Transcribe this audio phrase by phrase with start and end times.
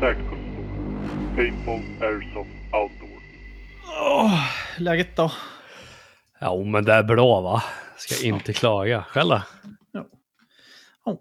[0.00, 0.64] Säkerhetskontor.
[1.36, 3.22] Paintball Airsoft Outdoor.
[4.02, 4.40] Åh,
[4.78, 5.32] läget då?
[6.40, 7.62] Ja, men det är bra va?
[7.96, 9.02] Ska inte klaga.
[9.02, 9.42] Själv då?
[11.04, 11.18] Oh.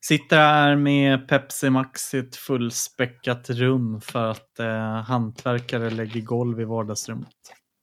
[0.00, 6.60] Sitter här med Pepsi Max i ett fullspäckat rum för att eh, hantverkare lägger golv
[6.60, 7.28] i vardagsrummet.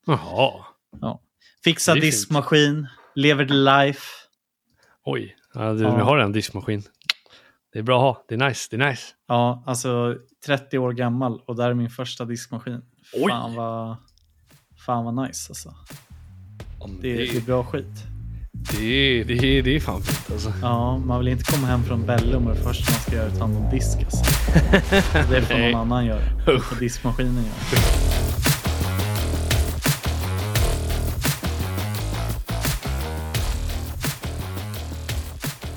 [0.06, 0.66] Jaha.
[1.02, 1.22] Ja.
[1.64, 2.02] Fint.
[2.02, 4.02] diskmaskin, lever the life.
[5.06, 5.96] Oj, ja, du, Ja.
[5.96, 6.84] vi har en diskmaskin.
[7.74, 8.26] Det är bra att ha.
[8.28, 8.68] Det är nice.
[8.72, 9.04] Det är nice.
[9.28, 10.16] Ja, alltså
[10.46, 12.82] 30 år gammal och där är min första diskmaskin.
[13.14, 13.30] Oj.
[13.32, 13.96] Fan vad,
[14.86, 15.74] fan vad nice alltså.
[17.02, 18.04] Det, det, det är bra skit.
[18.52, 20.54] det, är- det, är- det är fan fint alltså.
[20.62, 23.28] Ja, man vill inte komma hem från Bellum och det första man ska göra är
[23.30, 24.24] att ta hand om disk alltså.
[25.30, 26.22] Det får någon annan göra.
[26.80, 27.82] Diskmaskinen göra.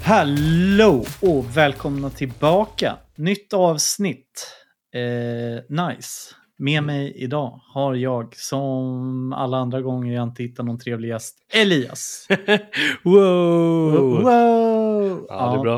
[0.06, 2.96] Hallå och välkomna tillbaka.
[3.16, 4.52] Nytt avsnitt.
[4.94, 6.34] Eh, nice.
[6.58, 11.38] Med mig idag har jag som alla andra gånger jag inte hittar någon trevlig gäst,
[11.54, 12.26] Elias.
[13.02, 14.22] wow!
[14.22, 15.26] Wow!
[15.28, 15.76] Ja, det är bra.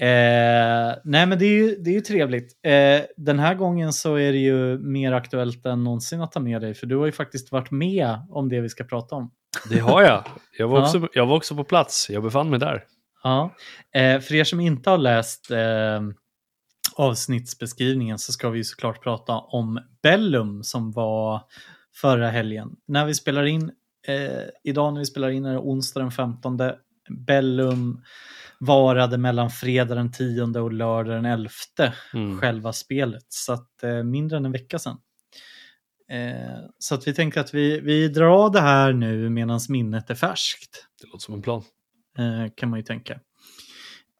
[0.00, 2.52] Eh, nej, men det är ju, det är ju trevligt.
[2.66, 6.60] Eh, den här gången så är det ju mer aktuellt än någonsin att ta med
[6.60, 9.30] dig, för du har ju faktiskt varit med om det vi ska prata om.
[9.70, 10.24] Det har jag.
[10.58, 12.10] Jag var, också, jag var också på plats.
[12.10, 12.82] Jag befann mig där.
[13.22, 13.54] Ja.
[13.94, 16.00] Eh, för er som inte har läst eh,
[16.96, 21.42] avsnittsbeskrivningen så ska vi såklart prata om Bellum som var
[21.94, 22.76] förra helgen.
[22.86, 23.70] När vi spelar in,
[24.08, 26.58] eh, idag när vi spelar in är det onsdag den 15.
[27.08, 28.02] Bellum
[28.60, 31.50] varade mellan fredag den 10 och lördag den 11.
[32.14, 32.40] Mm.
[32.40, 33.26] själva spelet.
[33.28, 34.98] Så att eh, mindre än en vecka sedan.
[36.10, 40.14] Eh, så att vi tänker att vi, vi drar det här nu medan minnet är
[40.14, 40.86] färskt.
[41.00, 41.62] Det låter som en plan.
[42.18, 43.12] Eh, kan man ju tänka.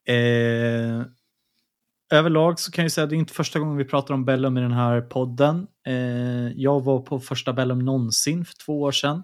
[0.09, 1.03] Eh,
[2.13, 4.59] överlag så kan jag säga att det är inte första gången vi pratar om Bellum
[4.59, 5.67] i den här podden.
[5.87, 9.23] Eh, jag var på första Bellum någonsin för två år sedan.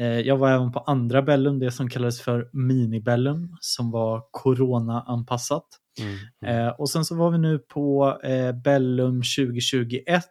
[0.00, 5.66] Eh, jag var även på andra Bellum, det som kallades för mini-Bellum, som var corona-anpassat.
[6.00, 6.18] Mm.
[6.42, 6.66] Mm.
[6.66, 10.24] Eh, och sen så var vi nu på eh, Bellum 2021.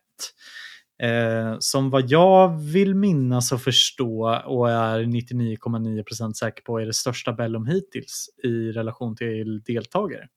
[1.01, 6.93] Eh, som vad jag vill minnas och förstå och är 99,9% säker på är det
[6.93, 10.27] största Bellum hittills i relation till deltagare.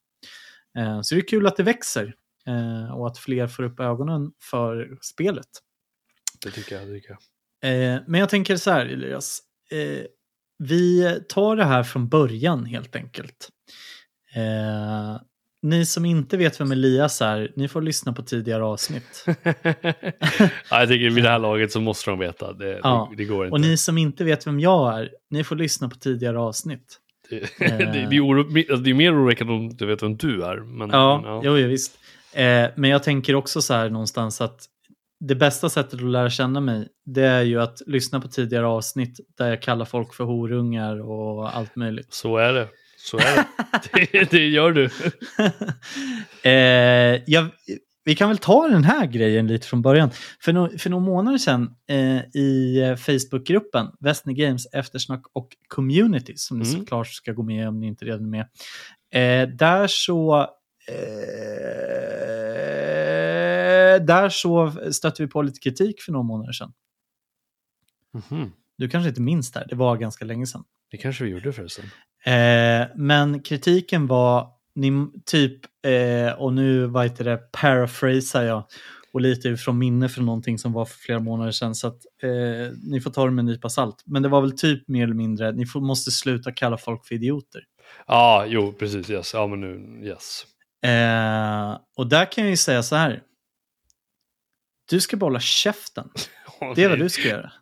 [0.78, 2.14] Eh, så det är kul att det växer
[2.46, 5.48] eh, och att fler får upp ögonen för spelet.
[6.44, 6.88] Det tycker jag.
[6.88, 7.94] Det tycker jag.
[7.94, 9.40] Eh, men jag tänker så här, Elias.
[9.70, 10.06] Eh,
[10.58, 13.48] vi tar det här från början helt enkelt.
[15.64, 19.24] Eh, ni som inte vet vem Elias är, ni får lyssna på tidigare avsnitt.
[20.70, 22.52] ja, jag tycker vid det här laget så måste de veta.
[22.52, 23.08] Det, Ja.
[23.10, 23.54] det, det går inte.
[23.54, 27.00] Och ni som inte vet vem jag är, ni får lyssna på tidigare avsnitt.
[27.30, 30.44] Det, det, det, är oro, alltså, det är mer oroväckande om du vet vem du
[30.44, 30.56] är.
[30.56, 31.98] Men, Ja, men, Jo, jo, visst.
[32.32, 34.60] Eh, men jag tänker också så här någonstans att
[35.20, 39.20] det bästa sättet att lära känna mig, det är ju att lyssna på tidigare avsnitt
[39.38, 42.14] där jag kallar folk för horungar och allt möjligt.
[42.14, 42.68] Så är det.
[43.04, 43.46] Så är det.
[44.12, 44.84] det, det gör du.
[46.50, 47.46] eh, jag,
[48.04, 50.10] vi kan väl ta den här grejen lite från början.
[50.40, 56.58] För, no, för några månader sedan eh, i Facebookgruppen Västny Games eftersnack och community som
[56.58, 56.80] ni Mm.
[56.80, 58.48] såklart ska gå med om ni inte redan är med.
[59.10, 60.40] Eh, där så
[60.88, 60.94] eh,
[64.04, 66.72] där så stötte vi på lite kritik för några månader sedan.
[68.30, 68.52] Mhm.
[68.78, 70.64] Du kanske inte minns det här, det var ganska länge sedan.
[70.90, 71.84] Det kanske vi gjorde förresten.
[72.24, 74.90] Eh, men kritiken var ni,
[75.26, 78.64] typ, eh, och nu vad heter det, paraphrasar jag,
[79.12, 82.76] och lite från minne från någonting som var för flera månader sedan, så att eh,
[82.82, 84.02] ni får ta det med en nypa salt.
[84.06, 87.14] Men det var väl typ mer eller mindre, ni får, måste sluta kalla folk för
[87.14, 87.62] idioter.
[88.06, 89.10] Ja, jo, precis.
[89.10, 89.34] Yes.
[89.34, 90.44] Ja, men nu, yes.
[90.86, 93.22] Eh, och där kan jag ju säga så här.
[94.90, 96.08] Du ska bara hålla käften.
[96.76, 97.52] Det är vad du ska göra.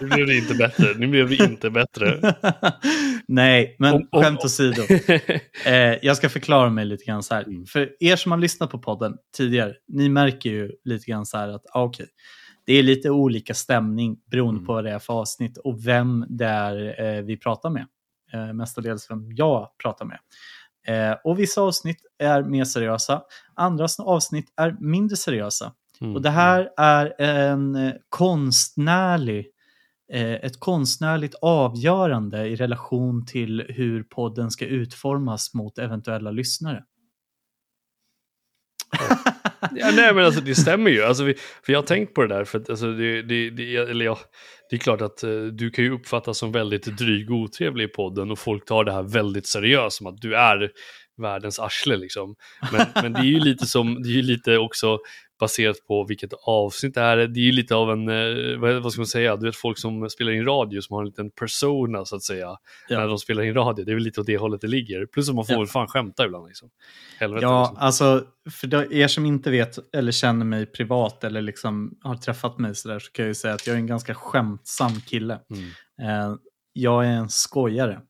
[0.00, 0.94] Nu blev det inte bättre.
[0.96, 2.34] Nu blev det inte bättre.
[3.28, 4.82] Nej, men Om- om- skämt åsido.
[5.66, 7.42] Eh, jag ska förklara mig lite grann så här.
[7.42, 7.66] Mm.
[7.66, 11.48] För er som har lyssnat på podden tidigare, ni märker ju lite grann så här
[11.48, 12.06] att ah, okej,
[12.66, 14.66] det är lite olika stämning beroende Mm.
[14.66, 17.86] på vad det är för avsnitt och vem det är eh, vi pratar med.
[18.32, 20.18] Eh, mestadels vem jag pratar med.
[20.86, 23.22] Eh, och vissa avsnitt är mer seriösa,
[23.54, 25.72] andra avsnitt är mindre seriösa.
[26.02, 26.16] Mm.
[26.16, 29.46] Och det här är en eh, konstnärlig,
[30.12, 36.84] eh, ett konstnärligt avgörande i relation till hur podden ska utformas mot eventuella lyssnare.
[39.74, 41.02] Ja, nej, men alltså det stämmer ju.
[41.02, 42.44] Alltså, vi, för jag har tänkt på det där.
[42.44, 44.18] För att, alltså, det, det, det, eller ja,
[44.70, 47.88] det är klart att eh, du kan ju uppfattas som väldigt dryg och otrevlig i
[47.88, 49.96] podden och folk tar det här väldigt seriöst.
[49.96, 50.70] Som att du är
[51.22, 52.34] världens arsle liksom.
[52.72, 54.98] Men, men det är ju lite som, det är ju lite också
[55.40, 57.16] baserat på vilket avsnitt det är.
[57.16, 60.10] Det är ju lite av en, eh, vad, ska man säga, du vet folk som
[60.10, 62.56] spelar in radio som har en liten persona så att säga.
[62.88, 62.98] Ja.
[62.98, 65.06] När de spelar in radio, det är väl lite åt det hållet det ligger.
[65.06, 65.58] Plus att man får Ja.
[65.58, 66.68] väl fan skämta ibland liksom.
[67.18, 67.76] Helvete Ja, liksom.
[67.76, 72.74] alltså för er som inte vet eller känner mig privat eller liksom har träffat mig
[72.74, 75.40] så där så kan jag ju säga att jag är en ganska skämtsam kille.
[75.50, 75.64] Mm.
[76.30, 76.36] Eh,
[76.72, 78.00] jag är en skojare.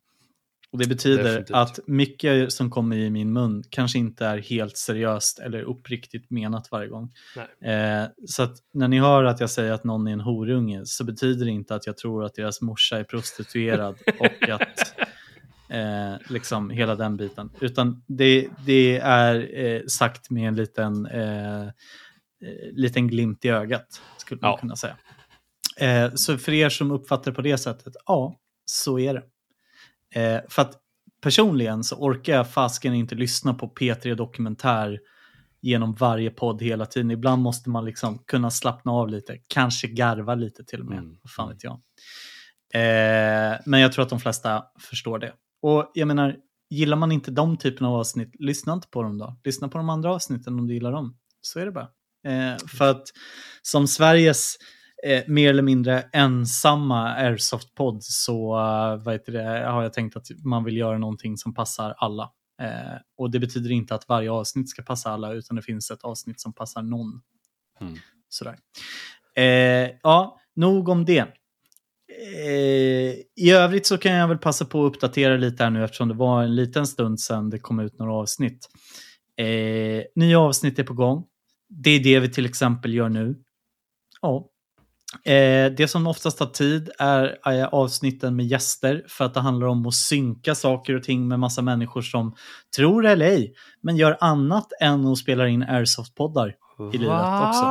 [0.72, 1.56] Och det betyder Definitivt.
[1.56, 6.68] att mycket som kommer i min mun kanske inte är helt seriöst eller uppriktigt menat
[6.70, 7.12] varje gång.
[7.64, 11.04] Eh, så att när ni hör att jag säger att någon är en horunge så
[11.04, 14.94] betyder det inte att jag tror att deras morsa är prostituerad och att
[15.68, 17.50] eh, liksom hela den biten.
[17.60, 21.70] Utan det, det är eh, sagt med en liten, eh, eh,
[22.72, 24.56] liten glimt i ögat, skulle man Ja.
[24.58, 24.96] kunna säga.
[25.76, 29.22] Eh, så för er som uppfattar det på det sättet, ja, så är det.
[30.12, 30.78] Eh, för att
[31.22, 34.98] personligen så orkar jag fasken inte lyssna på P3 Dokumentär
[35.60, 37.10] genom varje podd hela tiden.
[37.10, 40.98] Ibland måste man liksom kunna slappna av lite, kanske garva lite till och med.
[40.98, 41.16] Mm.
[41.22, 41.72] Vad fan vet jag.
[42.74, 45.32] Eh, men jag tror att de flesta förstår det.
[45.62, 46.36] Och jag menar,
[46.70, 49.36] gillar man inte de typerna av avsnitt, lyssna inte på dem då.
[49.44, 51.16] Lyssna på de andra avsnitten om du gillar dem.
[51.40, 51.88] Så är det bara.
[52.26, 53.02] Eh, för att
[53.62, 54.56] som Sveriges
[55.06, 60.76] eh, mer eller mindre ensamma Airsoft-podd så uh, det, har jag tänkt att man vill
[60.76, 62.30] göra någonting som passar alla.
[62.62, 66.02] Eh, och det betyder inte att varje avsnitt ska passa alla, utan det finns ett
[66.02, 67.20] avsnitt som passar någon.
[67.80, 67.94] Mm.
[68.28, 68.58] Sådär.
[69.36, 71.26] Eh, ja, nog om det.
[72.44, 76.08] Eh, I övrigt så kan jag väl passa på att uppdatera lite här nu eftersom
[76.08, 78.68] det var en liten stund sedan det kom ut några avsnitt.
[79.36, 81.24] Eh, nya avsnitt är på gång.
[81.68, 83.36] Det är det vi till exempel gör nu.
[84.20, 84.48] Ja.
[85.24, 89.66] Eh, det som oftast tar tid är eh, avsnitten med gäster för att det handlar
[89.66, 92.34] om att synka saker och ting med massa människor som
[92.76, 96.52] tror eller ej, men gör annat än att spela in Airsoft-poddar.
[96.94, 97.62] i livet också.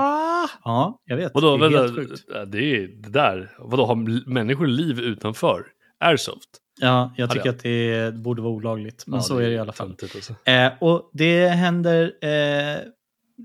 [0.64, 1.32] Ja, jag vet.
[1.34, 2.24] Vadå, det är vänta, helt sjukt.
[2.48, 3.52] det är det där.
[3.60, 5.64] Vadå, har människor liv utanför?
[6.00, 6.50] Airsoft?
[6.82, 9.58] Ja, jag tycker Ja, att det borde vara olagligt, men Ja, så är det i
[9.58, 9.96] alla fall.
[10.16, 10.34] Alltså.
[10.46, 12.80] Eh, och det händer eh,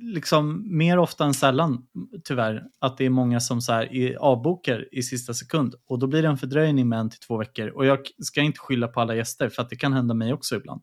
[0.00, 1.86] liksom mer ofta än sällan,
[2.24, 5.74] tyvärr, att det är många som så här, i, avbokar i sista sekund.
[5.86, 7.68] Och då blir det en fördröjning med en till två veckor.
[7.68, 10.56] Och jag ska inte skylla på alla gäster, för att det kan hända mig också
[10.56, 10.82] ibland.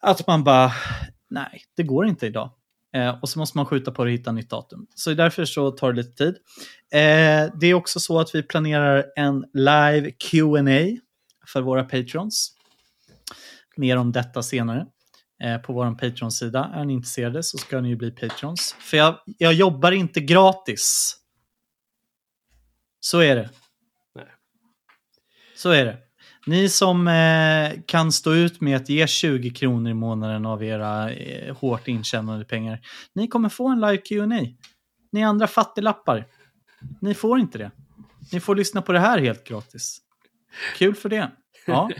[0.00, 0.72] Att man bara,
[1.30, 2.50] nej, det går inte idag.
[2.94, 4.86] Eh, och så måste man skjuta på det och hitta nytt datum.
[4.94, 6.34] Så därför så tar det lite tid.
[6.92, 11.00] Eh, det är också så att vi planerar en live Q&A
[11.46, 12.54] för våra patrons.
[13.76, 14.86] Mer om detta senare.
[15.44, 16.70] Eh, på vår Patreon-sida.
[16.74, 18.76] Är ni intresserade så ska ni ju bli patrons.
[18.78, 21.16] För jag, jag jobbar inte gratis.
[23.00, 23.50] Så är det.
[24.14, 24.26] Nej.
[25.56, 25.98] Så är det.
[26.46, 31.12] Ni som eh, kan stå ut med att ge 20 kronor i månaden av era
[31.12, 32.80] eh, hårt intjänade pengar.
[33.14, 34.46] Ni kommer få en live Q&A.
[35.12, 36.26] Ni andra fattiglappar.
[37.00, 37.70] Ni får inte det.
[38.32, 39.98] Ni får lyssna på det här helt gratis.
[40.76, 41.30] Kul för det.
[41.66, 41.90] Ja.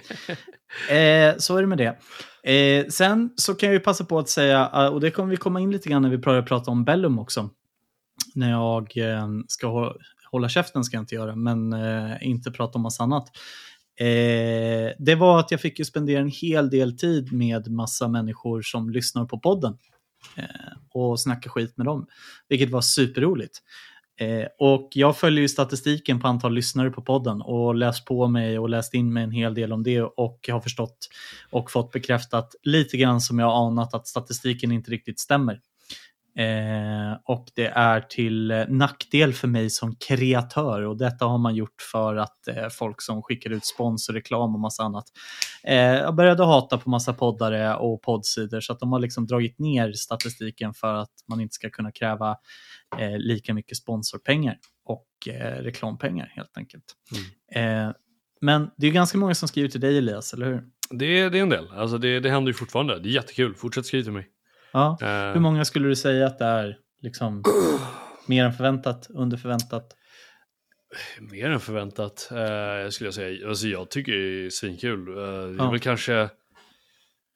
[0.90, 1.98] Eh, så är det med det.
[2.52, 5.36] Eh, sen så kan jag ju passa på att säga, eh, och det kommer vi
[5.36, 7.50] komma in lite grann när vi börjar prata om Bellum också.
[8.34, 9.96] När jag eh, ska hå-
[10.30, 13.28] hålla käften ska jag inte göra, men eh, inte prata om massa annat.
[14.00, 18.62] Eh, det var att jag fick ju spendera en hel del tid med massa människor
[18.62, 19.78] som lyssnar på podden.
[20.36, 20.44] Eh,
[20.90, 22.06] och snacka skit med dem,
[22.48, 23.58] vilket var superroligt.
[24.18, 28.58] Eh, och jag följer ju statistiken på antal lyssnare på podden och läst på mig
[28.58, 31.08] och läst in mig en hel del om det och har förstått
[31.50, 35.60] och fått bekräftat lite grann som jag anat att statistiken inte riktigt stämmer.
[36.38, 41.54] Eh, och det är till eh, nackdel för mig som kreatör och detta har man
[41.54, 45.04] gjort för att eh, folk som skickar ut spons och reklam och massa annat.
[45.64, 49.58] Eh, jag började hata på massa poddare och poddsidor så att de har liksom dragit
[49.58, 52.36] ner statistiken för att man inte ska kunna kräva
[52.98, 55.06] eh, lika mycket sponsorpengar och
[55.60, 56.84] reklampengar helt enkelt.
[57.54, 57.90] Eh,
[58.40, 60.62] men det är ganska många som skriver till dig Elias, eller hur?
[60.90, 61.68] Det, är- det är en del.
[61.72, 62.98] Alltså det, det händer ju fortfarande.
[62.98, 63.54] Det är jättekul.
[63.54, 64.26] Fortsätt skriva till mig.
[64.78, 64.98] Ja.
[65.28, 67.42] Eh, Hur många skulle du säga att det är liksom
[68.26, 69.94] mer än förväntat, under förväntat?
[71.20, 73.48] Mer än förväntat, eh, skulle jag säga.
[73.48, 75.08] Alltså jag tycker det är svinkul.
[75.08, 76.28] Eh, det är väl kanske...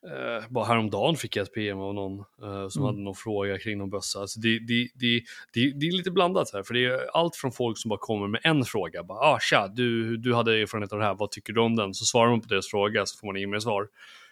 [0.07, 2.87] Eh, bara häromdagen fick jag ett PM av någon eh, som Mm.
[2.87, 4.21] hade någon fråga kring någon bössa.
[4.21, 5.23] Alltså det, det, det,
[5.55, 8.41] det, är lite blandat här, för det är allt från folk som bara kommer med
[8.45, 9.03] en fråga.
[9.03, 11.95] Bara, ah, tja, du, du hade erfarenhet av det här, vad tycker du om den?
[11.95, 13.89] Så svarar man på deras fråga så får man inget mer svar.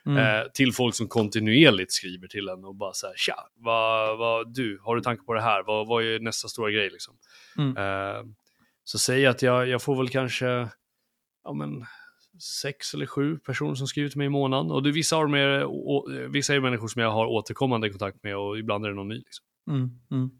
[0.07, 0.19] Mm.
[0.19, 4.55] Eh, till folk som kontinuerligt skriver till en och bara så här, tja, vad, vad,
[4.55, 5.63] du, har du tankar på det här?
[5.63, 7.15] Vad, vad är nästa stora grej liksom?
[7.59, 7.77] Mm.
[7.77, 8.23] Eh,
[8.85, 10.69] så säg att jag, jag får väl kanske,
[11.45, 11.85] ja men,
[12.63, 14.71] sex eller sju personer som skriver till mig i månaden.
[14.71, 18.37] Och det, vissa, av dem är, vissa är människor som jag har återkommande kontakt med
[18.37, 19.15] och ibland är det någon ny.
[19.15, 19.45] Liksom.
[19.71, 20.31] Mm, mm.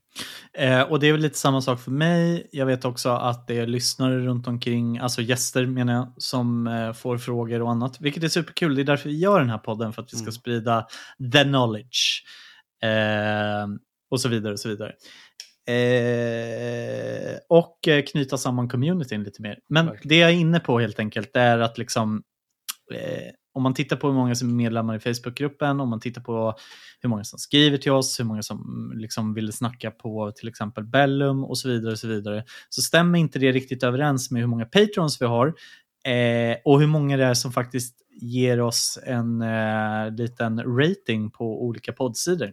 [0.53, 2.49] Eh, och det är väl lite samma sak för mig.
[2.53, 6.93] Jag vet också att det är lyssnare runt omkring, alltså gäster menar jag, som eh,
[6.93, 8.01] får frågor och annat.
[8.01, 8.75] Vilket är superkul.
[8.75, 10.33] Det är därför vi gör den här podden, för att vi ska Mm.
[10.33, 10.87] sprida
[11.33, 12.25] the knowledge.
[12.83, 13.67] Eh,
[14.11, 14.93] och så vidare och så vidare.
[15.69, 19.59] Eh, och eh, knyta samman communityn lite mer.
[19.69, 20.09] Men Verkligen.
[20.09, 22.23] det jag är inne på helt enkelt är att liksom
[22.95, 26.23] eh, om man tittar på hur många som är medlemmar i Facebookgruppen, om man tittar
[26.23, 26.55] på
[27.01, 30.49] hur många som skriver till oss, hur många som mm, liksom vill snacka på till
[30.49, 34.43] exempel Bellum och så vidare, och så vidare, så stämmer inte det riktigt överens med
[34.43, 35.47] hur många patrons vi har
[36.05, 41.65] eh, och hur många det är som faktiskt ger oss en eh, liten rating på
[41.65, 42.53] olika poddsidor.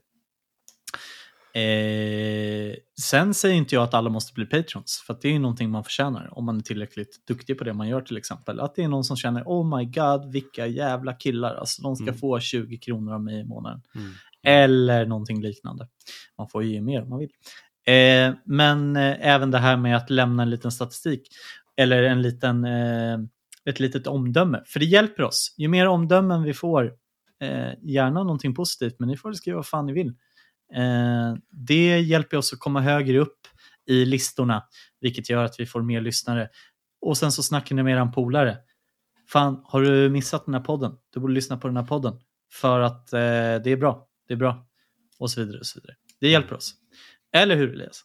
[1.58, 5.70] Eh, sen säger inte jag att alla måste bli patrons, för det är ju någonting
[5.70, 8.60] man förtjänar om man är tillräckligt duktig på det man gör till exempel.
[8.60, 12.04] Att det är någon som känner oh my god, vilka jävla killar, alltså de ska
[12.06, 12.18] Mm.
[12.18, 13.82] få 20 kronor av mig i månaden.
[13.96, 14.12] Mm.
[14.44, 15.88] Eller någonting liknande.
[16.38, 17.30] Man får ju ge mer om man vill.
[17.88, 21.28] Eh, men eh, även det här med att lämna en liten statistik
[21.78, 23.18] eller en liten, eh,
[23.66, 24.62] ett litet omdöme.
[24.66, 25.56] För det hjälper oss.
[25.58, 26.94] Ju mer omdömen vi får,
[27.42, 30.14] eh, gärna någonting positivt, men ni får skriva vad fan ni vill.
[30.76, 33.38] Eh, det hjälper oss att komma högre upp
[33.86, 34.64] i listorna,
[35.02, 36.50] vilket gör att vi får mer lyssnare.
[37.02, 38.58] Och sen så snackar ni med er polare.
[39.30, 40.98] Fan, har du missat den här podden?
[41.14, 42.20] Du borde lyssna på den här podden.
[42.52, 43.20] För att eh,
[43.64, 44.08] det är bra.
[44.28, 44.68] Det är bra.
[45.20, 45.60] Och så vidare.
[45.60, 45.96] och så vidare.
[46.20, 46.74] Det hjälper oss.
[47.34, 48.04] Eller hur Elias?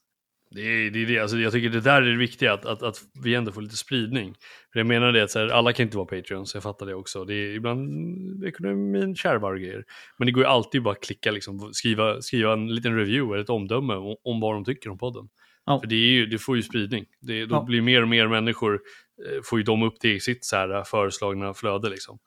[0.54, 1.18] Det är det, är det.
[1.18, 3.76] Alltså, jag tycker det där är det viktiga, att, att, att vi ändå får lite
[3.76, 4.34] spridning.
[4.72, 6.94] För jag menar det att så här, alla kan inte vara Patreons, jag fattar det
[6.94, 7.24] också.
[7.24, 9.84] Det är ibland ekonomin kärvar och grejer.
[10.18, 13.42] Men det går ju alltid bara att klicka, liksom, skriva, skriva en liten review eller
[13.44, 15.28] ett omdöme om, om vad de tycker om podden.
[15.66, 15.80] Ja.
[15.80, 17.04] För det, är ju, det får ju spridning.
[17.20, 17.62] Det, då Ja.
[17.62, 18.80] blir mer och mer människor,
[19.26, 21.90] eh, får ju de upp det i sitt så här, föreslagna flöde.
[21.90, 22.18] Liksom.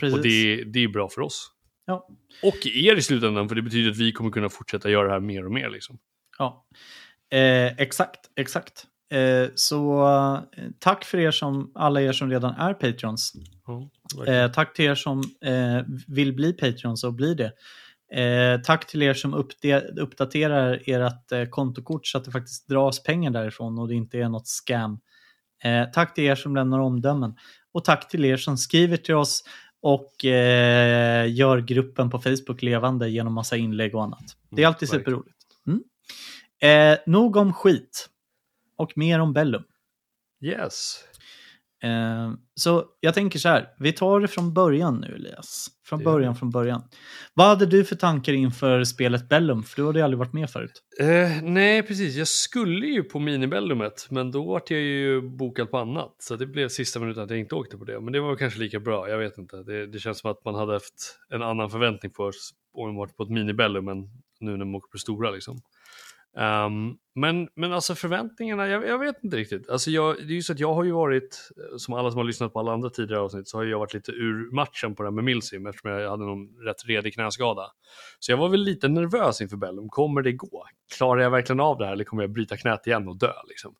[0.00, 0.16] Precis.
[0.16, 1.52] Och det, det är bra för oss.
[1.86, 2.08] Ja.
[2.42, 5.20] Och er i slutändan, för det betyder att vi kommer kunna fortsätta göra det här
[5.20, 5.70] mer och mer.
[5.70, 5.98] Liksom.
[6.38, 6.66] Ja,
[7.32, 8.86] eh, exakt, exakt.
[9.12, 10.06] Eh, så
[10.56, 13.32] eh, tack för er som, alla er som redan är Patreons.
[14.16, 14.44] Verkligen.
[14.44, 17.52] Eh, tack till er som eh, vill bli Patreons och bli det.
[18.64, 19.34] Tack till er som
[19.96, 24.48] uppdaterar ert kontokort så att det faktiskt dras pengar därifrån och det inte är något
[24.48, 24.98] scam.
[25.94, 27.34] Tack till er som lämnar omdömen.
[27.72, 29.44] Och tack till er som skriver till oss
[29.82, 34.36] och eh, gör gruppen på Facebook levande genom massa inlägg och annat.
[34.50, 35.04] Det är alltid verkligen.
[35.04, 35.38] superroligt.
[35.66, 35.82] Mm.
[36.62, 38.08] Eh, nog om skit
[38.76, 39.62] och mer om Bellum.
[40.44, 41.04] Yes.
[41.82, 45.68] Eh, så jag tänker så här, vi tar det från början nu Elias.
[45.84, 46.82] Från Det början, från början.
[47.34, 49.62] Vad hade du för tankar inför spelet Bellum?
[49.62, 50.82] För du hade ju aldrig varit med förut.
[51.00, 52.16] Eh, nej, precis.
[52.16, 56.14] Jag skulle ju på minibellumet, men då vart jag ju bokad på annat.
[56.18, 58.00] Så det blev sista minuten att jag inte åkte på det.
[58.00, 59.62] Men det var kanske lika bra, jag vet inte.
[59.62, 62.96] Det, det känns som att man hade haft en annan förväntning på oss om man
[62.96, 64.08] varit på ett minibellum än
[64.40, 65.60] nu när man åker på stora liksom.
[66.36, 69.70] Um, men, men alltså förväntningarna, jag, jag vet inte riktigt.
[69.70, 72.18] Alltså jag, det är ju så att jag har ju varit, eh, som alla som
[72.18, 75.02] har lyssnat på alla andra tidigare avsnitt, så har jag varit lite ur matchen på
[75.02, 77.66] det här med Milsim eftersom jag hade någon rätt redig knäskada.
[78.18, 79.88] Så jag var väl lite nervös inför Bellum.
[79.88, 80.64] Kommer det gå?
[80.96, 83.32] Klarar jag verkligen av det här eller kommer jag bryta knät igen och dö?
[83.48, 83.74] Liksom?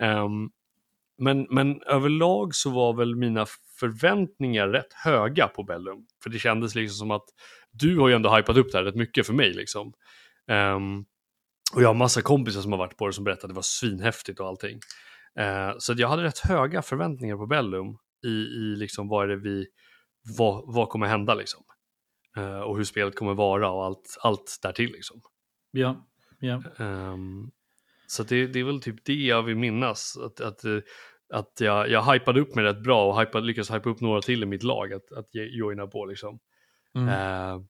[0.00, 0.50] Um,
[1.18, 3.46] men, men överlag så var väl mina
[3.80, 6.06] förväntningar rätt höga på Bellum.
[6.22, 7.24] För det kändes liksom som att
[7.70, 9.52] du har ju ändå hypat upp det här rätt mycket för mig.
[9.52, 9.92] Liksom.
[10.50, 11.04] Um,
[11.74, 13.62] och jag har massa kompisar som har varit på det som berättade att det var
[13.62, 14.78] svinhäftigt och allting.
[15.38, 19.36] Eh, så jag hade rätt höga förväntningar på Bellum i, i liksom vad är det
[19.36, 19.66] vi,
[20.38, 21.62] vad, vad kommer hända liksom.
[22.36, 25.20] Eh, och hur spelet kommer vara och allt, allt därtill liksom.
[25.70, 26.08] Ja,
[26.40, 26.62] ja.
[26.78, 27.50] Ehm,
[28.06, 30.16] så det, det är väl typ det jag vill minnas.
[30.16, 30.78] Att, att, eh,
[31.32, 34.42] att jag, jag hypade upp mig rätt bra och hypade, lyckades hypa upp några till
[34.42, 36.38] i mitt lag att, att joina på liksom.
[36.94, 37.08] Mm.
[37.08, 37.62] Eh,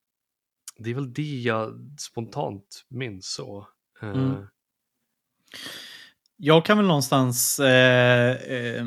[0.78, 3.68] det är väl det jag spontant minns så.
[4.02, 4.30] Mm.
[4.32, 4.38] Eh,
[6.36, 8.86] jag kan väl någonstans eh, eh,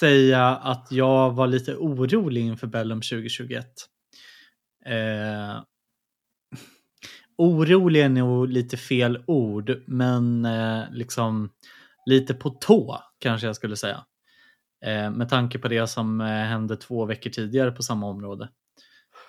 [0.00, 3.66] säga att jag var lite orolig inför Bellum 2021.
[4.86, 5.62] Eh,
[7.38, 11.50] orolig är nog lite fel ord, men eh, liksom
[12.06, 14.04] lite på tå kanske jag skulle säga.
[14.86, 18.48] Eh, med tanke på det som eh, hände två veckor tidigare på samma område.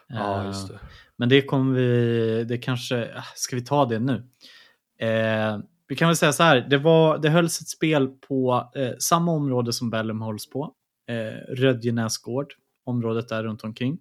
[0.08, 0.80] Ja, just det.
[1.16, 4.30] men det kommer vi, det kanske, ah, ska vi ta det nu?
[5.00, 8.92] Eh, vi kan väl säga så här, det, var, det hölls ett spel på eh,
[9.00, 10.74] samma område som Bellum hålls på.
[11.10, 12.54] Eh, Rödjenäsgård,
[12.86, 13.98] området där runt omkring.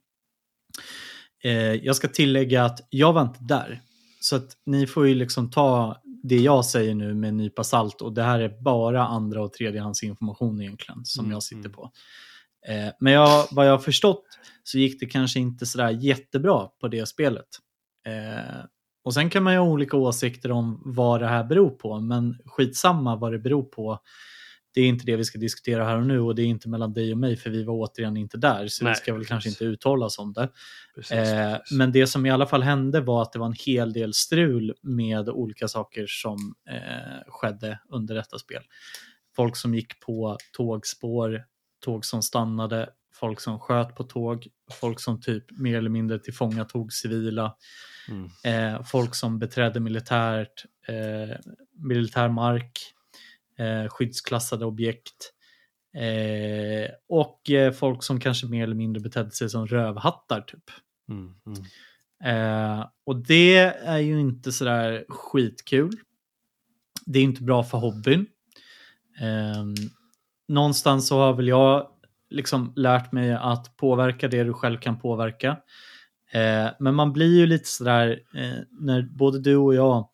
[1.45, 3.81] Eh, jag ska tillägga att jag var inte där.
[4.21, 8.01] Så att ni får ju liksom ta det jag säger nu med en nypa salt
[8.01, 11.73] och det här är bara andra och tredjehandsinformation egentligen som Mm, jag sitter mm.
[11.73, 11.91] på.
[12.69, 14.25] Eh, men jag, vad jag har förstått
[14.65, 17.47] så gick det kanske inte sådär jättebra på det spelet.
[18.07, 18.65] Eh,
[19.05, 22.39] och sen kan man ju ha olika åsikter om vad det här beror på, men
[22.47, 23.99] skitsamma vad det beror på.
[24.75, 26.93] Det är inte det vi ska diskutera här och nu och det är inte mellan
[26.93, 29.29] dig och mig för vi var återigen inte där så Nej, vi ska väl precis.
[29.29, 30.49] kanske inte uttala oss om det.
[30.95, 31.79] Precis, Eh, precis.
[31.79, 34.75] men det som i alla fall hände var att det var en hel del strul
[34.83, 38.63] med olika saker som eh, skedde under detta spel.
[39.37, 41.45] Folk som gick på tågspår,
[41.85, 46.93] tåg som stannade, folk som sköt på tåg, folk som typ mer eller mindre tillfångatog
[46.93, 47.57] civila,
[48.09, 48.31] Mm.
[48.45, 51.37] eh, folk som beträdde militärt, eh,
[51.79, 52.81] militär mark,
[53.59, 55.33] eh, skyddsklassade objekt
[55.95, 60.71] eh, och eh, folk som kanske mer eller mindre betedde sig som rövhattar typ.
[61.09, 61.35] Mm.
[61.47, 61.65] Mm.
[62.25, 65.97] Eh, och det är ju inte sådär skitkul.
[67.07, 68.27] Det är inte bra för hobbyn.
[69.21, 69.65] Eh,
[70.49, 71.89] någonstans så har väl jag
[72.31, 75.49] liksom lärt mig att påverka det du själv kan påverka.
[76.33, 80.09] Eh, men man blir ju lite sådär eh, när både du och jag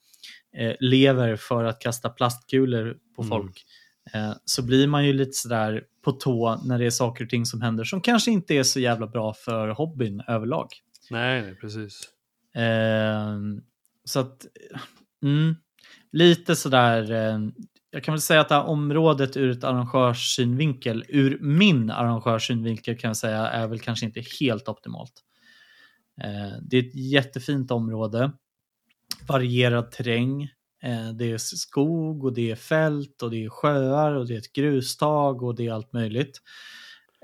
[0.57, 3.29] eh, lever för att kasta plastkulor på Mm.
[3.31, 3.65] folk.
[4.15, 7.47] Eh, så blir man ju lite sådär på tå när det är saker och ting
[7.47, 10.67] som händer som kanske inte är så jävla bra för hobbyn överlag.
[11.11, 12.01] Nej, nej, precis.
[12.55, 13.61] Ehm,
[14.05, 14.47] så att,
[15.23, 15.57] mm,
[16.13, 17.39] lite sådär, eh,
[17.91, 23.09] jag kan väl säga att det här området ur ett arrangörssynvinkel, ur min arrangörssynvinkel kan
[23.09, 25.13] jag säga, är väl kanske inte helt optimalt.
[26.23, 28.33] Eh, det är ett jättefint område,
[29.29, 30.43] varierad terräng,
[30.83, 34.39] eh, det är skog och det är fält och det är sjöar och det är
[34.39, 36.41] ett grustag och det är allt möjligt.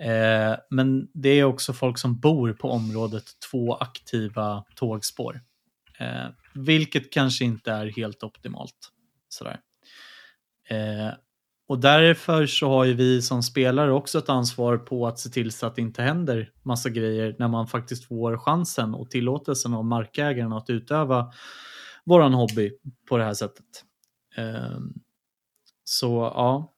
[0.01, 5.41] Eh, men det är också folk som bor på området, två aktiva tågspår.
[5.99, 8.93] Eh, vilket kanske inte är helt optimalt.
[9.29, 9.61] Sådär.
[10.69, 11.15] Eh,
[11.69, 15.53] och därför så har ju vi som spelare också ett ansvar på att se till
[15.53, 19.85] så att det inte händer massa grejer när man faktiskt får chansen och tillåtelsen av
[19.85, 21.33] markägaren att utöva
[22.05, 22.73] våran hobby
[23.09, 23.67] på det här sättet.
[24.37, 24.79] Eh,
[25.85, 26.75] så ja,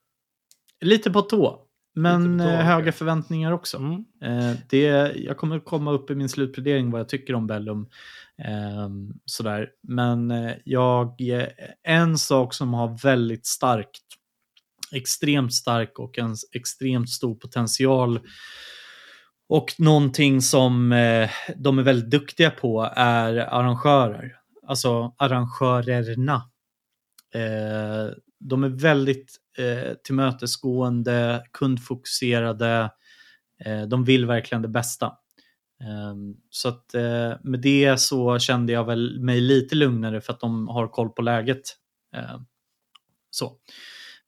[0.80, 1.64] lite på tå.
[1.94, 3.76] Men eh, höga förväntningar också.
[3.76, 4.04] Mm.
[4.22, 7.88] Eh, det, jag kommer komma upp i min slutplädering vad jag tycker om Bellum.
[8.44, 9.68] Ehm, sådär.
[9.82, 11.48] Men eh, jag, eh,
[11.82, 14.02] en sak som har väldigt starkt,
[14.92, 18.20] extremt stark och en extremt stor potential
[19.48, 24.34] och någonting som eh, de är väldigt duktiga på är arrangörer.
[24.66, 26.50] Alltså arrangörerna.
[28.40, 32.90] De är väldigt eh, tillmötesgående, kundfokuserade.
[33.88, 35.17] De vill verkligen det bästa.
[35.84, 36.14] Eh,
[36.50, 40.68] så att eh, med det så kände jag väl mig lite lugnare för att de
[40.68, 41.62] har koll på läget.
[42.16, 42.40] Eh,
[43.30, 43.52] så.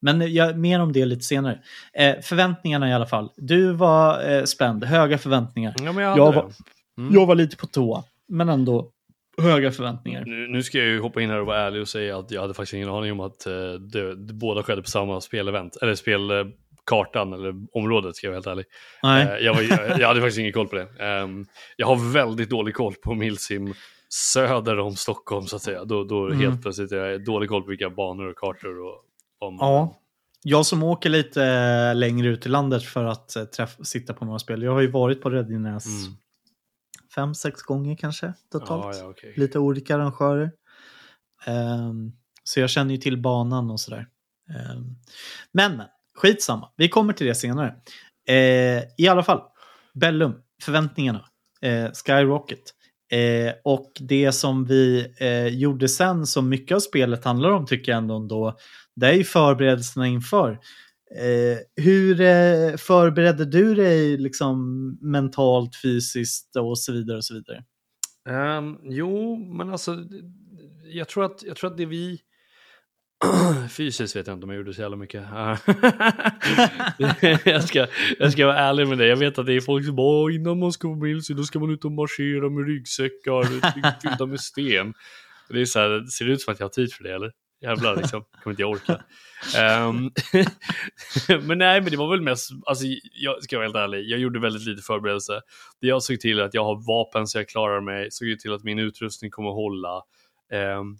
[0.00, 1.60] Men jag, mer om det lite senare.
[1.92, 3.30] Eh, förväntningarna i alla fall.
[3.36, 5.74] Du var eh, spänd, höga förväntningar.
[5.78, 6.52] Ja, jag Jag var,
[6.98, 7.14] Mm.
[7.14, 8.90] jag var lite på tå, men ändå
[9.38, 10.24] höga förväntningar.
[10.26, 12.40] Nu, nu ska jag ju hoppa in här och vara ärlig och säga att jag
[12.40, 15.94] hade faktiskt ingen aning om att eh, det, det båda skedde på samma spelevent, eller
[16.86, 18.64] spelkartan eller området ska jag vara helt ärlig.
[19.02, 19.22] Nej.
[19.26, 20.88] Eh, jag, var, jag, jag hade faktiskt ingen koll på det.
[20.98, 23.74] Ehm, jag har väldigt dålig koll på Milsim
[24.08, 25.84] söder om Stockholm så att säga.
[25.84, 26.40] Då, då Mm.
[26.40, 29.04] helt plötsligt har jag dålig koll på vilka banor och kartor och
[29.40, 29.56] om.
[29.60, 29.96] Ja.
[30.42, 34.24] Jag som åker lite eh, längre ut i landet för att eh, träff, sitta på
[34.24, 34.62] några spel.
[34.62, 36.16] Jag har ju varit på Redinäs Mm.
[37.14, 38.96] fem, sex gånger kanske totalt.
[38.96, 39.34] Ja, ja, okej.
[39.36, 40.50] Lite olika arrangörer.
[41.46, 42.12] Ehm,
[42.44, 44.06] så jag känner ju till banan och sådär.
[44.74, 44.96] Um,
[45.52, 45.86] men, men,
[46.20, 46.68] skitsamma.
[46.76, 47.74] Vi kommer till det senare.
[48.28, 49.40] Eh, I alla fall,
[49.94, 51.24] Bellum, förväntningarna,
[51.62, 52.62] eh, Skyrocket.
[53.12, 57.92] Eh, och det som vi eh, gjorde sen, som mycket av spelet handlar om tycker
[57.92, 58.56] jag ändå, ändå
[58.96, 60.50] det är ju förberedelserna inför.
[61.16, 64.58] Eh, hur eh, förberedde du dig liksom
[65.00, 67.64] mentalt, fysiskt och så vidare och så vidare?
[68.58, 69.96] Um, jo, men alltså,
[70.84, 72.20] jag tror att, jag tror att det vi...
[73.70, 75.24] Fysiskt vet jag inte om jag gjorde så jävla mycket.
[77.44, 77.86] jag, ska,
[78.18, 79.06] jag ska vara ärlig med det.
[79.06, 81.36] Jag vet att det är folk som bara "Åh, innan man ska vara med sig,
[81.36, 84.94] då ska man ut och marschera med ryggsäckar fyllda med sten.
[85.48, 87.32] Det är så här, ser det ut som att jag har tid för det eller?
[87.62, 89.02] Jävlar liksom, kommer inte jag orka.
[89.58, 90.10] Ehm,
[91.46, 94.40] men nej, men det var väl mest, alltså jag ska vara helt ärlig, jag gjorde
[94.40, 95.40] väldigt lite förberedelse.
[95.80, 98.64] Det jag såg till att jag har vapen så jag klarar mig, såg till att
[98.64, 100.02] min utrustning kommer hålla.
[100.52, 100.96] ehm,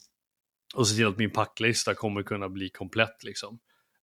[0.74, 3.58] och se till att min packlista kommer kunna bli komplett liksom.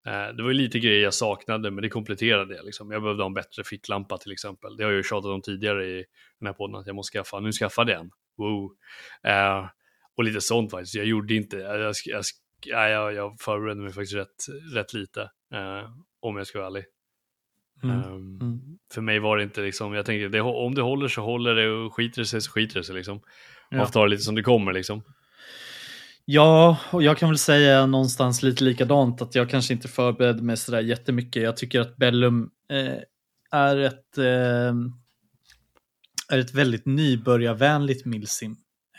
[0.07, 2.63] Eh, det var lite grejer jag saknade, men det kompletterade det.
[2.63, 2.91] Liksom.
[2.91, 4.77] Jag behövde ha en bättre ficklampa till exempel.
[4.77, 6.05] Det har jag ju tjatat om tidigare i
[6.39, 7.39] den här podden, att jag måste skaffa.
[7.39, 8.11] Nu skaffade jag en.
[8.37, 8.71] Wow.
[9.23, 9.65] Eh,
[10.17, 10.95] och lite sånt faktiskt.
[10.95, 12.23] Jag gjorde inte, jag, jag, jag,
[12.65, 15.21] ja, jag, jag förberedde mig faktiskt rätt, rätt lite,
[15.53, 16.83] eh, om jag ska vara ärlig.
[17.83, 17.95] Mm.
[17.95, 18.59] Ehm, Mm.
[18.93, 21.69] för mig var det inte liksom, jag tänkte det, om det håller så håller det
[21.69, 23.21] och skiter det sig så skiter det sig liksom.
[23.69, 23.77] Ja.
[23.77, 25.03] Man får ta det lite som det kommer liksom.
[26.29, 30.57] Ja, och jag kan väl säga någonstans lite likadant att jag kanske inte förberedde mig
[30.57, 31.43] sådär jättemycket.
[31.43, 33.01] Jag tycker att Bellum eh,
[33.51, 34.73] är, ett, eh,
[36.29, 38.55] är ett väldigt nybörjarvänligt milsim.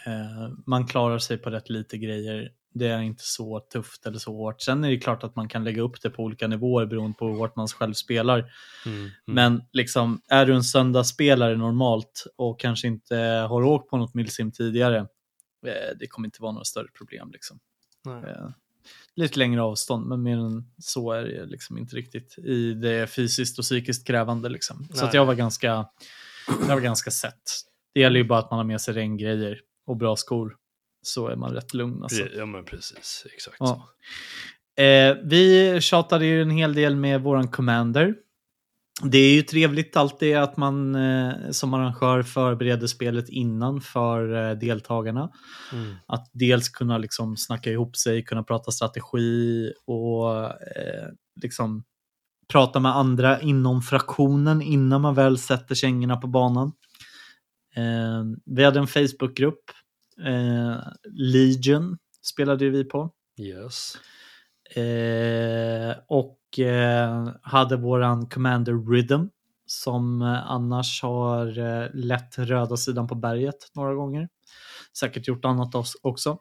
[0.06, 2.48] Eh, man klarar sig på rätt lite grejer.
[2.74, 4.62] Det är inte så tufft eller så hårt.
[4.62, 7.28] Sen är det klart att man kan lägga upp det på olika nivåer beroende på
[7.28, 8.38] hur hårt man själv spelar.
[8.86, 9.12] Mm, mm.
[9.26, 13.16] Men liksom, är du en söndagsspelare normalt och kanske inte
[13.48, 15.06] har åkt på något milsim tidigare,
[15.98, 17.30] det kommer inte vara några större problem.
[17.32, 17.58] Liksom.
[18.06, 18.50] Eh,
[19.14, 23.58] Lite längre avstånd, men mer än så är det liksom inte riktigt i det fysiskt
[23.58, 24.48] och psykiskt krävande.
[24.48, 24.88] Liksom.
[24.94, 25.86] Så jag var ganska,
[26.46, 27.42] jag var ganska sett.
[27.94, 30.56] Det gäller ju bara att man har med sig regngrejer och bra skor.
[31.02, 32.02] Så är man rätt lugn.
[32.02, 32.22] Alltså.
[32.36, 33.88] Ja men precis, exakt Ja.
[34.82, 38.14] Eh, vi tjatade ju en hel del med våran commander.
[39.02, 44.58] Det är ju trevligt alltid att man eh, som arrangör förbereder spelet innan för eh,
[44.58, 45.30] deltagarna.
[45.72, 45.94] Mm.
[46.06, 51.08] Att dels kunna liksom snacka ihop sig, kunna prata strategi och eh,
[51.42, 51.84] liksom
[52.52, 56.72] prata med andra inom fraktionen innan man väl sätter kängorna på banan.
[57.76, 59.70] Eh, vi hade en Facebookgrupp,
[60.26, 60.76] eh,
[61.10, 63.10] Legion spelade vi på.
[63.40, 63.96] Yes.
[64.76, 66.37] Eh, och
[67.42, 69.28] hade våran Commander Rhythm
[69.70, 74.28] som eh, annars har eh, lett röda sidan på berget några gånger.
[74.98, 76.38] Säkert gjort annat också.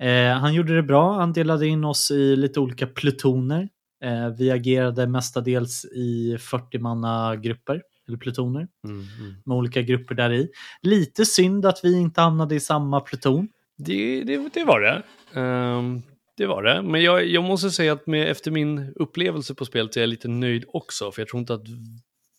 [0.00, 1.12] Eh, han gjorde det bra.
[1.12, 3.68] Han delade in oss i lite olika plutoner.
[4.04, 9.34] Eh, vi agerade mestadels i 40-manna grupper eller plutoner Mm, mm.
[9.44, 10.48] med olika grupper där i.
[10.82, 13.48] Lite synd att vi inte hamnade i samma pluton.
[13.78, 15.02] Det, det, det var det.
[15.40, 16.02] Ehm,
[16.36, 16.82] det var det.
[16.82, 20.28] Men jag, jag måste säga att med, efter min upplevelse på spelet är jag lite
[20.28, 21.12] nöjd också.
[21.12, 21.62] För jag tror inte att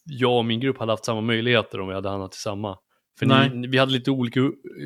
[0.06, 2.78] jag och min grupp hade haft samma möjligheter om vi hade hamnat i samma.
[3.20, 4.40] För ni, vi hade lite olika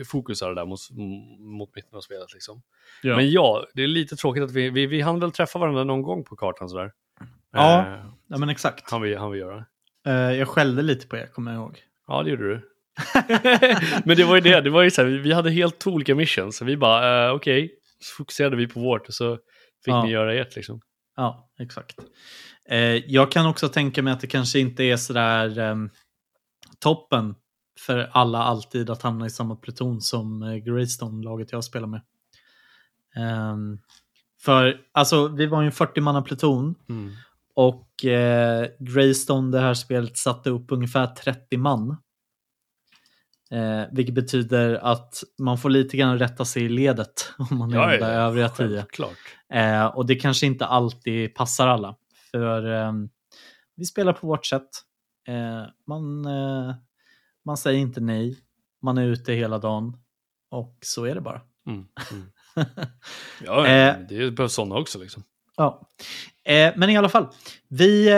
[0.08, 0.80] fokusar där mot,
[1.40, 2.34] mot mitten av spelet.
[2.34, 2.62] Liksom.
[3.04, 3.16] Ja.
[3.16, 6.02] Men ja, det är lite tråkigt att vi, vi, vi hann väl träffa varandra någon
[6.02, 6.92] gång på kartan sådär.
[7.54, 7.80] Ja.
[7.88, 8.92] Eh, Ja, men exakt.
[8.92, 9.66] han vi, han vi göra.
[10.08, 11.78] Eh, jag skällde lite på er, kommer jag ihåg.
[12.08, 12.62] Ja, det gjorde du.
[14.06, 16.58] Men det var ju det, det var ju så här, vi- hade helt olika missions.
[16.58, 19.36] Så vi bara, eh, okej, så fokuserade vi på vårt och så
[19.86, 20.04] fick Ja.
[20.04, 20.82] ni göra ert liksom.
[21.16, 21.96] Ja, exakt.
[22.70, 22.80] Eh,
[23.12, 25.90] jag kan också tänka mig att det kanske inte är sådär ehm,
[26.80, 27.36] toppen
[27.80, 32.02] för alla alltid att hamna i samma pluton som eh, Greystone-laget jag spelar med.
[33.16, 33.80] Ehm,
[34.42, 37.12] för alltså, vi var ju en 40-manna pluton Mm.
[37.56, 41.98] och eh, Greystone, det här spelet, satte upp ungefär 30 man.
[43.52, 47.78] Eh, vilket betyder att man får lite grann rätta sig i ledet om man är
[47.92, 48.86] de där övriga tio.
[49.54, 51.96] Eh, och det kanske inte alltid passar alla.
[52.32, 52.92] För eh,
[53.76, 54.70] vi spelar på vårt sätt.
[55.28, 56.76] Eh, man, eh,
[57.46, 58.38] man säger inte nej.
[58.82, 59.98] Man är ute hela dagen.
[60.52, 61.42] Och så är det bara.
[61.68, 61.86] Mm.
[62.12, 62.28] Mm.
[63.46, 63.96] Ja, Eh.
[64.10, 65.24] det behövs sådana också liksom.
[65.56, 65.82] Ja.
[66.76, 67.28] Men i alla fall,
[67.70, 68.10] vi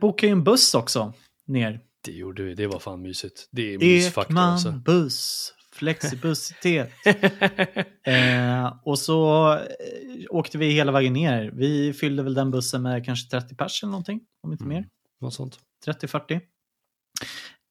[0.00, 1.12] bokar ju en buss också
[1.46, 1.80] ner.
[2.04, 3.48] Det gjorde vi, det var fan mysigt.
[3.50, 4.72] Det är mysfaktor alltså.
[4.72, 6.90] buss, flexibussitet.
[8.06, 9.60] eh, och så eh,
[10.30, 11.50] åkte vi hela vägen ner.
[11.54, 14.76] Vi fyllde väl den bussen med kanske 30 pers eller någonting, om inte Mm.
[14.76, 14.86] mer.
[15.20, 15.58] Något sånt.
[15.86, 16.40] 30-40.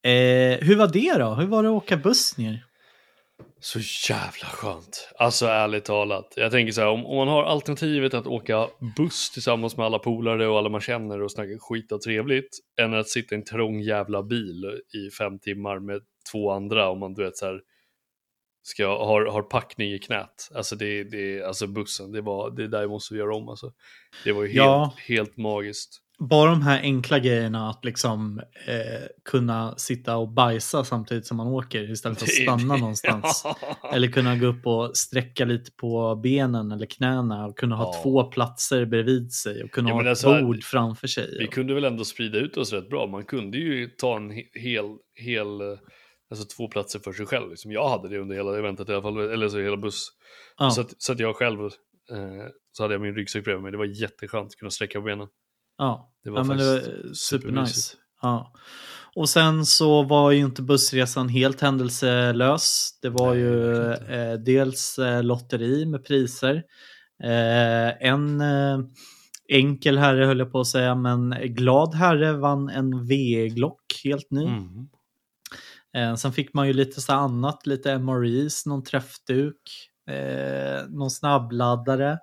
[0.06, 1.34] Eh, hur var det då?
[1.36, 2.66] Hur var det att åka buss ner?
[3.64, 5.10] Så jävla skönt.
[5.16, 6.34] Alltså ärligt talat.
[6.36, 10.00] Jag tänker så här, om, om man har alternativet att åka buss tillsammans med alla
[10.00, 13.44] polare och alla man känner och snacka skit och trevligt, än att sitta i en
[13.44, 17.62] trång jävla bil i fem timmar med två andra om man du vet så här
[18.64, 20.50] ska, har, har packning i knät.
[20.56, 23.74] Alltså det, det alltså bussen, det var det där måste vi göra om alltså.
[24.24, 24.94] Det var ju helt, Ja.
[25.08, 26.03] helt magiskt.
[26.20, 31.48] Bara de här enkla grejerna att liksom eh, kunna sitta och bajsa samtidigt som man
[31.48, 33.44] åker istället för att stanna någonstans.
[33.94, 38.02] Eller kunna gå upp och sträcka lite på benen eller knäna och kunna ha Ja.
[38.04, 41.38] två platser bredvid sig och kunna Ja, ha ett alltså, bord framför sig.
[41.40, 43.08] Vi kunde väl ändå sprida ut oss rätt bra.
[43.08, 45.68] Man kunde ju ta en he- hel, hel eh,
[46.32, 47.50] alltså två platser för sig själv.
[47.50, 50.08] Liksom jag hade det under hela eventet i alla fall, eller så hela buss.
[50.58, 50.70] ja.
[50.72, 53.72] Så, att, så att jag själv, eh, så hade jag min ryggsäck bredvid mig.
[53.72, 55.28] Det var jätteskönt att kunna sträcka på benen.
[55.78, 57.96] Ja, Det var ja men det var faktiskt supernice.
[58.22, 58.54] Ja.
[59.16, 62.90] Och sen så var ju inte bussresan helt händelselös.
[63.02, 66.64] Det var Nej, ju eh, dels eh, lotteri med priser.
[67.24, 68.80] Eh, en eh,
[69.50, 74.46] enkel herre höll jag på att säga, men glad herre vann en VE-glock helt ny.
[74.46, 74.88] Mm.
[75.98, 82.20] Eh, sen fick man ju lite så annat, lite MREs, någon träffduk, eh, någon snabbladdare.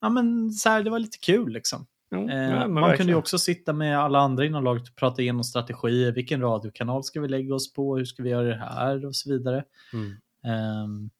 [0.00, 1.86] Ja men så här, det var lite kul liksom.
[2.14, 5.22] Mm, Eh, ja, man kunde ju också sitta med alla andra inom laget och prata
[5.22, 6.12] igenom strategier.
[6.12, 7.96] Vilken radiokanal ska vi lägga oss på?
[7.96, 9.06] Hur ska vi göra det här?
[9.06, 9.64] Och så vidare.
[9.92, 10.16] Mm.
[10.44, 11.10] Ehm,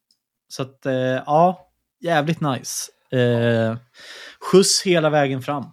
[0.47, 2.91] så att, eh, ja, jävligt nice.
[3.13, 3.77] Uh,
[4.39, 5.65] skjuts hela vägen fram.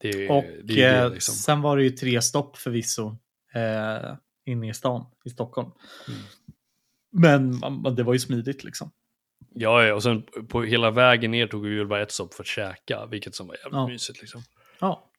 [0.00, 1.34] Det Och det eh, liksom.
[1.34, 3.16] sen var det ju tre stopp förvisso
[3.56, 4.16] uh,
[4.46, 5.70] inne i stan i Stockholm.
[6.08, 6.20] Mm.
[7.12, 8.90] Men det var ju smidigt liksom.
[9.54, 12.46] Ja, och sen på hela vägen ner tog vi väl bara ett stopp för att
[12.46, 13.88] käka, vilket som var jävligt Ja.
[13.88, 14.42] mysigt liksom.
[14.80, 15.10] Ja,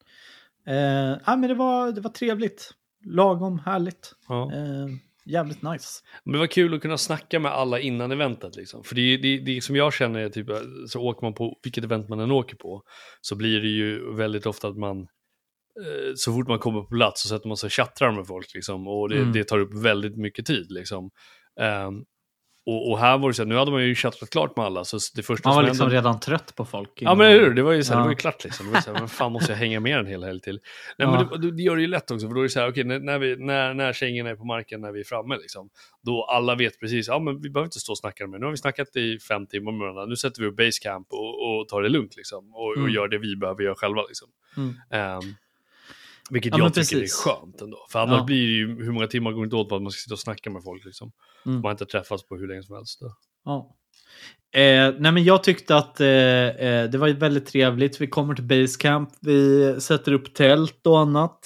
[1.26, 2.70] ja men det var, det var trevligt.
[3.06, 4.12] Lagom härligt.
[4.28, 4.52] Ja.
[4.52, 4.86] Eh,
[5.26, 6.00] jävligt nice.
[6.24, 8.84] Men det var kul att kunna snacka med alla innan eventet liksom.
[8.84, 10.46] För det, det, det som jag känner är typ,
[10.88, 12.82] så åker man på vilket event man än åker på,
[13.20, 17.22] så blir det ju väldigt ofta att man, eh, så fort man kommer på plats
[17.22, 18.88] så sätter man sig och chattrar med folk liksom.
[18.88, 19.32] Och det, Mm.
[19.32, 21.10] det tar upp väldigt mycket tid liksom.
[21.60, 21.94] Ehm,
[22.66, 24.84] och, och här var det så här, nu hade man ju chattrat klart med alla,
[24.84, 25.96] så det första Man var som liksom hände...
[25.96, 26.90] redan trött på folk.
[26.94, 28.02] Ja men hur, det var ju så här, Ja.
[28.02, 28.66] det var ju klart liksom.
[28.66, 30.60] Det var så här, men fan måste jag hänga med en hel helg till?
[30.98, 31.28] Nej Ja.
[31.30, 32.84] men det, det gör det ju lätt också, för då är det så här, okej
[32.84, 35.68] när, när, vi, när, när kängorna är på marken, när vi är framme liksom,
[36.02, 38.50] då alla vet precis, ja men vi behöver inte stå och snacka med, nu har
[38.50, 41.82] vi snackat i fem timmar med varandra, nu sätter vi upp basecamp och, och tar
[41.82, 42.90] det lugnt liksom, och, och Mm.
[42.94, 44.28] gör det vi behöver göra själva liksom.
[44.56, 44.74] Mm.
[44.90, 45.20] Ehm,
[46.30, 47.26] vilket Ja, jag tycker precis.
[47.26, 48.24] är skönt ändå, för annars Ja.
[48.24, 50.20] blir det ju hur många timmar går inte åt på att man ska sitta och
[50.20, 51.12] snacka med folk liksom.
[51.46, 51.54] Mm.
[51.56, 53.00] Man har inte träffats på hur länge som helst.
[53.00, 53.14] Då.
[53.44, 53.76] Ja.
[54.60, 58.00] Eh, nej men jag tyckte att eh, eh, det var väldigt trevligt.
[58.00, 61.38] Vi kommer till Basecamp, vi sätter upp tält och annat.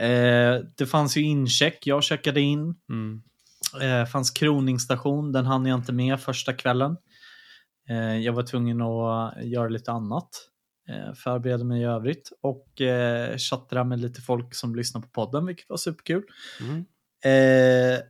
[0.00, 2.74] Eh, det fanns ju incheck, jag checkade in.
[2.92, 3.22] Mm.
[3.82, 6.96] Eh, fanns kroningsstation, den hann jag inte med första kvällen.
[7.90, 10.28] Eh, jag var tvungen att göra lite annat.
[10.88, 15.46] Eh, förbereda mig i övrigt och eh, chattra med lite folk som lyssnar på podden,
[15.46, 16.22] vilket var superkul.
[16.60, 16.84] Mm.
[17.24, 18.00] Eh,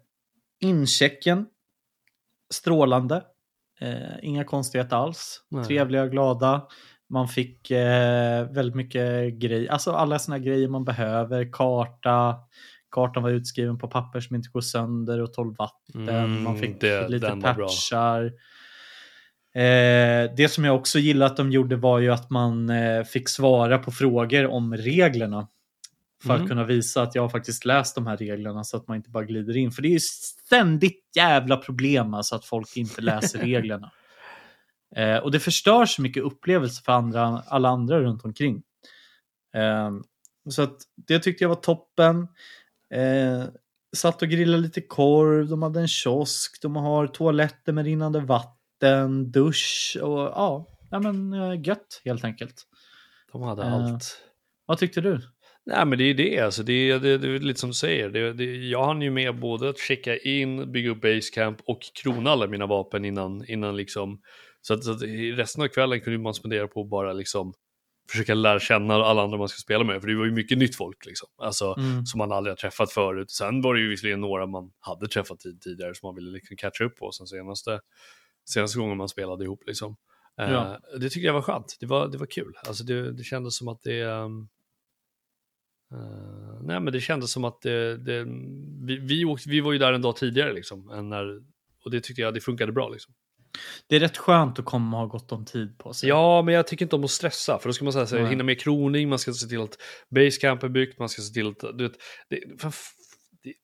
[0.61, 1.47] inchecken,
[2.55, 3.23] strålande.
[3.81, 5.43] Eh, inga konstigheter alls.
[5.49, 5.65] Nej.
[5.65, 6.67] Trevliga glada.
[7.11, 11.53] Man fick eh, väldigt mycket grejer, alltså alla såna grejer man behöver.
[11.53, 12.37] Karta,
[12.91, 16.09] kartan var utskriven på papper som inte går sönder och 12 vatten.
[16.09, 18.33] Mm, man fick det- lite patchar.
[19.59, 23.29] Eh, det som jag också gillade att de gjorde var ju att man eh, fick
[23.29, 25.49] svara på frågor om reglerna.
[26.23, 26.43] För Mm.
[26.43, 29.11] att kunna visa att jag har faktiskt läst de här reglerna så att man inte
[29.11, 29.71] bara glider in.
[29.73, 33.91] För det är ju ständigt jävla problem alltså att folk inte läser reglerna.
[34.97, 38.63] Eh, och det förstör så mycket upplevelse för andra, alla andra runt omkring.
[39.55, 39.91] Eh,
[40.51, 42.29] så att det tyckte jag var toppen.
[42.95, 43.45] Eh,
[43.97, 48.58] satt och grillade lite korv, de hade en kiosk, de har toaletter med rinnande vatten,
[49.33, 52.55] dusch och ja, ja men eh, gött helt enkelt.
[53.33, 54.23] De hade Eh, allt.
[54.67, 55.21] Vad tyckte du?
[55.67, 58.09] Nej men det är det, alltså, det, är, det, det är lite som du säger.
[58.09, 62.31] Det, det, jag hann ju med både att checka in, bygga upp basecamp och krona
[62.31, 64.21] alla mina vapen innan, innan liksom.
[64.61, 67.53] Så att, så att i resten av kvällen kunde man spendera på bara liksom
[68.11, 70.01] försöka lära känna alla andra man ska spela med.
[70.01, 71.29] För det var ju mycket nytt folk liksom.
[71.43, 72.07] Alltså Mm.
[72.07, 73.31] som man aldrig har träffat förut.
[73.31, 76.57] Sen var det ju visserligen några man hade träffat tid, tidigare som man ville liksom
[76.57, 77.81] catcha upp på sen senaste,
[78.53, 79.97] senaste gången man spelade ihop liksom.
[80.41, 80.79] Eh, Ja.
[81.01, 81.77] det tyckte jag var skönt.
[81.81, 82.53] Det var, det var kul.
[82.67, 84.01] Alltså det, det kändes som att det...
[84.01, 84.49] ehm,
[85.93, 88.25] eh, nej men det kändes som att det, det,
[88.87, 90.91] vi, vi, åkte, vi var ju där en dag tidigare liksom.
[90.91, 91.41] Än när,
[91.85, 93.15] och det tyckte jag det funkade bra liksom.
[93.87, 96.09] Det är rätt skönt att komma och ha gott om tid på sig.
[96.09, 97.59] Ja, men jag tycker inte om att stressa.
[97.59, 99.79] För då ska man säga, så här, hinna med kroning, man ska se till att
[100.11, 101.79] basecamp är byggt, man ska se till att...
[101.79, 101.97] Du vet,
[102.29, 102.63] det,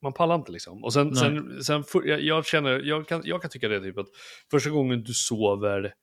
[0.02, 0.84] man pallar inte liksom.
[0.84, 1.16] Och sen, Nej.
[1.16, 4.08] sen, sen för, jag, jag känner, jag kan, jag kan tycka det typ att
[4.50, 5.94] första gången du sover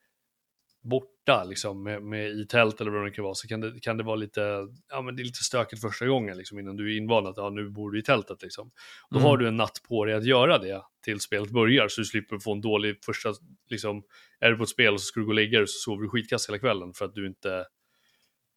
[0.82, 3.96] borta liksom med, med i tält eller vad det kan vara så kan det, kan
[3.96, 6.96] det vara lite, ja men det är lite stökigt första gången liksom innan du är
[6.96, 8.70] invand att ja, nu bor du i tältet liksom.
[9.10, 9.26] Då Mm.
[9.28, 12.38] har du en natt på dig att göra det till spelet börjar så du slipper
[12.38, 13.32] få en dålig första,
[13.70, 14.02] liksom,
[14.40, 16.02] är du på ett spel och så ska du gå och lägga dig så sover
[16.02, 17.64] du skitkast hela kvällen för att du inte,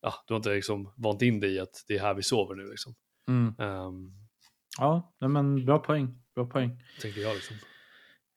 [0.02, 2.56] ja, du har inte liksom vant in dig i att det är här vi sover
[2.56, 2.96] nu liksom.
[3.28, 3.60] Mm.
[3.60, 4.14] Um,
[4.78, 6.16] Ja, men bra poäng.
[6.36, 6.82] Bra poäng.
[7.02, 7.56] tänker jag liksom.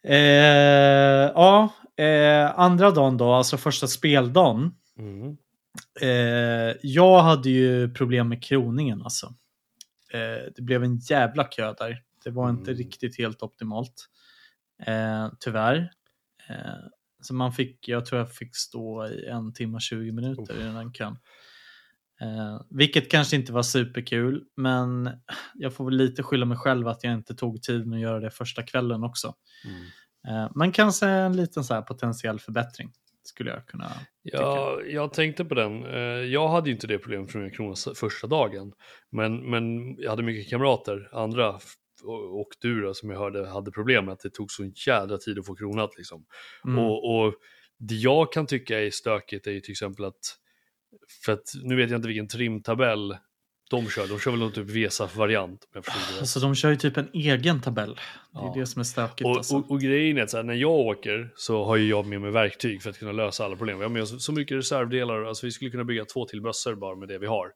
[0.04, 4.74] Eh, ja, eh, andra dagen då, alltså första speldagen.
[4.98, 5.36] Mm.
[6.00, 9.34] Eh, jag hade ju problem med kroningen alltså.
[10.12, 12.02] Eh, det blev en jävla kö där.
[12.24, 12.78] Det var inte Mm.
[12.78, 14.06] riktigt helt optimalt.
[14.86, 15.90] Eh, tyvärr.
[16.48, 16.56] Eh,
[17.22, 20.92] så man fick, jag tror jag fick stå i en timme 20 minuter i den
[20.92, 21.18] kön.
[22.20, 25.10] Eh, vilket kanske inte var superkul, men
[25.54, 28.20] jag får väl lite skylla mig själv att jag inte tog tid med att göra
[28.20, 29.34] det första kvällen också.
[29.64, 29.82] Mm.
[30.28, 35.44] Eh, men kanske en liten så här potentiell förbättring skulle jag kunna Ja, jag tänkte
[35.44, 35.84] på den.
[35.84, 36.00] Eh,
[36.32, 38.72] Jag hade ju inte det problemet från Kronas första dagen.
[39.12, 41.58] Men, men jag hade mycket kamrater, andra
[42.32, 45.38] och du då, som jag hörde hade problem med att det tog så jädra tid
[45.38, 45.90] att få kronat.
[45.96, 46.24] Liksom.
[46.64, 46.78] Mm.
[46.78, 47.34] Och, och
[47.78, 50.20] det jag kan tycka är stökigt är ju till exempel att
[51.24, 53.16] För att nu vet jag inte vilken trimtabell
[53.70, 54.08] de kör.
[54.08, 55.68] De kör väl någon typ Vesaf-variant.
[56.18, 57.94] Alltså de kör ju typ en egen tabell.
[57.94, 58.52] Det är Ja.
[58.56, 59.26] det som är stökigt.
[59.26, 59.56] Och, alltså.
[59.56, 62.20] och, och grejen är att så här, när jag åker så har ju jag med
[62.20, 63.78] mig verktyg för att kunna lösa alla problem.
[63.78, 66.74] Vi har med oss så mycket reservdelar, alltså vi skulle kunna bygga två till bössor
[66.74, 67.46] bara med det vi har.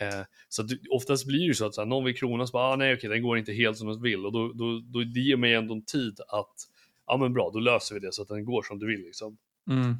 [0.00, 2.52] Eh, så att, oftast blir det ju så att så här, någon vill krona så
[2.52, 4.26] bara, ah, nej okej, den går inte helt som den vill.
[4.26, 6.54] Och då, då, då det ger mig ändå en tid att,
[7.06, 9.36] ja men bra, då löser vi det så att den går som du vill liksom.
[9.70, 9.94] Mm,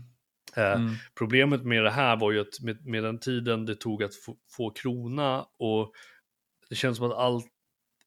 [0.57, 0.95] mm.
[1.19, 4.37] Problemet med det här var ju att med, med den tiden det tog att få,
[4.57, 5.93] få krona och
[6.69, 7.47] det kändes som att allt,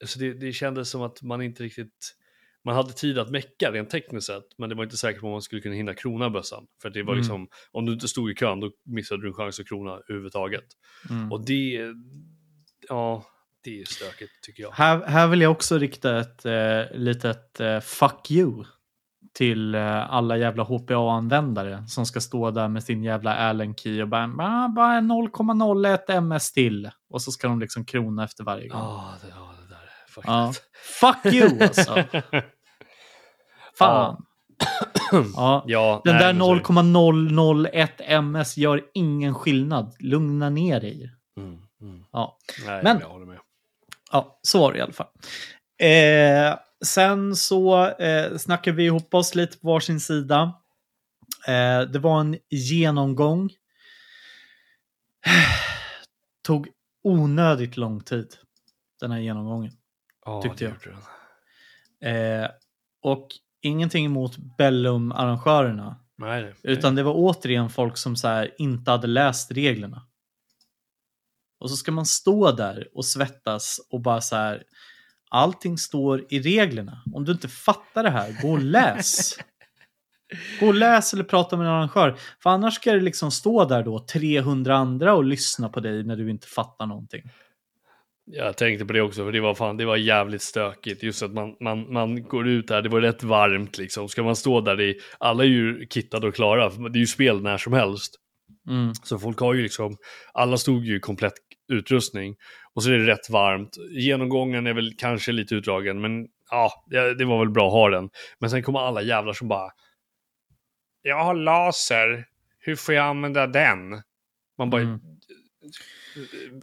[0.01, 2.15] alltså det, det kändes som att man inte riktigt,
[2.63, 5.31] man hade tid att mecka rent tekniskt sett, men det var inte säkert på om
[5.31, 6.67] man skulle kunna hinna krona bössan.
[6.81, 7.21] För det var Mm.
[7.21, 10.65] liksom, om du inte stod i kön då missade du en chans att krona överhuvudtaget.
[11.09, 11.31] Mm.
[11.31, 11.93] Och det,
[12.89, 13.25] ja,
[13.63, 14.71] det är stökigt tycker jag.
[14.71, 18.63] Här, här vill jag också rikta ett eh, litet eh, fuck you
[19.37, 24.07] till eh, alla jävla HPA-användare som ska stå där med sin jävla Allen key och
[24.07, 26.89] bara, "Ah, bara 0,01 ms till.
[27.09, 28.79] Och så ska de liksom krona efter varje gång.
[28.81, 30.53] Ja, det, ja, det där är fuck Ja.
[31.23, 32.03] Fuck you alltså!
[33.77, 34.25] Fan!
[35.35, 35.63] Ja.
[35.67, 39.95] ja, Den nej, där men så- 0,001 ms gör ingen skillnad.
[39.99, 41.09] Lugna ner dig.
[41.37, 42.03] Mm, mm.
[42.11, 42.37] Ja.
[42.65, 43.39] Nej, Men- jag håller med.
[44.11, 45.07] Ja, så var det i alla fall.
[45.81, 50.53] Eh, sen så eh, snackade vi ihop oss lite på varsin sida.
[51.47, 53.49] Eh, det var en genomgång.
[56.43, 56.67] Tog
[57.03, 58.35] onödigt lång tid,
[58.99, 59.71] den här genomgången.
[60.25, 60.73] Ja, tyckte jag.
[62.01, 62.49] Eh,
[63.01, 63.27] och
[63.61, 65.99] ingenting emot Bellum-arrangörerna.
[66.17, 66.53] Nej, nej.
[66.63, 70.07] Utan det var återigen folk som så här inte hade läst reglerna.
[71.59, 74.63] Och så ska man stå där och svettas och bara så här.
[75.29, 77.03] Allting står i reglerna.
[77.13, 79.37] Om du inte fattar det här, gå och läs.
[80.59, 82.15] Gå och läs eller prata med en arrangör.
[82.43, 86.15] För annars ska det liksom stå där då 300 andra och lyssna på dig när
[86.15, 87.21] du inte fattar någonting.
[88.31, 91.03] Jag tänkte på det också, för det var, fan, det var jävligt stökigt.
[91.03, 94.09] Just att man, man, man går ut där, det var rätt varmt liksom.
[94.09, 97.41] Ska man stå där, det, alla är ju kittade och klara, det är ju spel
[97.41, 98.15] när som helst.
[98.69, 98.93] Mm.
[99.03, 99.97] Så folk har ju liksom,
[100.33, 101.33] alla stod ju i komplett
[101.71, 102.35] utrustning.
[102.75, 103.77] Och så är det rätt varmt.
[103.91, 106.71] Genomgången är väl kanske lite utdragen, men ja,
[107.17, 108.09] det, var väl bra att ha den.
[108.39, 109.69] Men sen kommer alla jävlar som bara,
[111.01, 112.25] jag har laser,
[112.59, 113.77] hur får jag använda den?
[114.57, 114.99] Man bara, Mm.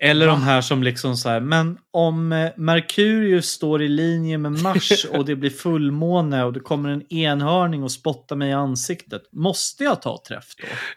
[0.01, 4.53] Eller de här som liksom så här, men om eh, Merkurius står i linje med
[4.62, 9.22] Mars och det blir fullmåne och det kommer en enhörning och spottar mig i ansiktet,
[9.33, 10.44] måste jag ta träff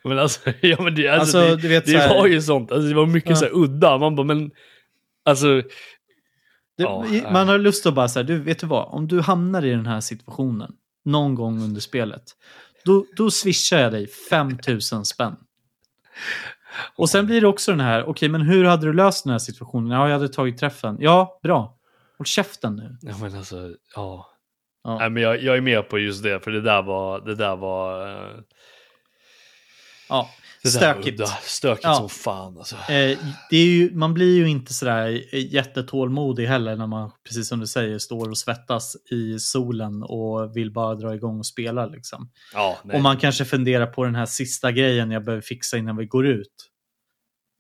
[0.04, 0.10] då?
[0.10, 2.88] Men alltså, ja, men det, alltså, Alltså, det, vet det här- var ju sånt, alltså,
[2.90, 3.36] det var mycket Ja.
[3.36, 3.98] så här udda.
[3.98, 4.52] Man bara, men
[5.26, 5.62] alltså,
[6.78, 7.28] Det, nej.
[7.32, 9.86] man har lust att bara säga, du vet du vad, om du hamnar i den
[9.86, 10.72] här situationen
[11.06, 12.24] någon gång under spelet,
[12.86, 15.36] då, då swishar jag dig 5000 spänn.
[16.96, 19.40] Och sen blir det också den här, okej men hur hade du löst den här
[19.40, 19.92] situationen?
[19.92, 20.98] Ja, jag hade tagit träffen.
[21.00, 21.78] Ja, bra.
[22.18, 22.98] Håll käften nu.
[23.02, 24.32] ja men alltså, ja.
[24.84, 24.98] Ja.
[25.00, 27.56] Nej, men jag, jag är med på just det, för det där var, det där
[27.56, 28.40] var, eh,
[30.10, 30.30] Ja,
[30.70, 31.20] stökigt.
[31.20, 31.28] udda.
[31.28, 31.96] Stökigt Ja.
[31.96, 32.76] som fan alltså.
[32.76, 33.18] Eh,
[33.50, 37.68] det är ju, man blir ju inte sådär jättetålmodig heller när man, precis som du
[37.68, 41.86] säger, står och svettas i solen och vill bara dra igång och spela.
[41.86, 42.32] Liksom.
[42.54, 42.96] Ja, nej.
[42.96, 46.28] Och man kanske funderar på den här sista grejen jag behöver fixa innan vi går
[46.28, 46.72] ut.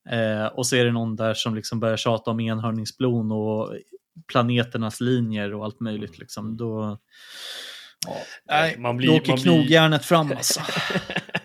[0.09, 3.75] Eh, och så är det någon där som liksom börjar tjata om enhörningsblon och
[4.31, 6.19] planeternas linjer och allt möjligt.
[6.19, 6.57] Liksom.
[6.57, 6.97] Då,
[8.07, 8.17] ja,
[8.49, 10.61] Nej, man blir, då åker knogjärnet fram alltså.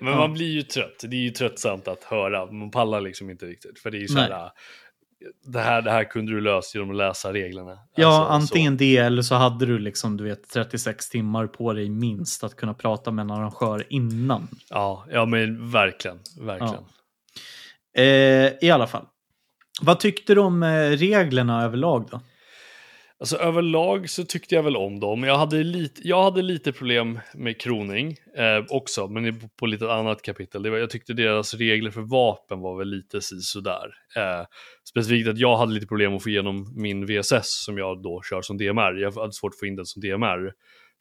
[0.00, 0.18] Men Ja.
[0.18, 1.04] man blir ju trött.
[1.08, 2.52] Det är ju tröttsamt att höra.
[2.52, 3.78] Man pallar liksom inte riktigt.
[3.78, 4.30] För det är ju så Nej.
[4.30, 4.50] här,
[5.46, 7.78] det här, det här kunde du löst genom att läsa reglerna.
[7.94, 11.88] Ja, Alltså, antingen det eller så hade du liksom, du vet, 36 timmar på dig
[11.90, 14.48] minst att kunna prata med en arrangör innan.
[14.50, 14.56] Så.
[14.70, 16.18] Ja, ja, men verkligen.
[16.40, 16.84] Verkligen.
[17.96, 18.04] Eh,
[18.68, 19.06] I alla fall.
[19.82, 22.20] Vad tyckte du om eh, reglerna överlag då?
[23.22, 25.22] Alltså överlag så tyckte jag väl om dem.
[25.22, 29.92] Jag hade lite, jag hade lite problem med kroning eh, också, men på, på lite
[29.92, 30.62] annat kapitel.
[30.62, 33.94] Det var, jag tyckte deras regler för vapen var väl lite sisådär.
[34.16, 34.46] Eh,
[34.88, 38.42] specifikt att jag hade lite problem att få igenom min VSS som jag då kör
[38.42, 39.00] som DMR.
[39.00, 40.52] Jag hade svårt att få in den som DMR.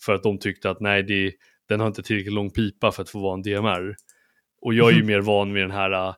[0.05, 1.31] För att de tyckte att nej, det,
[1.69, 3.95] den har inte tillräckligt lång pipa för att få vara en DMR.
[4.61, 6.13] Och jag är ju mer van med den här uh,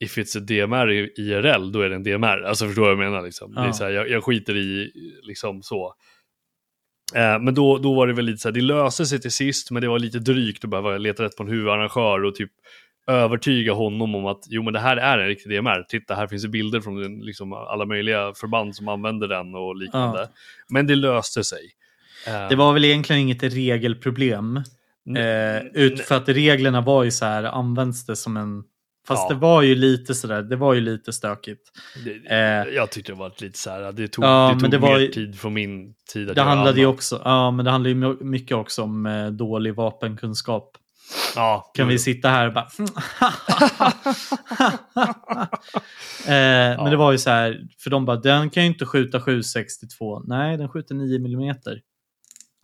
[0.00, 2.42] if it's a DMR i IRL, då är det en DMR.
[2.42, 3.54] Alltså förstår vad jag menar liksom.
[3.54, 3.72] Det är Ja.
[3.72, 4.92] så här, jag, jag skiter i
[5.22, 5.94] liksom så.
[7.14, 9.70] Eh, men då, då var det väl lite så här, det löste sig till sist,
[9.70, 12.50] men det var lite drygt att behöva leta rätt på en huvudarrangör och typ
[13.06, 15.82] övertyga honom om att jo men det här är en riktig DMR.
[15.88, 20.28] Titta, här finns det bilder från liksom, alla möjliga förband som använder den och liknande.
[20.68, 21.60] Men det löste sig.
[22.26, 24.56] Eh, Det var väl egentligen inget regelproblem.
[25.16, 28.62] Eh, ut för att reglerna var ju så här, används det som en
[29.08, 29.34] Fast Ja.
[29.34, 31.62] det var ju lite sådär, det var ju lite stökigt.
[32.04, 32.74] Det, Eh.
[32.74, 35.40] jag tyckte det var lite så här, det tog, Ja, det tog det mer tid
[35.40, 38.56] från min tid att Det handlade ju också, ja men det handlade ju my- mycket
[38.56, 40.76] också om eh, dålig vapenkunskap.
[41.36, 42.68] Ja, Kan jo, vi sitta här och bara...
[46.26, 49.20] eh, Men det var ju så här, för de bara, den kan ju inte skjuta
[49.20, 50.20] 762.
[50.26, 51.56] Nej, den skjuter 9 mm.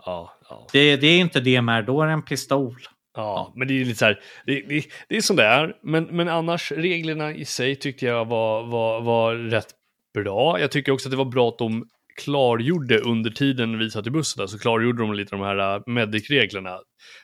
[0.07, 0.67] Ja, ja.
[0.73, 2.77] Det, det är inte DMR, då är det en pistol.
[3.15, 5.77] Ja, men det är lite så här, det, det, det är som det är.
[5.83, 9.71] Men, men annars, reglerna i sig tyckte jag var, var, var rätt
[10.15, 10.61] bra.
[10.61, 11.89] Jag tycker också att det var bra att de
[12.23, 16.79] klargjorde under tiden vi satt i bussen, så klargjorde de lite de här äh, medic-reglerna.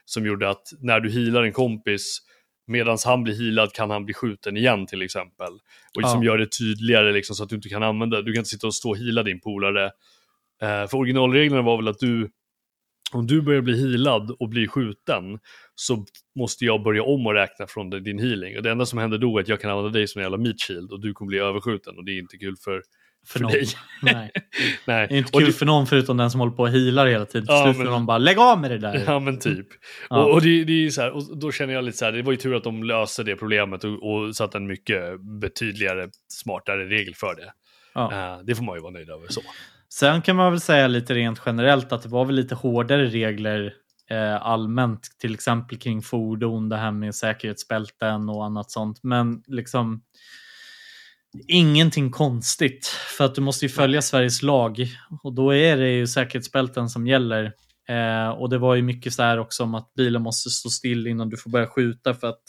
[0.05, 2.19] Som gjorde att när du healar en kompis,
[2.67, 5.53] medan han blir healad kan han bli skjuten igen till exempel.
[5.97, 6.09] Och Ja.
[6.09, 8.67] som gör det tydligare liksom, så att du inte kan använda, du kan inte sitta
[8.67, 9.85] och stå och heala din polare.
[10.63, 12.31] Eh, för originalreglerna var väl att du,
[13.13, 15.39] om du börjar bli healad och blir skjuten,
[15.81, 16.05] så
[16.39, 18.57] måste jag börja om och räkna från din healing.
[18.57, 20.39] Och det enda som händer då är att jag kan använda dig som en jävla
[20.39, 22.83] meat shield och du kommer bli överskjuten och det är inte kul för,
[23.27, 23.53] För, för någon.
[23.53, 23.67] dig.
[24.03, 24.31] Nej.
[24.87, 25.07] Nej.
[25.09, 27.25] Det är inte kul det- för någon förutom den som håller på och healar hela
[27.27, 27.47] tiden.
[27.47, 29.03] Till Ja, slut men- får de bara, lägg av med det där.
[29.07, 29.67] Ja men typ.
[30.11, 30.25] Ja.
[30.25, 32.23] Och, och det, det är så här, och då känner jag lite så här, det
[32.23, 35.03] var ju tur att de löste det problemet och, och satte en mycket
[35.41, 37.53] betydligare, smartare regel för det.
[37.95, 38.13] Ja.
[38.13, 39.41] Eh, det får man ju vara nöjd över så.
[39.93, 43.73] Sen kan man väl säga lite rent generellt att det var väl lite hårdare regler
[44.41, 49.03] allmänt, till exempel kring fordon, det här med säkerhetsbälten och annat sånt.
[49.03, 50.03] Men liksom
[51.49, 54.87] ingenting konstigt för att du måste ju följa Sveriges lag
[55.23, 57.53] och då är det ju säkerhetsbälten som gäller.
[57.89, 61.07] Eh, och det var ju mycket så här också om att bilen måste stå still
[61.07, 62.43] innan du får börja skjuta för att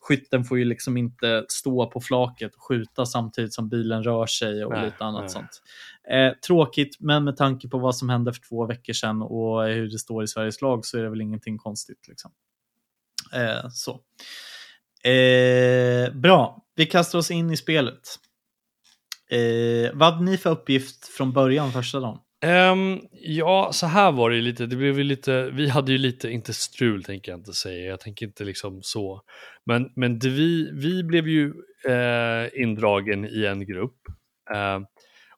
[0.00, 4.64] skytten får ju liksom inte stå på flaket och skjuta samtidigt som bilen rör sig
[4.64, 5.30] och Nej, lite annat nej.
[5.30, 5.62] sånt.
[6.10, 9.90] Eh, tråkigt, men med tanke på vad som hände för två veckor sedan och hur
[9.90, 12.08] det står i Sveriges lag så är det väl ingenting konstigt.
[12.08, 12.32] Liksom.
[13.34, 14.00] Eh, så.
[15.10, 18.18] Eh, bra, vi kastar oss in i spelet.
[19.30, 22.18] Eh, vad hade ni för uppgift från början första dagen?
[22.44, 24.66] Um, ja, så här var det ju lite.
[24.66, 28.00] Det blev ju lite, vi hade ju lite, inte strul tänker jag inte säga, jag
[28.00, 29.22] tänker inte liksom så.
[29.64, 31.52] Men, men det vi, vi blev ju
[31.88, 34.00] eh, indragen i en grupp.
[34.54, 34.86] Ehm,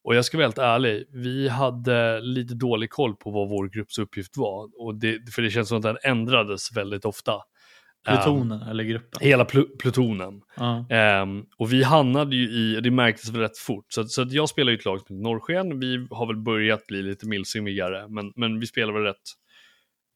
[0.09, 3.99] och jag ska vara helt ärlig, vi hade lite dålig koll på vad vår grupps
[3.99, 4.69] uppgift var.
[4.79, 7.33] Och det, för det känns som att den ändrades väldigt ofta.
[8.07, 9.21] Plutonen eller gruppen?
[9.21, 10.41] hela pl- plutonen.
[10.57, 10.87] Ja.
[10.91, 14.49] Ehm, och vi hamnade ju i, det märktes väl rätt fort, så, så att jag
[14.49, 18.33] spelar ju ett lag som heter Norrsken, vi har väl börjat bli lite millsimmigare, men,
[18.37, 19.17] men vi spelar väl rätt,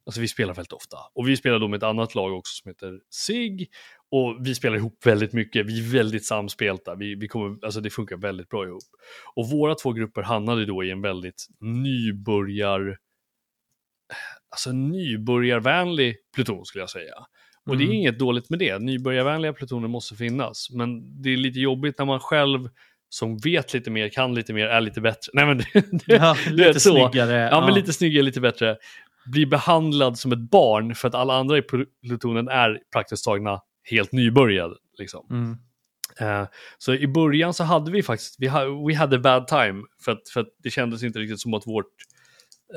[0.07, 0.97] alltså vi spelar väldigt ofta.
[1.15, 3.69] Och vi spelar då med ett annat lag också som heter SIG,
[4.13, 7.91] och vi spelar ihop väldigt mycket, vi är väldigt samspelta, vi, vi kommer, alltså det
[7.91, 8.83] funkar väldigt bra ihop.
[9.35, 12.97] Och våra två grupper hamnade då i en väldigt nybörjar,
[14.51, 17.15] alltså nybörjarvänlig pluton skulle jag säga.
[17.71, 17.97] Och det är Mm.
[17.97, 18.79] inget dåligt med det.
[18.79, 20.69] Nybörjarvänliga plutoner måste finnas.
[20.71, 22.69] Men det är lite jobbigt när man själv
[23.09, 25.31] som vet lite mer, kan lite mer, är lite bättre.
[25.35, 25.61] Nej men
[26.07, 26.91] Ja, lite så.
[27.11, 27.49] snyggare.
[27.53, 28.77] Ja, men lite snyggare, lite bättre.
[29.27, 33.61] Blir behandlad som ett barn för att alla andra i pl- plutonen är praktiskt tagna
[33.91, 34.75] helt nybörjade.
[34.99, 35.27] Liksom.
[35.31, 35.57] Mm.
[36.21, 39.83] Eh, så i början så hade vi faktiskt, vi ha, we had a bad time.
[40.05, 41.93] För att, för att det kändes inte riktigt som att vårt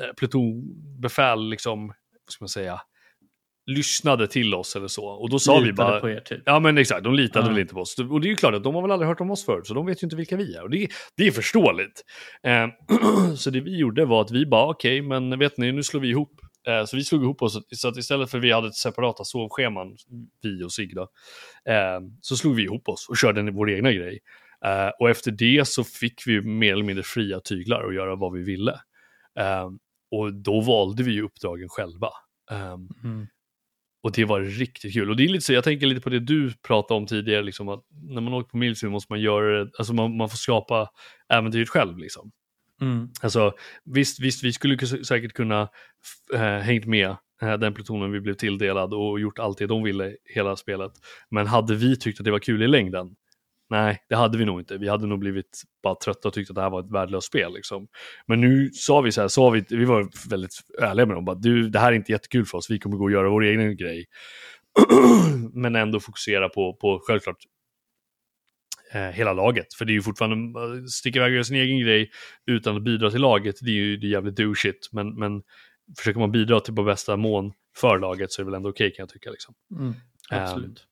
[0.02, 2.80] eh, plutonbefäl, liksom, vad ska man säga,
[3.66, 5.06] lyssnade till oss eller så.
[5.06, 6.42] Och då sa vi Litade bara, på er typ.
[6.44, 7.50] Ja men exakt, de litade Ja.
[7.50, 7.98] väl inte på oss.
[7.98, 9.74] Och det är ju klart att de har väl aldrig hört om oss förut, så
[9.74, 10.62] de vet ju inte vilka vi är.
[10.62, 12.02] Och det, det är förståeligt.
[12.42, 12.68] Eh,
[13.36, 16.08] så det vi gjorde var att vi bara, okej, men vet ni, nu slår vi
[16.08, 16.40] ihop.
[16.68, 19.96] Eh, så vi slog ihop oss, så att istället för att vi hade separata sovscheman,
[20.42, 21.02] vi och Sig då,
[21.72, 24.18] eh, så slog vi ihop oss och körde vår egna grej.
[24.64, 28.32] Eh, och efter det så fick vi mer eller mindre fria tyglar och göra vad
[28.32, 28.72] vi ville.
[29.38, 29.70] Eh,
[30.10, 32.08] och då valde vi ju uppdragen själva.
[32.50, 33.26] Eh, Mm.
[34.02, 35.10] och det var riktigt kul.
[35.10, 37.68] Och det är lite så, jag tänker lite på det du pratade om tidigare, liksom,
[37.68, 40.88] att när man åker på Milsvin måste man göra det, alltså man, man får skapa
[41.32, 41.98] äventyret själv.
[41.98, 42.30] Liksom.
[42.80, 43.08] Mm.
[43.22, 43.52] Alltså,
[43.84, 45.68] visst, visst, vi skulle säkert kunna
[46.34, 50.16] äh, hängt med äh, den plutonen vi blev tilldelad och gjort allt det de ville
[50.34, 50.92] hela spelet.
[51.30, 53.16] Men hade vi tyckt att det var kul i längden?
[53.70, 54.78] Nej, det hade vi nog inte.
[54.78, 57.54] Vi hade nog blivit bara trötta och tyckt att det här var ett värdelöst spel.
[57.54, 57.88] Liksom.
[58.26, 61.36] Men nu sa vi så här, sa vi, vi var väldigt ärliga med dem, bara,
[61.36, 63.76] du, det här är inte jättekul för oss, vi kommer gå och göra vår egen
[63.76, 64.04] grej.
[65.52, 67.36] Men ändå fokusera på, på självklart,
[68.92, 69.74] eh, hela laget.
[69.74, 72.10] För det är ju fortfarande, eh, sticka iväg och göra sin egen grej
[72.46, 74.92] utan att bidra till laget, det är ju det är jävligt douchigt.
[74.92, 75.42] Men, men
[75.98, 78.90] försöker man bidra till på bästa mån för laget så är det väl ändå okej
[78.90, 79.30] kan jag tycka.
[79.30, 79.54] Liksom.
[79.78, 79.94] Mm.
[80.30, 80.84] Absolut.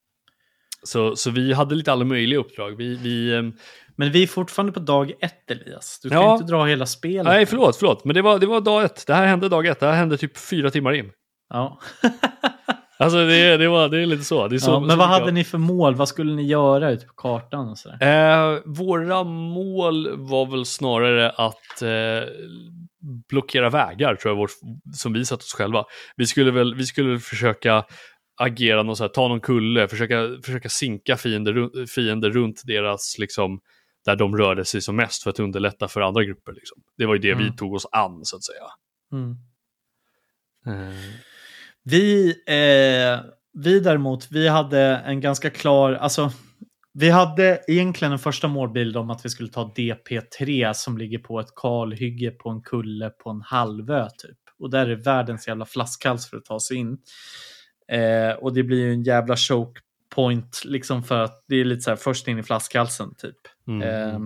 [0.82, 2.76] Så, så vi hade lite alla möjliga uppdrag.
[2.76, 3.52] Vi, vi, ehm,
[3.96, 6.00] Men vi är fortfarande på dag ett Elias.
[6.02, 6.32] Du kan Ja.
[6.34, 7.24] inte dra hela spelet.
[7.24, 8.04] nej, förlåt, förlåt.
[8.04, 9.06] Men det var, det var dag ett.
[9.06, 9.80] Det här hände dag ett.
[9.80, 11.10] Det här hände typ fyra timmar in.
[11.48, 11.80] Ja.
[13.04, 14.44] Alltså det, det, var, det är lite så.
[14.44, 15.94] Är så Ja, men så vad hade ni för mål?
[15.94, 18.02] Vad skulle ni göra ute på kartan och sådär?
[18.54, 22.28] Eh, våra mål var väl snarare att eh,
[23.28, 24.50] blockera vägar, tror jag, vårt,
[24.94, 25.84] som vi satt oss själva.
[26.16, 27.84] Vi skulle väl, vi skulle väl försöka
[28.40, 33.60] agera någon så här, ta någon kulle, försöka, försöka sinka fiender, fiender runt deras, liksom,
[34.04, 36.52] där de rörde sig som mest för att underlätta för andra grupper.
[36.52, 36.82] Liksom.
[36.98, 37.44] Det var ju det Mm.
[37.44, 38.64] vi tog oss an, så att säga.
[39.12, 39.30] Mm.
[40.66, 40.94] Eh,
[41.84, 46.32] Vi, eh, vi däremot, vi hade en ganska klar, alltså
[46.92, 51.40] vi hade egentligen en första målbild om att vi skulle ta DP3 som ligger på
[51.40, 54.38] ett kalhygge på en kulle på en halvö typ.
[54.58, 56.98] Och där är världens jävla flaskhals för att ta sig in.
[57.88, 59.80] Eh, och det blir ju en jävla choke
[60.14, 63.36] point liksom för att det är lite så här först in i flaskhalsen typ.
[63.68, 63.82] mm.
[63.82, 64.20] Eh,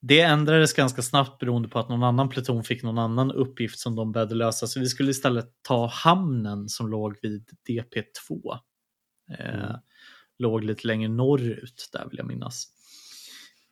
[0.00, 3.96] det ändrades ganska snabbt beroende på att någon annan pluton fick någon annan uppgift som
[3.96, 4.66] de behövde lösa.
[4.66, 8.58] Så vi skulle istället ta hamnen som låg vid DP2.
[9.38, 9.76] Eh, Mm.
[10.38, 12.66] Låg lite längre norrut där vill jag minnas.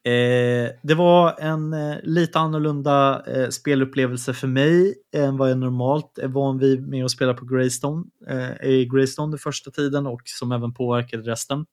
[0.05, 6.19] Eh, det var en eh, lite annorlunda eh, spelupplevelse för mig än vad jag normalt
[6.19, 10.23] är van vid med att spela på Greystone, eh, i Greystone den första tiden och
[10.25, 11.67] som även påverkade resten.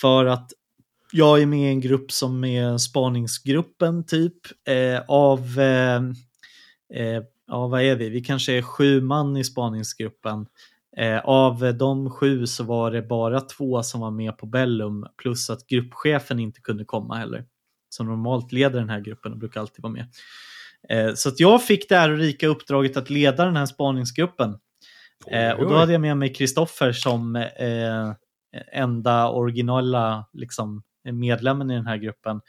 [0.00, 0.52] För att
[1.12, 4.36] jag är med i en grupp som är spaningsgruppen typ
[4.68, 5.96] eh, av, eh,
[6.94, 10.46] eh, ja vad är vi, vi kanske är sju man i spaningsgruppen.
[10.96, 15.50] Eh, av de sju så var det bara två som var med på Bellum plus
[15.50, 17.44] att gruppchefen inte kunde komma heller.
[17.88, 20.06] Som normalt leder den här gruppen och brukar alltid vara med.
[20.88, 24.58] Eh, så att jag fick det ärorika uppdraget att leda den här spaningsgruppen.
[25.26, 27.46] Eh, och då hade jag med mig Kristoffer som
[28.72, 32.40] enda originella liksom, Eh, medlemmen i den här gruppen.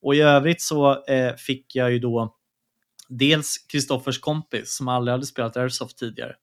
[0.00, 2.36] Och i övrigt så eh, fick jag ju då
[3.08, 6.34] dels Kristoffers kompis som aldrig hade spelat Airsoft tidigare.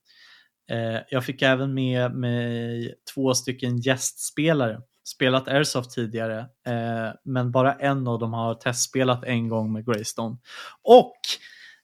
[0.71, 4.81] Eh, jag fick även med mig två stycken gästspelare.
[5.03, 10.37] Spelat Airsoft tidigare, eh, men bara en av dem har testspelat en gång med Greystone.
[10.83, 11.17] Och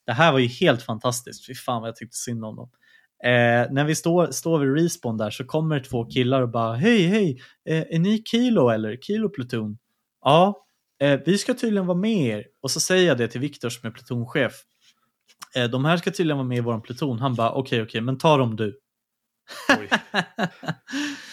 [0.06, 1.48] det här var ju helt fantastiskt.
[1.48, 2.70] Fy fan vad jag tyckte synd om dem.
[3.26, 7.08] Eh, när vi står, står vid respawn där så kommer två killar och bara Hej,
[7.08, 8.98] hej, eh, är ni Kilo eller?
[8.98, 9.78] Kilo Platoon?
[10.22, 10.66] Ja,
[11.02, 12.46] eh, vi ska tydligen vara med er.
[12.62, 14.54] Och så säger jag det till Viktor som är plutonchef.
[15.56, 17.20] Eh, de här ska tydligen vara med i vår pluton.
[17.20, 18.80] Han bara okej, okej, men ta dem du.
[19.80, 19.90] Oj.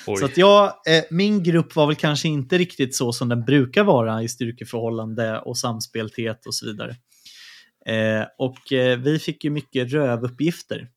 [0.07, 0.17] Oj.
[0.17, 3.85] Så att jag, eh, min grupp var väl kanske inte riktigt så som den brukar
[3.85, 6.97] vara i styrkeförhållande och samspelthet och så vidare.
[7.87, 10.89] Eh, och eh, vi fick ju mycket rövuppgifter.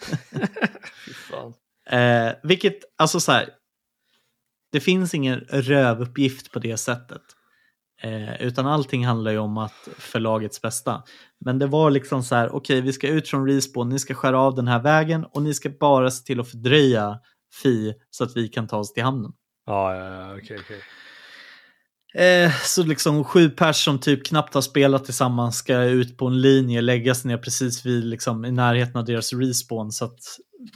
[1.90, 3.48] Eh, vilket, alltså så här,
[4.72, 7.22] det finns ingen rövuppgift på det sättet.
[8.02, 11.02] Eh, utan allting handlar ju om att för lagets bästa.
[11.40, 14.40] Men det var liksom så här, okej vi ska ut från respawn, ni ska skära
[14.40, 17.18] av den här vägen och ni ska bara se till att fördröja
[17.62, 19.32] Fi så att vi kan ta oss till hamnen.
[19.66, 20.82] Ja, ja, ja, okej, okej.
[22.14, 26.40] Eh, så liksom sju pers som typ knappt har spelat tillsammans ska ut på en
[26.40, 30.18] linje, lägga sig ner precis vid, liksom, i närheten av deras respawn så att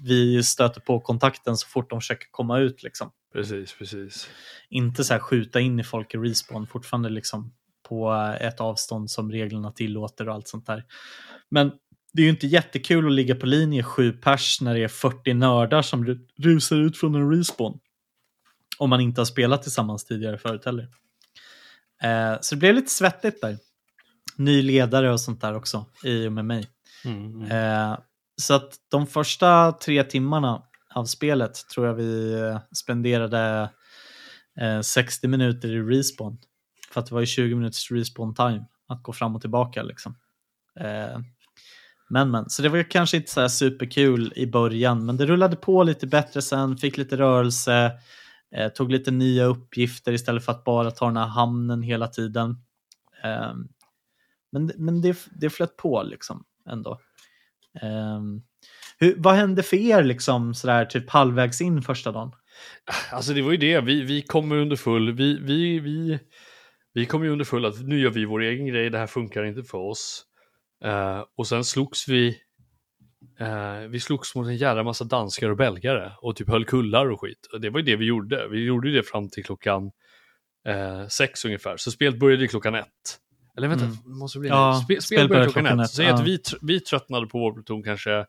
[0.02, 2.82] vi stöter på kontakten så fort de försöker komma ut.
[2.82, 3.10] Liksom.
[3.32, 4.28] Precis, precis.
[4.70, 7.52] Inte så här skjuta in i folk i respawn, fortfarande liksom
[7.88, 10.84] på ett avstånd som reglerna tillåter och allt sånt där.
[11.50, 11.72] Men
[12.12, 15.34] det är ju inte jättekul att ligga på linje sju pers när det är 40
[15.34, 17.78] nördar som ru- rusar ut från en respawn.
[18.78, 20.88] Om man inte har spelat tillsammans tidigare förut heller.
[22.02, 23.58] Eh, så det blev lite svettigt där.
[24.36, 26.68] Ny ledare och sånt där också i och med mig.
[27.04, 27.50] Mm, mm.
[27.50, 27.98] Eh,
[28.36, 30.62] så att de första tre timmarna
[30.94, 33.70] av spelet tror jag vi eh, spenderade
[34.60, 36.38] eh, 60 minuter i respawn.
[36.92, 40.16] För att det var ju 20 minuters respawn time att gå fram och tillbaka liksom.
[40.80, 41.20] Eh,
[42.10, 45.56] men men, så det var kanske inte så här superkul i början, men det rullade
[45.56, 47.92] på lite bättre sen, fick lite rörelse,
[48.54, 52.50] eh, tog lite nya uppgifter istället för att bara ta den här hamnen hela tiden.
[53.24, 53.54] Eh,
[54.52, 57.00] men men det, det flöt på liksom ändå.
[57.80, 58.42] Ehm,
[58.98, 62.32] hur, vad hände för er liksom sådär typ halvvägs in första dagen?
[63.12, 66.18] Alltså det var ju det, vi, vi kommer under full, vi, vi, vi,
[66.94, 69.44] vi kommer ju under full att nu gör vi vår egen grej, det här funkar
[69.44, 70.24] inte för oss.
[70.84, 72.38] Eh, och sen slogs vi,
[73.40, 77.20] eh, vi slogs mot en jävla massa danskar och belgare och typ höll kullar och
[77.20, 77.46] skit.
[77.52, 79.90] Och det var ju det vi gjorde, vi gjorde ju det fram till klockan
[80.66, 82.86] eh, sex ungefär, så spelet började klockan ett.
[83.56, 83.96] Eller vänta, Mm.
[84.04, 85.84] det måste bli Ja, Spe, spel spel började klockan, klockan ett.
[85.86, 86.14] ett, Säg ja.
[86.14, 88.26] att vi, tr- vi tröttnade på vår pluton kanske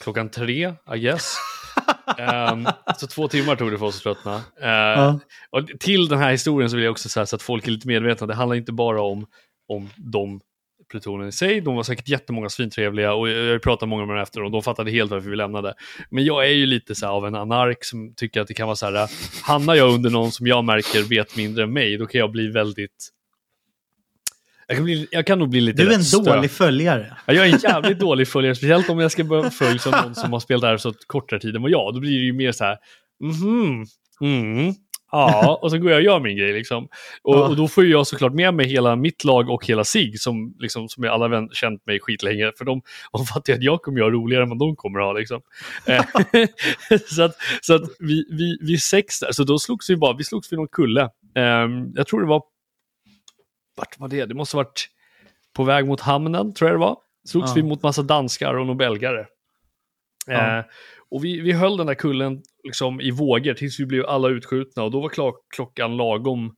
[0.00, 1.36] klockan tre, I guess.
[2.18, 2.66] Ehm,
[2.98, 4.34] så två timmar tog det för oss att tröttna.
[4.60, 5.20] Eh, Ja.
[5.50, 7.88] och till den här historien så vill jag också säga så att folk är lite
[7.88, 8.26] medvetna.
[8.26, 9.26] Det handlar inte bara om,
[9.68, 10.40] om de
[10.90, 11.60] plutonen i sig.
[11.60, 14.90] De var säkert jättemånga svintrevliga och jag pratade många med dem efter och de fattade
[14.90, 15.74] helt varför vi lämnade.
[16.10, 18.66] Men jag är ju lite så här av en anark som tycker att det kan
[18.66, 19.10] vara så här,
[19.42, 22.48] hamnar jag under någon som jag märker vet mindre än mig, då kan jag bli
[22.48, 23.08] väldigt...
[24.66, 27.16] Jag kan, bli, jag kan nog bli lite Du är en stö- dålig följare.
[27.26, 30.32] Ja, jag är en jävligt dålig följare, speciellt om jag ska börja följa någon som
[30.32, 31.94] har spelat där så kortare tid än vad jag.
[31.94, 32.78] Då blir det ju mer så här,
[33.20, 33.86] mhm,
[34.20, 34.74] mm,
[35.12, 36.84] ja, och så går jag och gör min grej liksom.
[37.22, 37.48] Och, Ja.
[37.48, 40.88] och då får jag såklart med mig hela mitt lag och hela SIG som, liksom,
[40.88, 42.52] som jag alla vän, känt mig skitlänge.
[42.58, 42.82] För de,
[43.12, 45.40] de fattar att jag kommer göra roligare än vad de kommer ha liksom.
[45.86, 46.04] Eh,
[47.06, 50.24] så att, så att vi, vi, vi sex där, så då slogs vi bara, vi
[50.24, 51.08] slogs vid någon kulle.
[51.34, 52.42] Ehm, jag tror det var,
[53.76, 54.26] vart var det?
[54.26, 54.88] Det måste ha varit
[55.56, 56.96] på väg mot hamnen, tror jag det var.
[57.28, 57.54] Slogs Ja.
[57.54, 59.26] vi mot massa danskar och några belgare.
[60.26, 60.58] Ja.
[60.58, 60.64] Eh,
[61.10, 64.82] och vi, vi höll den där kullen liksom i vågor tills vi blev alla utskjutna
[64.82, 66.54] och då var klock, klockan lagom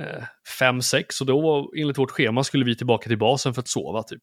[0.00, 0.24] eh,
[0.58, 3.68] fem, sex och då var, enligt vårt schema skulle vi tillbaka till basen för att
[3.68, 4.22] sova typ.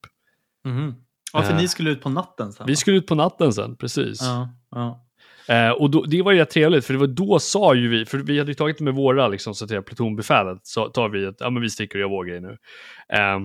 [0.66, 0.96] Mhm.
[1.34, 1.58] Ja, för Eh.
[1.58, 2.68] ni skulle ut på natten sen.
[2.68, 4.22] Vi skulle ut på natten sen, precis.
[4.22, 5.04] Ja, ja.
[5.50, 8.06] Eh, och då, det var ju rätt trevligt, för det var då sa ju vi,
[8.06, 11.26] för vi hade ju tagit med våra liksom, så att säga, plutonbefälet, så tar vi
[11.26, 12.58] att ja, men vi sticker och gör vår grej nu.
[13.14, 13.40] Eh,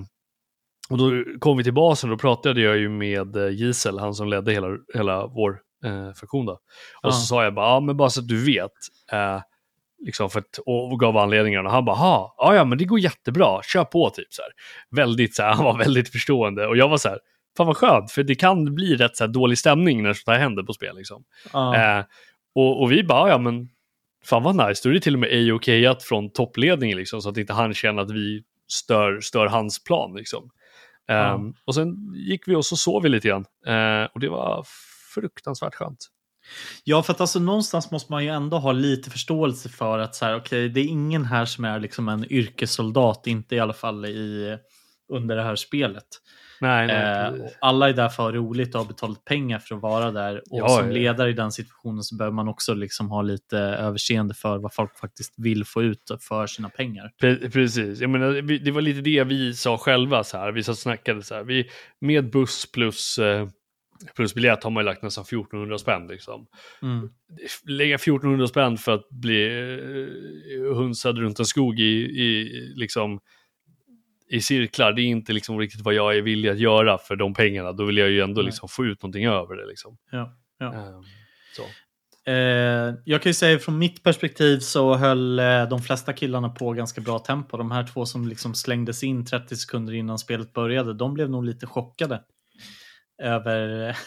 [0.89, 4.13] och då kom vi till basen och då pratade jag ju med eh, Gisel, han
[4.13, 6.51] som ledde hela, hela vår eh, faktion då.
[6.53, 6.59] Och
[7.01, 7.11] Ja.
[7.11, 8.71] så sa jag bara, ja men bara så att du vet,
[9.11, 9.41] eh,
[10.05, 11.69] liksom för att, och, och gav anledningarna.
[11.69, 14.51] Han bara, "Ha, ja ja men det går jättebra, kör på typ så här.
[14.95, 17.19] Väldigt så här, han var väldigt förstående och jag var så här,
[17.57, 20.43] fan vad skönt, för det kan bli rätt så här, dålig stämning när sånt här
[20.43, 21.23] händer på spel liksom.
[21.53, 21.75] Ja.
[21.75, 22.05] Eh,
[22.55, 23.69] och, och vi bara, ja men
[24.25, 27.37] fan vad nice, då är det till och med A-okayat från toppledningen liksom, så att
[27.37, 30.49] inte han känner att vi stör, stör hans plan liksom.
[31.07, 33.45] Ehm, och sen gick vi och så sov vi lite grann.
[33.67, 34.65] Eh, och det var
[35.13, 36.07] fruktansvärt skönt.
[36.83, 40.25] Ja, för att alltså någonstans måste man ju ändå ha lite förståelse för att så
[40.25, 44.05] här, okej, det är ingen här som är liksom en yrkessoldat, inte i alla fall
[44.05, 44.57] i,
[45.13, 46.03] under det här spelet.
[46.61, 49.75] Nej, nej, Eh, alla är där för att ha roligt och har betalat pengar för
[49.75, 50.37] att vara där.
[50.37, 50.93] Och Ja, som ja.
[50.93, 54.97] ledare i den situationen så behöver man också liksom ha lite överseende för vad folk
[54.97, 57.11] faktiskt vill få ut för sina pengar.
[57.21, 60.51] Pre- Precis, jag menar, det var lite det vi sa själva så här.
[60.51, 61.43] Vi snackade så här.
[61.43, 61.69] Vi,
[62.01, 63.47] med buss plus, eh,
[64.15, 66.47] plus biljett har man ju lagt nästan 1400 spänn liksom.
[66.81, 67.09] Mm.
[67.67, 69.45] Lägga 1400 spänn för att bli
[70.55, 72.43] eh, hunsad runt en skog i, i,
[72.75, 73.19] liksom,
[74.29, 77.33] i cirklar, det är inte liksom riktigt vad jag är villig att göra för de
[77.33, 77.71] pengarna.
[77.71, 79.65] Då vill jag ju ändå liksom få ut någonting över det.
[79.65, 79.97] Liksom.
[80.11, 81.03] Ja, ja.
[81.55, 81.63] Så.
[82.31, 86.71] Eh, jag kan ju säga från mitt perspektiv så höll eh, de flesta killarna på
[86.71, 87.57] ganska bra tempo.
[87.57, 91.45] De här två som liksom slängdes in 30 sekunder innan spelet började, de blev nog
[91.45, 92.21] lite chockade
[93.21, 93.97] över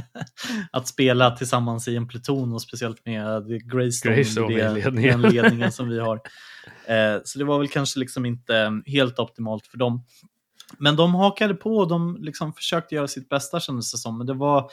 [0.72, 5.22] att spela tillsammans i en pluton och speciellt med Greystone, Greystone det, ledningen.
[5.22, 6.20] den ledningen som vi har.
[6.86, 10.04] Eh, så det var väl kanske liksom inte helt optimalt för dem.
[10.78, 14.18] Men de hakade på och de liksom försökte göra sitt bästa kändes det som.
[14.18, 14.70] Men det var,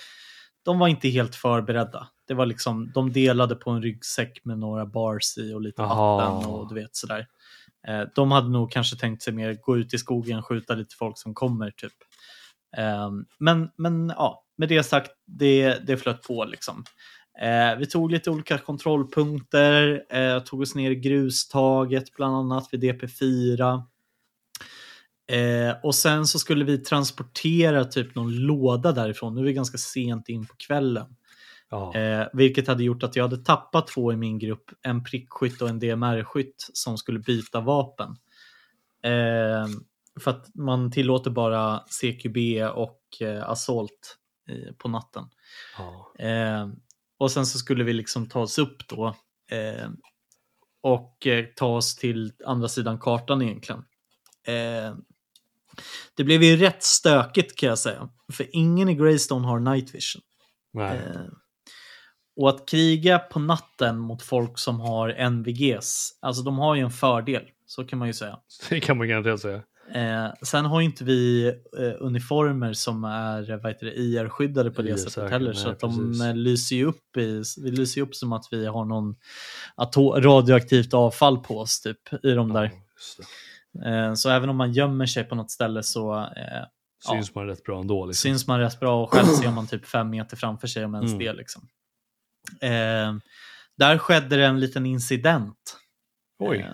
[0.66, 2.08] de var inte helt förberedda.
[2.28, 6.52] Det var liksom, de delade på en ryggsäck med några bars i och lite vatten
[6.52, 7.28] och du vet sådär.
[7.88, 11.18] Eh, de hade nog kanske tänkt sig mer gå ut i skogen, skjuta lite folk
[11.18, 11.94] som kommer typ.
[12.78, 16.84] Eh, men, men ja, med det sagt, det, det flöt på liksom.
[17.42, 22.84] Eh, vi tog lite olika kontrollpunkter, eh, tog oss ner i grustaget bland annat vid
[22.84, 23.84] DP4.
[25.32, 29.36] Eh, och sen så skulle vi transportera typ någon låda därifrån.
[29.36, 31.16] Nu är vi ganska sent in på kvällen.
[31.70, 31.96] Ja.
[31.96, 34.72] Eh, vilket hade gjort att jag hade tappat två i min grupp.
[34.82, 38.16] En prickskytt och en DMR-skytt som skulle byta vapen.
[39.04, 39.68] Eh,
[40.20, 42.38] för att man tillåter bara CQB
[42.74, 44.18] och eh, Assault
[44.50, 45.24] eh, på natten.
[45.78, 46.14] Ja.
[46.26, 46.68] Eh,
[47.20, 49.16] och sen så skulle vi liksom ta oss upp då
[49.52, 49.90] eh,
[50.82, 53.84] och eh, ta oss till andra sidan kartan egentligen.
[54.48, 54.96] Eh,
[56.16, 58.10] det blev ju rätt stökigt kan jag säga.
[58.34, 60.22] För ingen i Greystone har night vision.
[62.36, 66.92] Och att kriga på natten mot folk som har NVGs, alltså de har ju en
[66.92, 68.40] fördel, så kan man ju säga.
[68.70, 69.64] Det kan man garanterat säga.
[69.94, 74.90] Eh, sen har inte vi eh, uniformer som är vad heter det, IR-skyddade på det
[74.90, 75.54] IR-säkra, sättet heller.
[75.54, 76.24] Så att de precis.
[76.24, 79.16] eh, lyser ju upp, i, vi lyser upp som att vi har någon
[80.24, 82.72] radioaktivt avfall på oss typ, i de där.
[83.72, 83.90] Ja.
[83.90, 86.64] Eh, så även om man gömmer sig på något ställe så eh,
[87.10, 88.06] Syns man rätt bra ändå.
[88.06, 88.30] Liksom.
[88.30, 91.12] syns man rätt bra och själv ser man typ fem meter framför sig om ens
[91.14, 91.20] Mm.
[91.26, 91.34] det.
[91.34, 91.68] Liksom.
[92.62, 93.14] Eh,
[93.78, 95.78] där skedde det en liten incident.
[96.40, 96.66] Oj.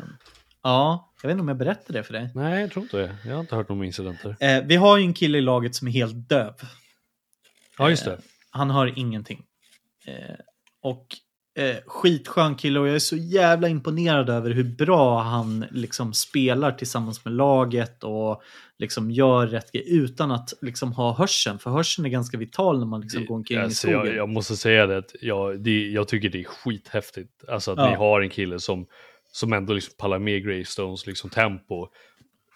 [0.68, 2.30] Ja, jag vet inte om jag berättade det för dig.
[2.36, 3.16] Nej, jag tror inte det.
[3.26, 4.36] Jag har inte hört om incidenter.
[4.40, 6.54] Eh, vi har ju en kille i laget som är helt döv.
[7.78, 8.12] Ja, just det.
[8.14, 8.18] Eh,
[8.50, 9.44] han hör ingenting.
[10.08, 10.36] Eh,
[10.82, 11.06] och
[11.58, 16.72] Eh, skitskön kille och jag är så jävla imponerad över hur bra han liksom spelar
[16.72, 18.42] tillsammans med laget och
[18.78, 21.60] liksom gör rätt grej utan att liksom ha hörseln.
[21.60, 24.08] För hörseln är ganska vital när man liksom går omkring Alltså, i skogen.
[24.08, 27.44] jag, jag måste säga det, att jag, det, jag tycker det är skithäftigt.
[27.50, 27.90] Alltså att Ja.
[27.90, 28.86] ni har en kille som,
[29.36, 31.88] som ändå liksom pallar med Greystones liksom tempo.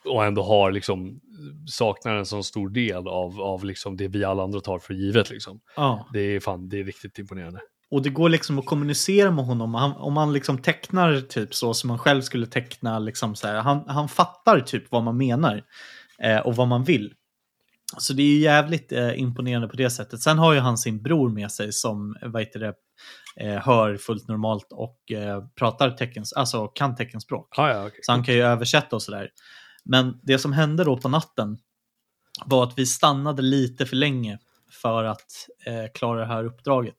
[0.06, 1.20] Och ändå har liksom,
[1.68, 5.30] saknar en sån stor del av, av liksom det vi alla andra tar för givet
[5.30, 5.60] liksom.
[5.76, 6.10] Ja.
[6.14, 7.60] Det är fan, det är riktigt imponerande.
[7.92, 9.74] Och det går liksom att kommunicera med honom.
[9.74, 13.00] Han, om man liksom tecknar typ så som man själv skulle teckna.
[13.00, 15.64] Liksom så här, han, han fattar typ vad man menar
[16.24, 17.14] eh, och vad man vill.
[17.98, 20.22] Så det är ju jävligt eh, imponerande på det sättet.
[20.22, 22.74] Sen har ju han sin bror med sig som vad heter det,
[23.36, 27.60] eh, hör fullt normalt och eh, pratar teckens, alltså kan teckenspråk.
[27.60, 28.00] Ah, ja, okej.
[28.04, 29.30] Så han kan ju översätta och sådär.
[29.86, 31.58] Men det som hände då på natten
[32.46, 34.40] var att vi stannade lite för länge
[34.72, 35.32] för att
[35.66, 36.96] eh, klara det här uppdraget.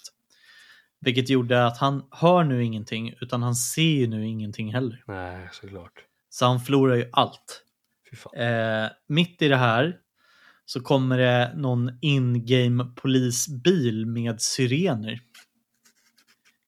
[1.01, 5.05] Vilket gjorde att han hör nu ingenting utan han ser ju nu ingenting heller.
[5.07, 6.05] Nej, såklart.
[6.30, 7.64] Så han förlorar ju allt.
[8.36, 9.96] Eh, mitt i det här
[10.64, 15.20] så kommer det någon in-game polisbil med syrener.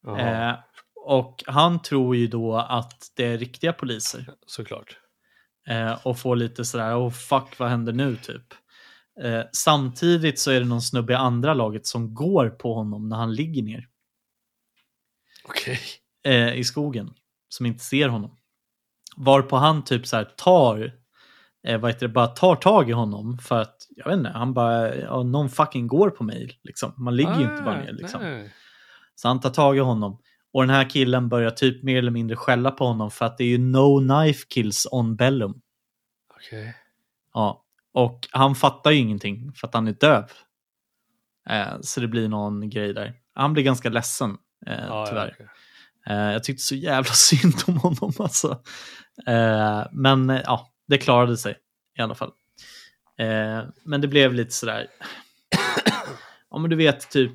[0.07, 0.55] Eh,
[1.05, 4.35] och han tror ju då att det är riktiga poliser.
[4.47, 4.99] såklart.
[5.69, 8.55] Eh, och får lite sådär, oh fuck vad händer nu typ.
[9.23, 13.17] Eh, samtidigt så är det någon snubbe i andra laget som går på honom när
[13.17, 13.89] han ligger ner
[15.45, 15.81] Okej.
[16.25, 17.15] eh, i skogen.
[17.49, 18.39] Som inte ser honom.
[19.17, 20.93] Varpå han typ så tar,
[21.67, 24.55] eh, vad heter det, bara tar tag i honom för att, jag vet inte, han
[24.55, 26.95] bara, ja, någon fucking går på mig liksom.
[26.97, 28.21] Man ligger ju inte bara ner liksom.
[28.21, 28.53] Ah, nej.
[29.23, 30.19] Så han tar tag i honom.
[30.53, 33.45] Och den här killen börjar typ mer eller mindre skälla på honom för att det
[33.45, 35.61] är ju no knife kills on Bellum.
[36.37, 36.77] Okej.
[37.35, 40.31] Ja, och han fattar ju ingenting för att han är döv.
[41.49, 43.15] Eh, så det blir någon grej där.
[43.35, 44.31] Han blir ganska ledsen,
[44.67, 45.31] eh, Ja, ja, tyvärr.
[45.35, 45.49] okej.
[46.07, 48.63] Eh, jag tyckte så jävla synd om honom alltså.
[49.27, 51.57] Eh, men eh, ja, det klarade sig
[51.99, 52.33] i alla fall.
[53.19, 54.87] Eh, men det blev lite sådär.
[56.51, 57.33] ja, men du vet typ.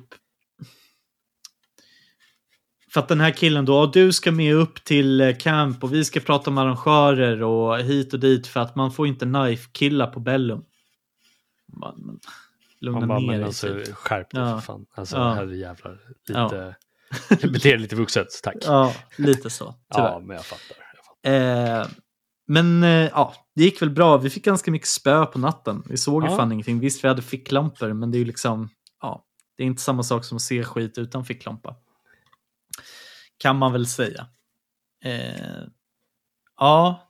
[2.98, 5.94] För att den här killen då, "Ja, du ska med upp till eh, camp och
[5.94, 10.06] vi ska prata med arrangörer och hit och dit för att man får inte knife-killa
[10.06, 10.64] på Bellum.
[11.72, 12.18] Man, men,
[12.80, 13.44] lugna bara, ner men dig.
[13.46, 13.94] alltså typ.
[13.94, 14.54] skärp dig Ja.
[14.54, 14.86] för fan.
[14.94, 15.32] Alltså Ja.
[15.32, 15.98] herrejävlar.
[16.28, 16.72] Ja.
[17.42, 18.56] Bete dig lite vuxet, tack.
[18.66, 19.74] Ja, lite så.
[19.94, 20.08] Tyvärr.
[20.08, 20.76] Ja, men jag fattar.
[20.94, 21.80] Jag fattar.
[21.80, 21.86] Eh,
[22.46, 24.16] men eh, ja, det gick väl bra.
[24.18, 25.82] Vi fick ganska mycket spö på natten.
[25.86, 26.36] Vi såg ju Ja.
[26.36, 26.80] fan ingenting.
[26.80, 28.68] Visst, vi hade ficklampor, men det är ju liksom,
[29.02, 29.24] ja,
[29.56, 31.76] det är inte samma sak som att se skit utan ficklampa.
[33.38, 34.26] Kan man väl säga.
[35.04, 35.64] Eh,
[36.58, 37.08] ja,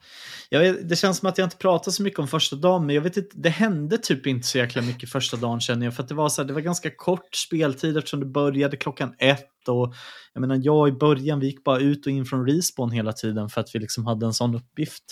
[0.51, 3.03] vet, det känns som att jag inte pratar så mycket om första dagen, men jag
[3.03, 6.15] vet inte, det hände typ inte så jäkla mycket första dagen känner jag, för det
[6.15, 9.95] var, så här, det var ganska kort speltid eftersom det började klockan ett och
[10.33, 13.49] jag menar, jag i början, vi gick bara ut och in från respawn hela tiden
[13.49, 15.05] för att vi liksom hade en sån uppgift.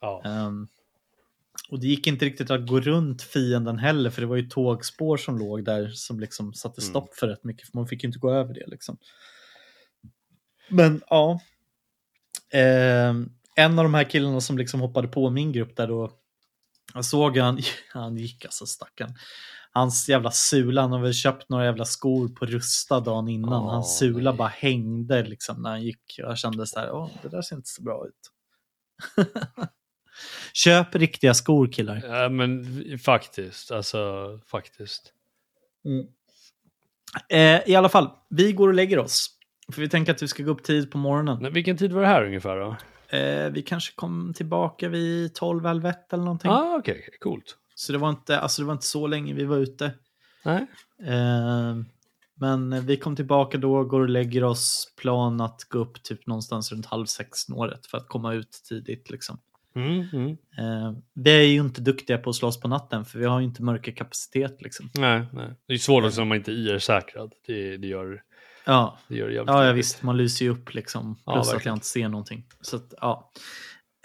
[0.00, 0.22] Ja.
[0.24, 0.68] Ehm,
[1.70, 5.16] och det gick inte riktigt att gå runt fienden heller, för det var ju tågspår
[5.16, 6.90] som låg där som liksom satte Mm.
[6.90, 8.96] stopp för rätt mycket, för man fick ju inte gå över det liksom.
[10.70, 11.40] Men ja.
[12.52, 16.10] Ehm, en av de här killarna som liksom hoppade på min grupp där då,
[16.94, 17.60] jag såg han,
[17.92, 19.14] han gick alltså stackarn.
[19.72, 23.62] Hans jävla sula, han har väl köpt några jävla skor på Rusta dagen innan.
[23.62, 24.38] Åh, Hans sula nej.
[24.38, 26.14] bara hängde liksom när han gick.
[26.18, 28.30] Jag kände så här, åh, det där ser inte så bra ut.
[30.52, 32.02] Köp riktiga skor killar.
[32.04, 35.12] Ja, men faktiskt, alltså faktiskt.
[37.28, 39.39] Eh, I alla fall, vi går och lägger oss.
[39.72, 41.38] För vi tänker att vi ska gå upp tid på morgonen.
[41.42, 42.76] Men vilken tid var det här ungefär då?
[43.16, 46.50] Eh, vi kanske kom tillbaka vid 12, 11, 1 eller någonting.
[46.50, 47.56] ah, okej, okej, coolt.
[47.74, 49.92] Så det var, inte, alltså det var inte så länge vi var ute.
[50.44, 50.66] Nej.
[51.02, 51.76] Eh,
[52.34, 54.94] men vi kom tillbaka då, går och lägger oss.
[54.96, 59.10] Plan att gå upp typ någonstans runt halv sex snåret för att komma ut tidigt.
[59.10, 59.38] Liksom.
[59.74, 60.30] Mm, mm.
[60.58, 63.46] Eh, vi är ju inte duktiga på att slåss på natten för vi har ju
[63.46, 64.62] inte mörkerkapacitet.
[64.62, 64.90] Liksom.
[64.94, 65.54] Nej, nej.
[65.66, 67.32] Det är svårt också om man inte är IR-säkrad.
[67.46, 68.22] Det, det, gör,
[68.64, 71.16] Ja, det gör det ja, ja visst, man lyser ju upp liksom.
[71.24, 71.72] Ja, Plus att verkligen.
[71.72, 72.44] jag inte ser någonting.
[72.60, 73.30] Så att, ja.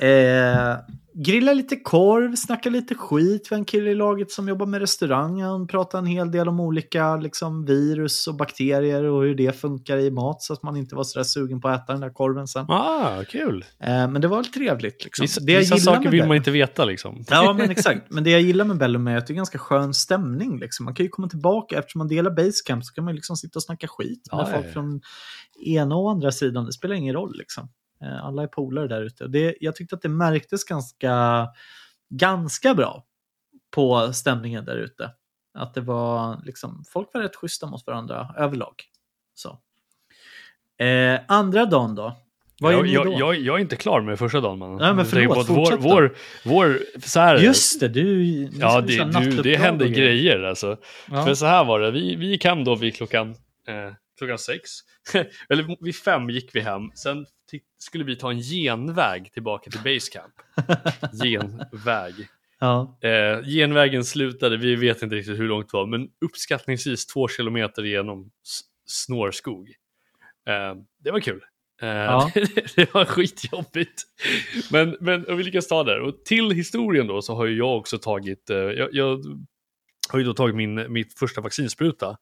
[0.02, 0.78] Eh,
[1.14, 3.48] grilla lite korv, snacka lite skit.
[3.50, 5.42] Vi har en kille i laget som jobbar med restaurang.
[5.42, 9.98] Han pratar en hel del om olika liksom, virus och bakterier och hur det funkar
[9.98, 12.48] i mat så att man inte var sådär sugen på att äta den där korven
[12.48, 12.66] sen.
[12.70, 13.66] Ah, kul.
[13.80, 15.04] Eh, men det var väl trevligt.
[15.04, 15.24] Liksom.
[15.24, 17.24] Vissa, det jag vissa saker vill Bellum- man inte veta liksom.
[17.30, 18.02] Ja, men exakt.
[18.10, 20.60] Men det jag gillar med Bellum är att det är ganska skön stämning.
[20.60, 20.86] Liksom.
[20.86, 23.64] Man kan ju komma tillbaka, eftersom man delar basecamp så kan man liksom sitta och
[23.64, 25.02] snacka skit med ja, folk från
[25.66, 26.66] ena och andra sidan.
[26.66, 27.38] Det spelar ingen roll.
[27.38, 27.70] Liksom.
[28.02, 29.28] Eh, Alla är polare där ute.
[29.28, 31.48] Det, jag tyckte att det märktes ganska,
[32.10, 33.06] ganska bra
[33.72, 35.12] på stämningen där ute.
[35.54, 38.74] Att det var liksom, folk var rätt schyssta mot varandra överlag.
[39.34, 39.60] Så.
[40.86, 42.16] Eh, andra dagen då?
[42.60, 44.76] Vad jag, jag, jag, jag är inte klar med första dagen man.
[44.76, 46.16] Nej, men förlåt, vår, vår,
[46.46, 47.38] vår, så här.
[47.38, 48.24] Just det, du...
[48.60, 50.78] Ja, det, du, det händer och grejer alltså.
[51.12, 51.26] Ja.
[51.26, 53.30] För så här var det, vi, vi hem då vid klockan,
[53.68, 54.70] eh, klockan sex.
[55.50, 56.82] Eller vid fem gick vi hem.
[56.96, 57.26] Sen
[57.78, 60.34] skulle vi ta en genväg tillbaka till basecamp.
[61.24, 62.14] genväg.
[62.60, 62.98] Ja.
[63.02, 67.84] Eh, genvägen slutade, vi vet inte riktigt hur långt det var, men uppskattningsvis två kilometer
[67.84, 68.32] genom
[68.86, 69.70] snårskog.
[70.48, 71.42] Eh, det var kul.
[71.82, 72.32] Eh, Ja.
[72.76, 74.04] det var skitjobbigt.
[74.72, 76.02] Men, men och vi lyckades ta det.
[76.02, 79.20] Och till historien då så har ju jag också tagit, eh, jag, jag
[80.10, 82.18] har ju då tagit min, mitt första vaccinspruta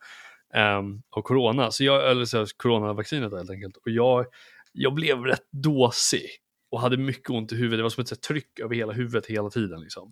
[0.55, 3.77] eh, av corona, så jag, eller så, coronavaccinet helt enkelt.
[3.77, 4.25] Och jag,
[4.71, 6.29] jag blev rätt dåsig
[6.73, 7.79] och hade mycket ont i huvudet.
[7.79, 9.81] Det var som ett så här, tryck över hela huvudet hela tiden.
[9.81, 10.11] Liksom.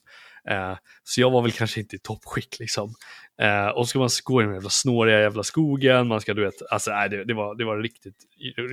[0.49, 2.59] Eh, så jag var väl kanske inte i toppskick.
[2.59, 2.93] Liksom.
[3.41, 6.07] Eh, och så ska man gå i den jävla snåriga jävla skogen.
[6.07, 8.15] Man ska, du vet, alltså, nej, det, det, var, det var riktigt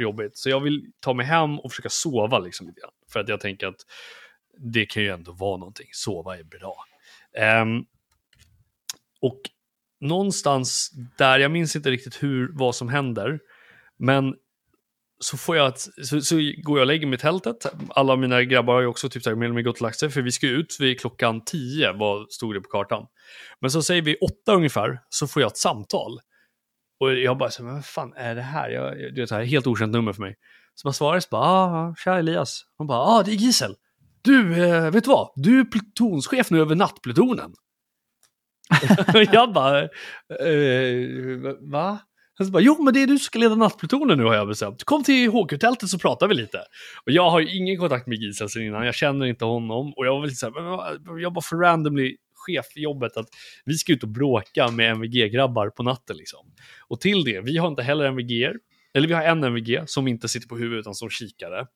[0.01, 0.37] jobbigt.
[0.37, 2.91] Så jag vill ta mig hem och försöka sova liksom, lite grann.
[3.13, 3.81] För att jag tänker att
[4.59, 5.89] det kan ju ändå vara någonting.
[5.93, 6.77] Sova är bra.
[7.37, 7.65] Eh,
[9.21, 9.41] och
[10.01, 13.39] någonstans där, jag minns inte riktigt hur, vad som händer,
[13.99, 14.35] men
[15.21, 17.67] så, får jag ett, så, så går jag och lägger mig i tältet.
[17.89, 19.99] Alla mina grabbar har ju också typ så här, mer eller mindre gått och lagt
[19.99, 23.07] sig, för vi ska ut vid klockan 10, vad stod det på kartan.
[23.61, 26.21] Men så säger vi åtta ungefär, så får jag ett samtal.
[27.01, 28.71] Och jag bara, så, men vad fan är det här?
[28.71, 30.37] Jag, det är ett här helt okänt nummer för mig.
[30.75, 32.65] Så man svarar så bara, ah, tja Elias.
[32.79, 33.75] Hon bara, ah det är Gisel.
[34.23, 35.31] Du, eh, vet du vad?
[35.37, 37.55] Du är plutonschef nu över nattplutonen.
[39.33, 39.89] jag bara, eh,
[41.61, 41.99] va?
[42.39, 44.49] Han så bara, jo men det är du som ska leda nattplutonen nu har jag
[44.49, 44.85] bestämt.
[44.85, 46.59] Kom till HQ-tältet så pratar vi lite.
[47.07, 49.93] Och jag har ju ingen kontakt med Gisel sen innan, jag känner inte honom.
[49.97, 53.27] Och jag var väl lite så här, jag bara för randomly chef i jobbet att
[53.65, 56.47] vi ska ut och bråka med MVG-grabbar på natten liksom.
[56.89, 58.53] Och till det, vi har inte heller MVG,
[58.95, 61.67] eller vi har en MVG som inte sitter på huvudet utan som kikare.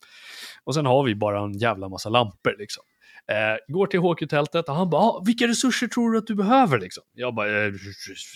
[0.65, 2.85] Och sen har vi bara en jävla massa lampor liksom.
[3.31, 6.79] Eh, går till HQ-tältet och han bara, ah, vilka resurser tror du att du behöver
[6.79, 7.05] liksom?
[7.13, 7.73] Jag bara, eh,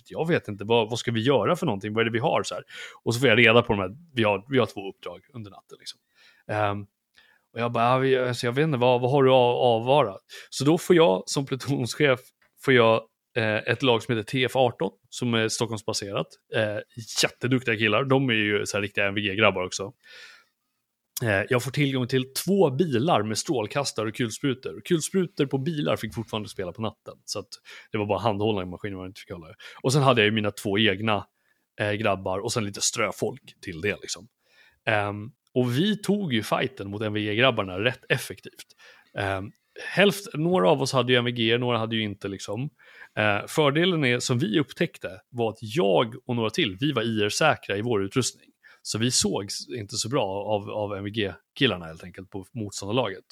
[0.08, 1.94] jag vet inte, vad, vad ska vi göra för någonting?
[1.94, 2.42] Vad är det vi har?
[2.42, 2.64] Så här.
[3.04, 5.50] Och så får jag reda på de här, vi har, vi har två uppdrag under
[5.50, 6.00] natten liksom.
[6.50, 6.74] Eh,
[7.52, 10.16] och jag bara, ah, vi, alltså, jag vet inte, vad, vad har du av, avvara?
[10.50, 12.20] Så då får jag som plutonschef,
[12.64, 13.02] får jag
[13.36, 16.26] eh, ett lag som heter TF18, som är Stockholmsbaserat.
[16.54, 16.78] Eh,
[17.22, 19.92] jätteduktiga killar, de är ju så här riktiga MVG-grabbar också.
[21.22, 24.80] Eh, jag får tillgång till två bilar med strålkastare och kulsprutor.
[24.84, 27.14] Kulsprutor på bilar fick fortfarande spela på natten.
[27.24, 27.48] Så att
[27.92, 29.46] det var bara handhållna maskiner man inte fick hålla.
[29.82, 31.26] Och sen hade jag ju mina två egna
[31.80, 33.96] eh, grabbar och sen lite ströfolk till det.
[34.00, 34.28] Liksom.
[35.08, 38.66] Um, och vi tog ju fighten mot MVG-grabbarna rätt effektivt.
[39.18, 39.52] Ehm, um,
[39.94, 42.62] hälft, några av oss hade ju MVG, några hade ju inte liksom.
[43.18, 47.76] Uh, fördelen är, som vi upptäckte, var att jag och några till, vi var IR-säkra
[47.76, 48.48] i vår utrustning.
[48.86, 53.24] Så vi sågs inte så bra av, av MVG-killarna helt enkelt på motståndarlaget.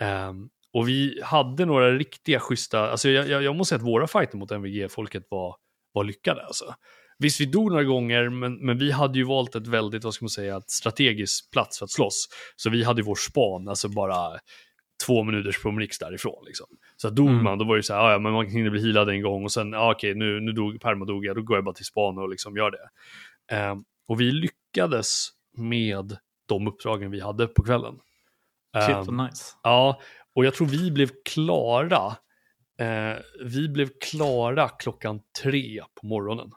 [0.00, 4.06] Ehm, och vi hade några riktiga schyssta, alltså jag, jag, jag måste säga att våra
[4.06, 5.56] fighter mot MVG-folket var,
[5.92, 6.74] var lyckade alltså.
[7.18, 10.24] Visst, vi dog några gånger, men, men vi hade ju valt ett väldigt, vad ska
[10.24, 12.28] man säga, strategiskt plats för att slåss.
[12.56, 14.38] Så vi hade vår span, alltså bara
[15.06, 16.44] två minuters promenix därifrån.
[16.46, 16.66] Liksom.
[16.96, 17.44] Så dog Mm.
[17.44, 19.44] man, då var det så här, "Ah, ja, men man hinner bli healad en gång
[19.44, 21.84] och sen, ja, okej, nu, nu dog Perma dog jag, då går jag bara till
[21.84, 22.88] span och liksom gör det.
[23.56, 26.16] Ehm, och vi lyckades med
[26.48, 27.98] de uppdragen vi hade på kvällen.
[28.86, 29.54] Shit vad nice.
[29.62, 30.00] Ja,
[30.34, 32.16] och jag tror vi blev klara.
[32.78, 36.50] Eh, vi blev klara klockan tre på morgonen.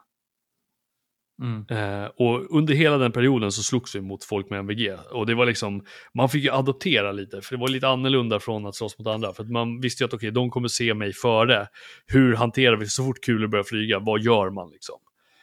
[1.41, 1.65] Mm.
[1.69, 4.97] Eh, och under hela den perioden så slogs vi mot folk med MVG.
[5.11, 8.65] Och det var liksom, man fick ju adoptera lite, för det var lite annorlunda från
[8.65, 9.33] att slåss mot andra.
[9.33, 11.67] För man visste ju att okej, de kommer se mig före.
[12.05, 13.99] Hur hanterar vi så fort kulor börjar flyga?
[13.99, 14.95] Vad gör man liksom?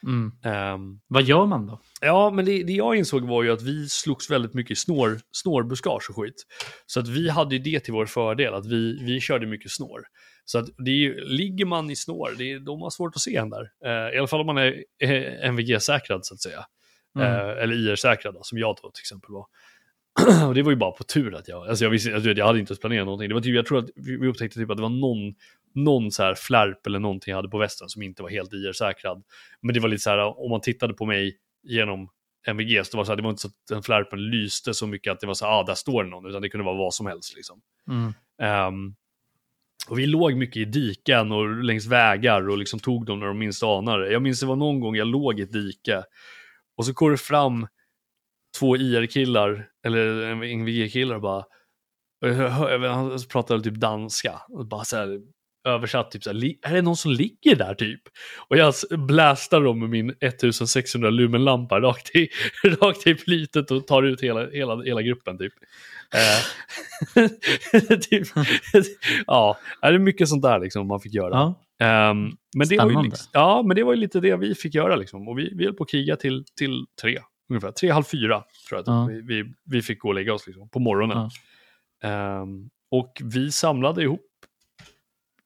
[0.03, 0.33] Mm.
[0.45, 1.81] Ehm, Vad gör man då?
[2.01, 5.21] Ja, men det, det jag insåg var ju att vi slogs väldigt mycket i snår,
[5.33, 6.47] snårbuskage och skit.
[6.87, 10.01] Så att vi hade ju det till vår fördel, att vi, vi körde mycket snår.
[10.45, 13.23] Så att det är ju, ligger man i snår, det är, de har svårt att
[13.23, 13.71] se en där.
[13.85, 16.65] Eh, I alla fall om man är eh, MVG-säkrad så att säga.
[17.19, 17.33] Mm.
[17.33, 19.47] Eh, eller IR-säkrad som jag då till exempel var.
[20.49, 22.59] och det var ju bara på tur att jag, alltså jag, visste, alltså jag hade
[22.59, 23.29] inte planerat någonting.
[23.29, 25.35] Det var typ, jag tror att vi vi upptäckte typ att det var någon,
[25.75, 29.23] någon så här flärp eller någonting jag hade på västen som inte var helt IR-säkrad.
[29.63, 31.37] Men det var lite så här, om man tittade på mig
[31.67, 32.09] genom
[32.47, 34.87] MVG, så det var, så här, det var inte så att den flärpen lyste så
[34.87, 36.77] mycket att det var så här, ah, där står det någon, utan det kunde vara
[36.77, 37.37] vad som helst.
[37.37, 37.61] Liksom.
[37.89, 38.13] Mm.
[38.43, 38.95] Ehm,
[39.89, 43.39] och vi låg mycket i diken och längs vägar och liksom tog dem när de
[43.39, 44.13] minst anade.
[44.13, 46.03] Jag minns det var någon gång jag låg i ett dike
[46.77, 47.67] och så går det fram
[48.59, 51.45] två IR-killar, eller MVG-killar bara,
[52.21, 55.21] och jag hör- jag han pratade typ danska och bara så här,
[55.67, 58.01] översatt typ så här, "Li- är det någon som ligger där typ?
[58.49, 58.75] Och jag
[59.09, 62.29] blastar dem med min 1600 lumenlampa rakt i,
[62.81, 65.53] rakt i plytet och tar ut hela, hela, hela gruppen typ.
[66.15, 67.29] Eh,
[68.11, 68.29] typ
[69.27, 71.31] ja, är det är mycket sånt där liksom man fick göra.
[71.35, 71.63] Ja.
[71.87, 74.75] Ehm, men det var ju liksom, ja, men det var ju lite det vi fick
[74.75, 75.29] göra liksom.
[75.29, 77.19] Och vi, vi höll på att kriga till, till tre,
[77.51, 77.71] ungefär.
[77.73, 79.07] Tre, halv fyra tror jag att Ja.
[79.07, 81.31] vi, vi, vi fick gå och lägga oss liksom, på morgonen.
[82.03, 82.09] Ja.
[82.43, 84.26] Ehm, och vi samlade ihop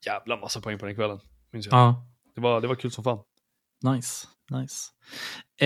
[0.07, 1.21] jävla massa poäng på den kvällen.
[1.53, 1.75] Minns jag.
[1.75, 2.07] ja.
[2.35, 3.19] Det, var, det var kul som fan.
[3.83, 4.27] Nice.
[4.51, 4.91] nice.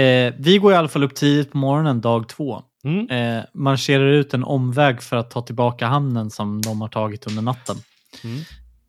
[0.01, 2.63] Eh, vi går i alla fall upp tidigt på morgonen dag två.
[2.85, 3.11] Mm.
[3.11, 7.43] Eh, marscherar ut en omväg för att ta tillbaka hamnen som de har tagit under
[7.43, 7.77] natten.
[8.25, 8.41] Mm.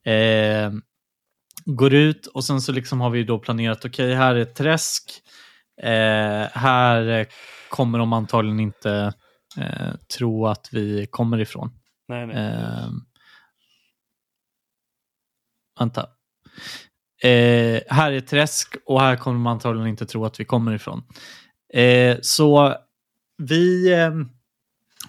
[0.05, 0.81] Eh,
[1.65, 5.21] går ut och sen så liksom har vi då planerat, okej här är ett träsk.
[5.81, 7.25] Eh, här eh,
[7.69, 9.13] kommer de antagligen inte
[9.57, 11.71] eh, tro att vi kommer ifrån.
[12.07, 12.35] Nej, nej.
[15.79, 16.01] Vänta.
[17.23, 20.73] Eh, här är ett träsk och här kommer man antagligen inte tro att vi kommer
[20.73, 21.03] ifrån.
[21.73, 22.75] Eh, så
[23.37, 24.11] vi eh,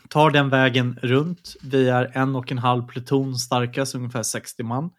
[0.08, 1.56] tar den vägen runt.
[1.62, 4.90] Vi är en och en halv pluton starka, så ungefär 60 man.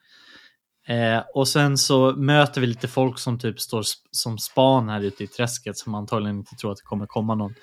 [0.88, 5.02] Eh, och sen så möter vi lite folk som typ står sp- som span här
[5.02, 7.54] ute i träsket som antagligen inte tror att det kommer komma någon.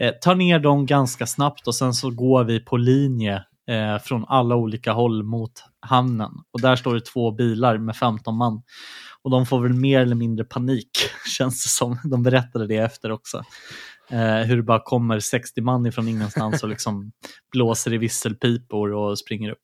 [0.00, 4.24] Eh, tar ner dem ganska snabbt och sen så går vi på linje eh, från
[4.28, 5.52] alla olika håll mot
[5.84, 6.32] hamnen.
[6.52, 8.62] Och där står det två bilar med 15 man.
[9.22, 10.90] Och de får väl mer eller mindre panik,
[11.38, 11.98] känns det som.
[12.04, 13.42] De berättade det efter också.
[14.10, 17.12] Eh, hur det bara kommer 60 man ifrån ingenstans och liksom
[17.52, 19.62] blåser i visselpipor och springer upp.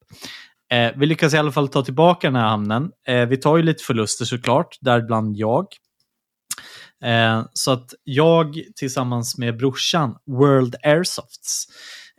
[0.72, 2.90] Eh, vi lyckas i alla fall ta tillbaka den här hamnen.
[3.06, 5.66] Eh, vi tar ju lite förluster såklart, däribland jag.
[7.04, 11.66] Eh, så att jag tillsammans med brorsan, World Airsofts,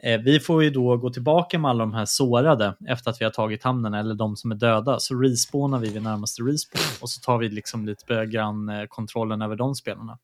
[0.03, 3.31] vi får ju då gå tillbaka med alla de här sårade efter att vi har
[3.31, 4.99] tagit hamnen, eller de som är döda.
[4.99, 9.41] Så respawnar vi vid närmaste respawn och så tar vi liksom lite grann eh, kontrollen
[9.41, 10.17] över de spelarna.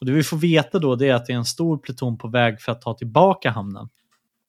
[0.00, 2.28] Och det vi får veta då det är att det är en stor pluton på
[2.28, 3.88] väg för att ta tillbaka hamnen.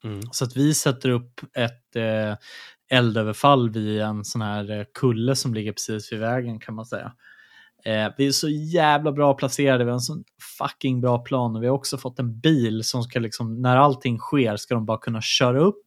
[0.03, 0.21] Mm.
[0.31, 2.35] Så att vi sätter upp ett eh,
[2.89, 7.13] eldöverfall vid en sån här eh, kulle som ligger precis vid vägen kan man säga.
[7.86, 10.23] Eh, vi är så jävla bra placerade, vi har en sån
[10.57, 14.17] fucking bra plan och vi har också fått en bil som ska liksom, när allting
[14.17, 15.86] sker ska de bara kunna köra upp.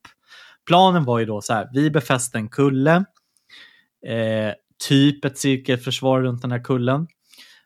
[0.67, 3.05] Planen var ju då så här, vi befäste en kulle,
[4.07, 4.53] eh,
[4.89, 7.07] typ ett cirkelförsvar runt den här kullen.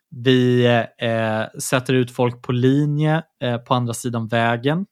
[0.09, 0.65] Vi
[0.97, 4.85] eh, sätter ut folk på linje eh, på andra sidan vägen.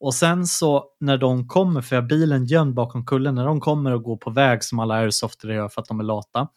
[0.00, 3.60] Och sen så när de kommer, för jag har bilen gömd bakom kullen, när de
[3.60, 6.48] kommer och går på väg som alla airsoftare gör för att de är lata.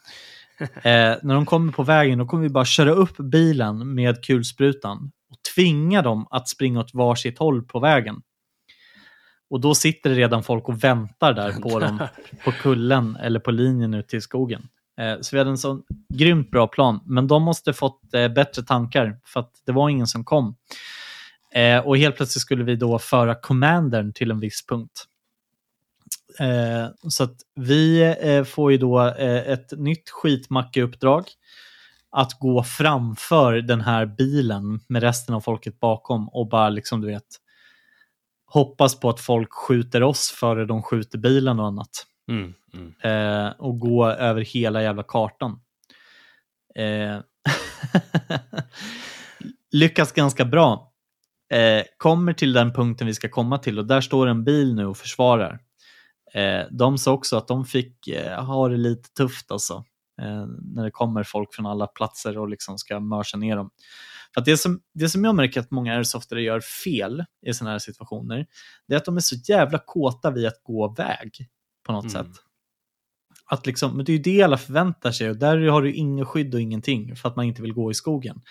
[0.84, 5.12] Eh, när de kommer på vägen då kommer vi bara köra upp bilen med kulsprutan
[5.32, 8.22] och tvinga dem att springa åt varsitt håll på vägen.
[9.50, 12.08] Och då sitter det redan folk och väntar där på dem
[12.44, 14.68] på kullen eller på linjen ut till skogen.
[15.00, 15.84] Eh, så vi hade en sån
[16.14, 20.08] grymt bra plan, men de måste fått eh, bättre tankar för att det var ingen
[20.08, 20.56] som kom.
[21.84, 25.06] Och helt plötsligt skulle vi då föra commandern till en viss punkt.
[26.40, 31.24] Eh, så att vi eh, får ju då eh, ett nytt skitmackeuppdrag
[32.12, 37.08] att gå framför den här bilen med resten av folket bakom och bara liksom du
[37.08, 37.28] vet
[38.46, 42.06] hoppas på att folk skjuter oss före de skjuter bilen och annat.
[42.30, 42.54] Mm.
[42.74, 42.94] Mm.
[43.04, 45.60] Eh, och gå över hela jävla kartan.
[46.76, 47.20] Eh,
[49.72, 50.94] lyckas ganska bra.
[51.54, 54.86] Eh, kommer till den punkten vi ska komma till och där står en bil nu
[54.86, 55.60] och försvarar.
[56.34, 59.74] Eh, de sa också att de fick eh, ha det lite tufft alltså.
[60.22, 63.70] Eh, när det kommer folk från alla platser och liksom ska mörsa ner dem.
[64.34, 67.80] För det, som, det som jag märker att många airsoftare gör fel i sådana här
[67.80, 68.46] situationer,
[68.88, 71.32] det är att de är så jävla kåta vid att gå väg
[71.86, 72.26] på något Mm.
[72.26, 72.36] sätt.
[73.46, 76.26] Att liksom, men det är ju det alla förväntar sig och där har du ingen
[76.26, 78.42] skydd och ingenting för att man inte vill gå i skogen.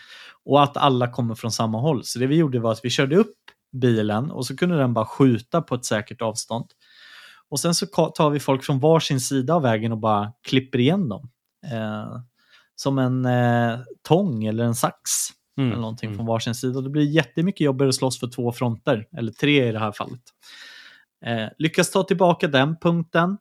[0.45, 2.05] Och att alla kommer från samma håll.
[2.05, 3.37] Så det vi gjorde var att vi körde upp
[3.73, 6.67] bilen och så kunde den bara skjuta på ett säkert avstånd.
[7.51, 11.09] Och sen så tar vi folk från varsin sida av vägen och bara klipper igen
[11.09, 11.31] dem.
[11.73, 12.21] Eh,
[12.75, 13.79] som en eh,
[14.09, 15.01] tång eller en sax
[15.59, 15.71] Mm.
[15.71, 16.19] eller någonting Mm.
[16.19, 16.81] från varsin sida.
[16.81, 20.21] Det blir jättemycket jobbigare att slåss för två fronter, eller tre i det här fallet.
[21.27, 23.39] Eh, lyckas ta tillbaka den punkten.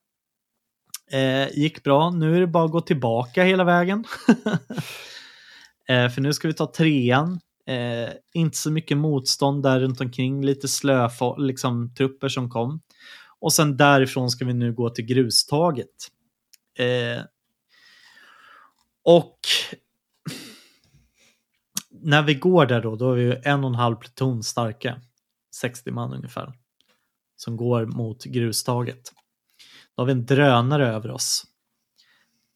[1.12, 2.10] Eh, gick bra.
[2.10, 4.04] Nu är det bara att gå tillbaka hela vägen.
[5.90, 7.40] eh, för nu ska vi ta trean.
[7.68, 10.46] Eh, inte så mycket motstånd där runt omkring.
[10.46, 12.82] Lite slö liksom, trupper som kom.
[13.40, 16.08] Och sen därifrån ska vi nu gå till grustaget.
[16.80, 17.24] Eh,
[19.04, 19.40] och
[21.90, 25.02] när vi går där då, då är vi en och en halv pluton starka.
[25.56, 26.54] 60 man ungefär.
[27.36, 29.12] Som går mot grustaget.
[29.96, 31.44] Då har vi en drönare över oss.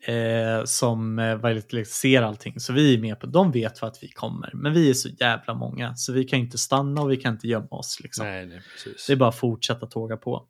[0.08, 2.60] eh, som eh, verkligen ser allting.
[2.60, 4.52] Så vi är med på, de vet att vi kommer.
[4.54, 7.48] Men vi är så jävla många så vi kan inte stanna och vi kan inte
[7.48, 8.00] gömma oss.
[8.04, 8.26] Liksom.
[8.26, 9.08] Nej, nej, precis.
[9.08, 10.48] Det är bara att fortsätta tåga på.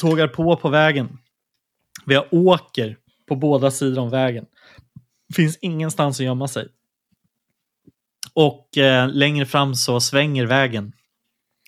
[0.00, 1.18] Tågar på på vägen.
[2.06, 2.96] Vi har åker
[3.28, 4.46] på båda sidor om vägen.
[5.34, 6.68] Finns ingenstans att gömma sig.
[8.34, 10.92] Och eh, längre fram så svänger vägen.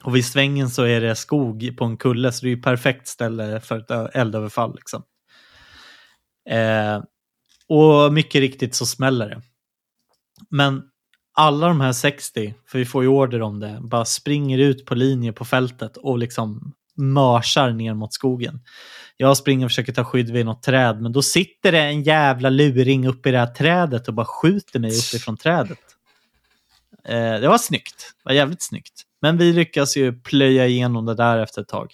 [0.05, 3.09] Och vid svängen så är det skog på en kulle, så det är ju perfekt
[3.09, 4.75] ställe för ett eldöverfall.
[4.75, 5.03] Liksom.
[6.51, 7.03] Eh,
[7.69, 9.43] och mycket riktigt så smäller det.
[10.51, 10.83] Men
[11.33, 14.95] alla de här 60, för vi får ju order om det, bara springer ut på
[14.95, 18.61] linje på fältet och liksom mörsar ner mot skogen.
[19.17, 22.51] Jag springer och försöker ta skydd vid något träd, men då sitter det en jävla
[22.51, 25.79] luring uppe i det här trädet och bara skjuter mig uppifrån trädet.
[27.05, 28.15] Eh, det var snyggt.
[28.17, 29.03] Det var jävligt snyggt.
[29.23, 31.93] Men vi lyckas ju plöja igenom det där efter ett tag.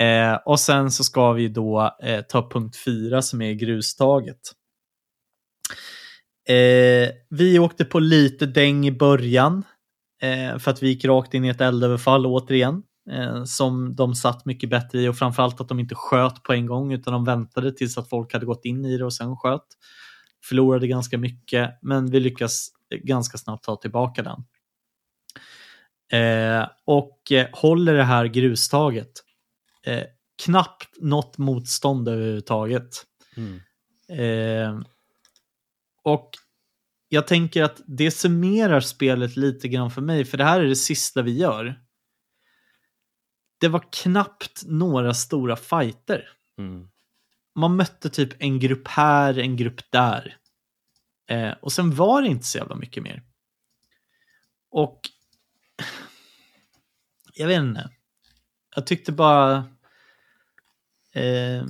[0.00, 4.52] Eh, och sen så ska vi då eh, ta punkt fyra som är grustaget.
[6.48, 9.62] Eh, vi åkte på lite däng i början
[10.22, 12.82] eh, för att vi gick rakt in i ett eldöverfall återigen.
[13.10, 16.66] Eh, som de satt mycket bättre i och framförallt att de inte sköt på en
[16.66, 19.66] gång utan de väntade tills att folk hade gått in i det och sen sköt.
[20.44, 24.44] Förlorade ganska mycket men vi lyckas ganska snabbt ta tillbaka den.
[26.12, 29.12] Eh, och eh, håller det här grustaget.
[29.82, 30.04] Eh,
[30.44, 33.06] knappt något motstånd överhuvudtaget.
[33.36, 33.60] Mm.
[34.08, 34.80] Eh,
[36.02, 36.30] och
[37.08, 40.76] jag tänker att det summerar spelet lite grann för mig, för det här är det
[40.76, 41.81] sista vi gör.
[43.62, 46.28] Det var knappt några stora fighter.
[46.58, 46.88] Mm.
[47.54, 50.36] Man mötte typ en grupp här, en grupp där.
[51.30, 53.22] Eh, och sen var det inte så jävla mycket mer.
[54.70, 55.00] Och
[57.34, 57.90] jag vet inte.
[58.74, 59.56] Jag tyckte bara...
[61.12, 61.64] Eh,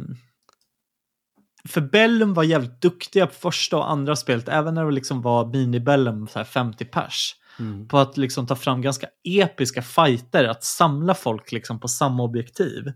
[1.68, 5.45] för Bellum var jävligt duktiga på första och andra spelet, även när det liksom var
[5.45, 7.36] mini-Bellum, så här 50 pers.
[7.59, 7.89] Mm.
[7.89, 12.93] På att liksom ta fram ganska episka fighter, att samla folk liksom på samma objektiv.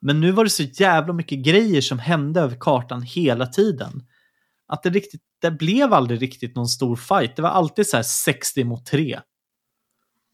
[0.00, 4.06] Men nu var det så jävla mycket grejer som hände över kartan hela tiden.
[4.66, 7.36] Att det, riktigt, det blev aldrig riktigt någon stor fight.
[7.36, 9.20] Det var alltid så här 60 mot 3.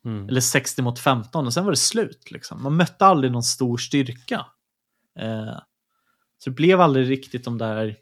[0.04, 0.28] Mm.
[0.28, 2.30] Eller 60 mot 15 och sen var det slut.
[2.30, 2.62] Liksom.
[2.62, 4.46] Man mötte aldrig någon stor styrka.
[5.18, 5.58] Eh,
[6.38, 7.96] så det blev aldrig riktigt de där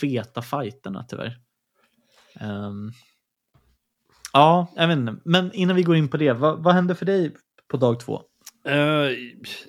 [0.00, 1.38] feta fighterna tyvärr.
[2.40, 2.92] Ehm,
[4.38, 5.16] ja, jag vet inte.
[5.24, 7.34] Men innan vi går in på det, vad, vad hände för dig
[7.70, 8.22] på dag två?
[8.68, 8.74] Eh,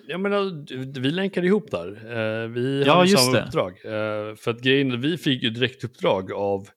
[0.08, 0.66] jag menar,
[1.00, 1.88] vi länkade ihop där.
[1.88, 3.46] Eh, vi Ja, hade samma det.
[3.46, 3.72] uppdrag.
[3.86, 6.68] Eh, för att grejen vi fick ju direkt uppdrag av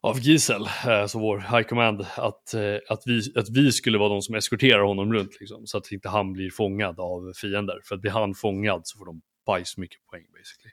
[0.00, 4.08] av Gisel, eh, så vår high command, att, eh, att, vi, att vi skulle vara
[4.08, 7.80] de som eskorterar honom runt, liksom, så att inte han blir fångad av fiender.
[7.84, 10.72] För att blir han fångad så får de bajs mycket poäng basically.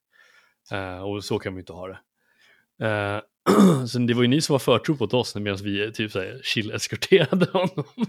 [0.72, 2.00] Eh, och så kan vi inte ha det.
[2.88, 3.22] Eh,
[3.88, 7.52] så det var ju ni som var förtro på oss medan vi typ såhär chill-eskorterade
[7.52, 7.86] honom.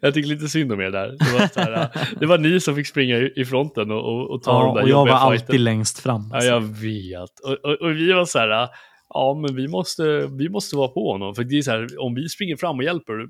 [0.00, 1.08] Jag tycker lite synd om er där.
[1.08, 4.30] Det var, så här, eh, det var ni som fick springa i fronten och, och,
[4.30, 6.28] och ta Ja, de där och jag var jobbiga alltid längst fram.
[6.30, 6.50] Ja, alltså.
[6.50, 7.40] jag vet.
[7.40, 8.68] Och, och, och vi var så här,
[9.08, 11.34] ja men vi måste, vi måste vara på honom.
[11.34, 13.28] För det är så här, om vi springer fram och hjälper,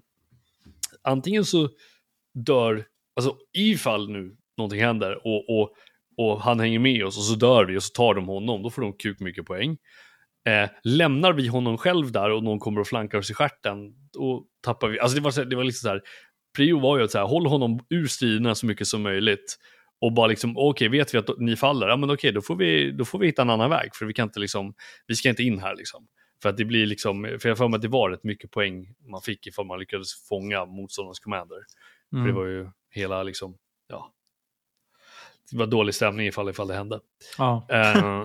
[1.02, 1.68] antingen så
[2.46, 2.84] dör,
[3.16, 5.70] alltså ifall nu någonting händer och, och,
[6.16, 8.70] och han hänger med oss och så dör vi och så tar de honom, då
[8.70, 9.76] får de kuk mycket poäng.
[10.48, 14.44] Eh, lämnar vi honom själv där och någon kommer och flankar oss i stjärten, då
[14.60, 16.02] tappar vi, alltså det var, det var liksom så här,
[16.56, 19.58] prio var ju att så här, håll honom ur striderna så mycket som möjligt.
[20.00, 21.88] Och bara liksom, okej, vet vi att ni faller?
[21.88, 23.94] Ja, men okej, då, får vi, då får vi hitta en annan väg.
[23.94, 24.74] För vi kan inte liksom,
[25.06, 26.06] vi ska inte in här liksom.
[26.42, 28.94] För att det blir liksom, för jag för mig att det var rätt mycket poäng
[29.10, 31.56] man fick ifall man lyckades fånga motståndarens commander.
[32.10, 32.34] För det Mm.
[32.34, 33.56] var ju hela liksom,
[33.88, 34.12] ja.
[35.52, 37.00] Det var dålig stämning ifall, ifall det hände.
[37.38, 37.66] Ja.
[37.68, 38.24] Eh,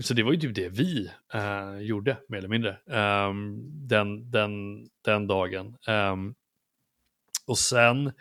[0.00, 4.84] så det var ju typ det vi eh, gjorde, mer eller mindre, ehm, den, den,
[5.04, 5.76] den dagen.
[5.86, 6.34] Ehm,
[7.46, 8.12] och sen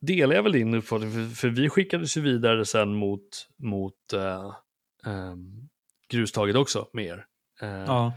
[0.00, 4.52] delar jag väl din uppfattning, för, för vi skickades ju vidare sen mot, mot eh,
[5.06, 5.68] ehm,
[6.08, 7.26] grustaget också med er.
[7.86, 8.12] Ja.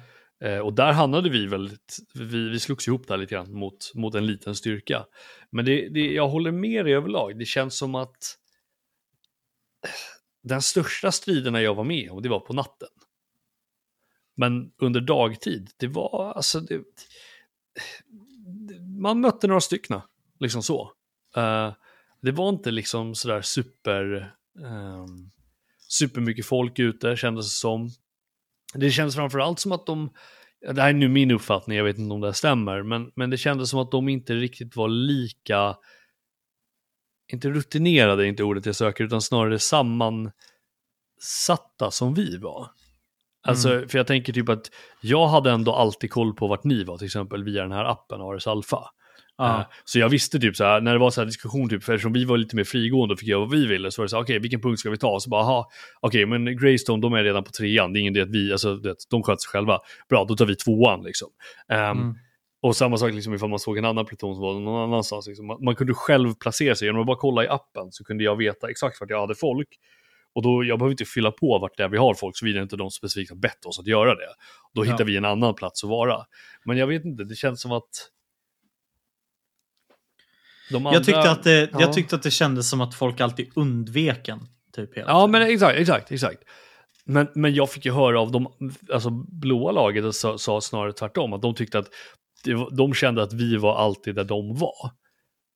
[0.64, 4.28] Och där hamnade vi väldigt, vi, vi slogs ihop där lite grann mot, mot en
[4.28, 5.06] liten styrka.
[5.50, 8.39] Men det, det, jag håller med dig överlag, det känns som att
[10.44, 12.88] den största striderna jag var med om, det var på natten.
[14.36, 16.84] Men under dagtid, det var alltså, det,
[19.02, 20.04] man mötte några styckna,
[20.40, 20.92] liksom så.
[21.38, 21.74] Uh,
[22.22, 25.32] det var inte liksom sådär super, um,
[25.90, 27.90] supermycket folk ute kändes det som.
[28.74, 30.10] Det kändes framförallt som att de,
[30.62, 33.30] det här är nu min uppfattning, jag vet inte om det här stämmer, men, men
[33.30, 35.76] det kändes som att de inte riktigt var lika
[37.34, 40.32] inte rutinerade är inte ordet jag söker, utan snarare sammansatta
[41.92, 42.68] som vi var.
[43.48, 43.90] Alltså, Mm.
[43.90, 47.06] för jag tänker typ att jag hade ändå alltid koll på vart ni var, till
[47.06, 48.80] exempel via den här appen, Ares Alpha.
[49.38, 49.70] Ja.
[49.86, 52.14] Så jag visste typ så här, när det var så här diskussion, typ, för eftersom
[52.14, 54.16] vi var lite mer frigående och fick göra vad vi ville, så var det så
[54.16, 55.20] här, okej, vilken punkt ska vi ta?
[55.20, 55.70] Så bara, aha,
[56.02, 58.76] okej, men Greystone, de är redan på trean, det är ingen idé att vi, alltså,
[58.76, 59.80] det, de sköter sig själva.
[60.10, 61.30] Bra, då tar vi tvåan liksom.
[61.72, 62.16] Ehm, Mm.
[62.62, 65.28] Och samma sak liksom ifall man såg en annan pluton som var någon annanstans.
[65.28, 65.48] Liksom.
[65.48, 68.36] Man, man kunde själv placera sig, genom att bara kolla i appen så kunde jag
[68.36, 69.68] veta exakt vart jag hade folk.
[70.34, 72.76] Och då, jag behöver inte fylla på vart det är vi har folk, såvida inte
[72.78, 74.34] de specifikt har bett oss att göra det.
[74.74, 74.92] Då Ja.
[74.92, 76.26] hittar vi en annan plats att vara.
[76.66, 77.90] Men jag vet inte, det känns som att...
[80.76, 80.94] Andra...
[80.94, 81.82] Jag, tyckte att det, ja.
[81.82, 84.40] jag tyckte att det kändes som att folk alltid undvek en.
[84.76, 85.32] Typ hela Ja, tiden.
[85.32, 86.44] men exakt, exakt, exakt.
[87.06, 88.48] Men, men jag fick ju höra av de
[88.94, 91.88] alltså, blåa laget och sa, sa snarare tvärtom, att de tyckte att
[92.46, 94.92] var- de kände att vi var alltid där de var.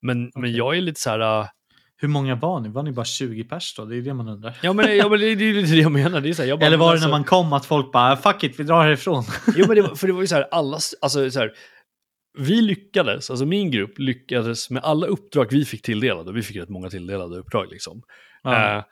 [0.02, 0.56] Men, men Okej.
[0.56, 1.40] jag är lite så här...
[1.40, 1.46] äh,
[1.96, 2.68] Hur många var ni?
[2.68, 3.84] Var ni bara 20 pers då?
[3.84, 4.56] Det är det man undrar.
[4.62, 6.20] Ja men, ja, men det, det är lite det jag menar.
[6.20, 7.66] Det är så här, jag bara, Eller var men det när alltså- man kom att
[7.66, 9.24] folk bara fuck it, vi drar härifrån?
[9.56, 11.52] Jo men det var, för det var ju så här, alla, alltså så här,
[12.38, 16.68] vi lyckades, alltså min grupp lyckades med alla uppdrag vi fick tilldelade, vi fick rätt
[16.68, 18.02] många tilldelade uppdrag liksom.
[18.42, 18.76] Ja.
[18.78, 18.84] Eh,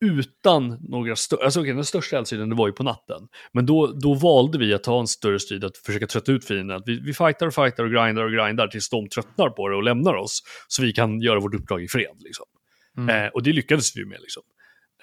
[0.00, 3.28] utan några större, alltså okej, den största eldstriden det var ju på natten.
[3.52, 6.82] Men då, då valde vi att ta en större strid, att försöka trötta ut fienden.
[6.86, 9.82] Vi, vi fightar och fightar och grindar och grindar tills de tröttnar på det och
[9.82, 10.42] lämnar oss.
[10.68, 12.16] Så vi kan göra vårt uppdrag i fred.
[12.24, 12.46] Liksom.
[12.96, 13.24] Mm.
[13.24, 14.20] Eh, och det lyckades vi med.
[14.20, 14.42] Liksom.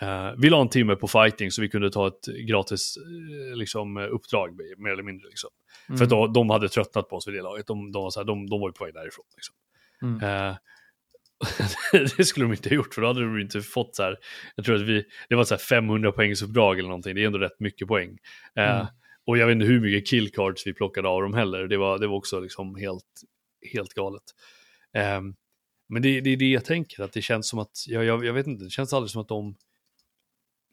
[0.02, 3.98] Eh, vi la en timme på fighting så vi kunde ta ett gratis eh, liksom,
[3.98, 5.28] uppdrag, mer eller mindre.
[5.28, 5.50] Liksom.
[5.90, 5.98] Mm.
[5.98, 7.68] För då, de hade tröttnat på oss vid det laget.
[7.68, 9.26] De, de, var, så här, de, de var ju på väg därifrån.
[9.36, 9.56] Liksom.
[10.02, 10.56] Mm.
[12.18, 14.18] Det skulle de inte ha gjort, för då hade de inte fått så här,
[14.56, 17.40] jag tror att vi, det var så här 500 poängsuppdrag eller någonting, det är ändå
[17.40, 18.18] rätt mycket poäng.
[18.56, 18.88] Eh, Mm.
[19.28, 22.08] Och jag vet inte hur mycket killcards vi plockade av dem heller, det var, det
[22.08, 23.22] var också liksom helt,
[23.74, 24.24] helt galet.
[24.94, 25.22] Eh,
[25.90, 28.34] men det, det är det jag tänker, att det känns som att, jag, jag, jag
[28.34, 29.56] vet inte, det känns aldrig som att de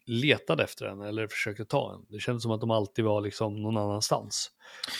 [0.05, 2.05] letade efter en eller försökte ta en.
[2.09, 4.51] Det känns som att de alltid var liksom någon annanstans.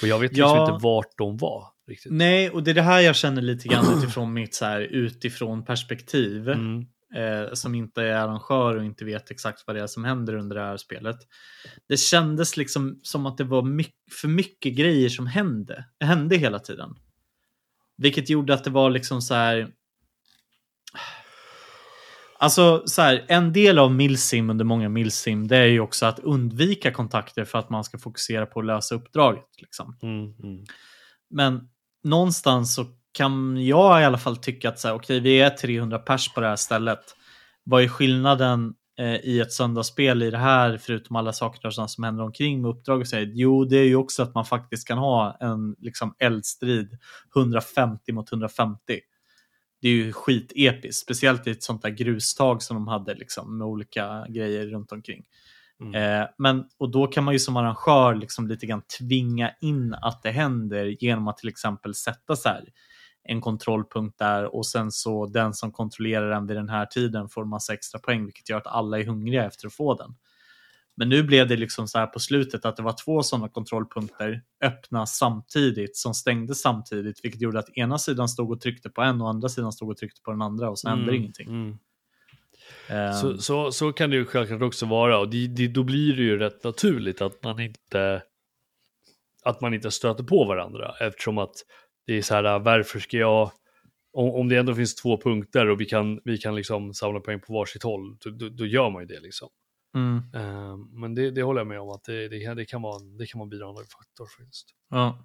[0.02, 0.73] Och jag vet liksom Ja.
[0.73, 2.11] inte vart de var riktigt.
[2.11, 5.65] Nej, och det är det här jag känner lite grann utifrån mitt så här utifrån
[5.65, 6.49] perspektiv.
[6.49, 6.85] Mm.
[7.15, 10.55] eh, som inte är arrangör och inte vet exakt vad det är som händer under
[10.55, 11.18] det här spelet.
[11.88, 16.60] Det kändes liksom som att det var mycket, för mycket grejer som hände, hände hela
[16.60, 16.95] tiden.
[17.97, 19.73] Vilket gjorde att det var liksom så här...
[22.39, 26.19] Alltså så här, en del av Milsim under många Milsim det är ju också att
[26.19, 29.45] undvika kontakter för att man ska fokusera på att lösa uppdraget.
[29.61, 29.97] Liksom.
[30.01, 30.65] Mm, mm.
[31.30, 31.69] Men
[32.03, 35.99] någonstans så kan jag i alla fall tycka att så här, okej, vi är 300
[35.99, 37.15] pers på det här stället.
[37.63, 42.23] Vad är skillnaden eh, i ett söndagsspel i det här, förutom alla saker som händer
[42.23, 43.15] omkring med uppdrag och så?
[43.15, 43.31] här?
[43.34, 46.97] Jo, det är ju också att man faktiskt kan ha en liksom, eldstrid
[47.35, 48.99] 150 mot 150.
[49.81, 53.67] Det är ju skitepiskt, speciellt i ett sånt där grustag som de hade liksom, med
[53.67, 55.23] olika grejer runt omkring.
[55.88, 56.22] Mm.
[56.22, 60.23] Eh, men, och då kan man ju som arrangör liksom lite grann tvinga in att
[60.23, 62.64] det händer genom att till exempel sätta så här
[63.23, 67.45] en kontrollpunkt där och sen så den som kontrollerar den vid den här tiden får
[67.45, 70.15] massa extra poäng vilket gör att alla är hungriga efter att få den.
[70.95, 74.41] Men nu blev det liksom så här på slutet att det var två sådana kontrollpunkter
[74.64, 79.22] öppna samtidigt som stängde samtidigt vilket gjorde att ena sidan stod och tryckte på en
[79.22, 81.47] och andra sidan stod och tryckte på den andra och så hände Mm, ingenting.
[81.47, 81.77] mm.
[82.90, 85.20] Ehm, Så, så, så kan det ju självklart också vara.
[85.20, 88.24] Och det, det, då blir det ju rätt naturligt att man inte
[89.44, 90.95] att man inte stöter på varandra.
[91.00, 91.56] Eftersom att
[92.08, 93.52] det är så här varför ska jag
[94.14, 97.40] om, om det ändå finns två punkter och vi kan, vi kan liksom samla poäng
[97.40, 99.50] på varsitt håll då, då, då gör man ju det liksom.
[99.95, 100.18] Mm.
[100.36, 102.99] Eh, men det, det håller jag med om att det, det, kan- det kan vara
[103.20, 104.68] det kan vara en bidragande faktor faktiskt.
[104.90, 105.18] Ja.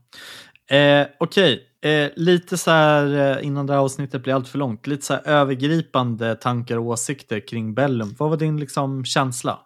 [0.77, 4.87] Eh, Okej, eh, lite så här eh, innan det här avsnittet blir allt för långt.
[4.87, 8.15] Lite så här övergripande tankar och åsikter kring Bellum.
[8.19, 9.59] Vad var din liksom känsla?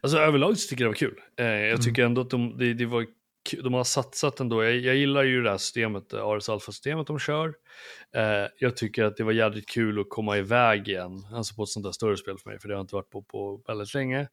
[0.00, 1.20] Alltså överlag så tycker jag det var kul.
[1.38, 1.80] Eh, jag Mm.
[1.80, 3.06] tycker ändå att de, det, det var,
[3.62, 4.64] de har satsat ändå.
[4.64, 7.54] Jag, jag gillar ju det här systemet, eh, Ares Alpha-systemet de kör.
[8.16, 11.68] Eh, jag tycker att det var jävligt kul att komma iväg igen, alltså på ett
[11.68, 13.94] sånt där större spel för mig, för det har jag inte varit på på väldigt
[13.94, 14.28] länge.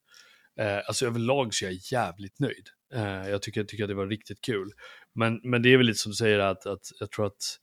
[0.59, 2.69] Eh, alltså överlag så är jag jävligt nöjd.
[2.93, 4.71] Eh, jag tycker, jag tycker att det var riktigt kul.
[5.15, 7.57] Men, men det är väl lite som du säger att, att jag tror att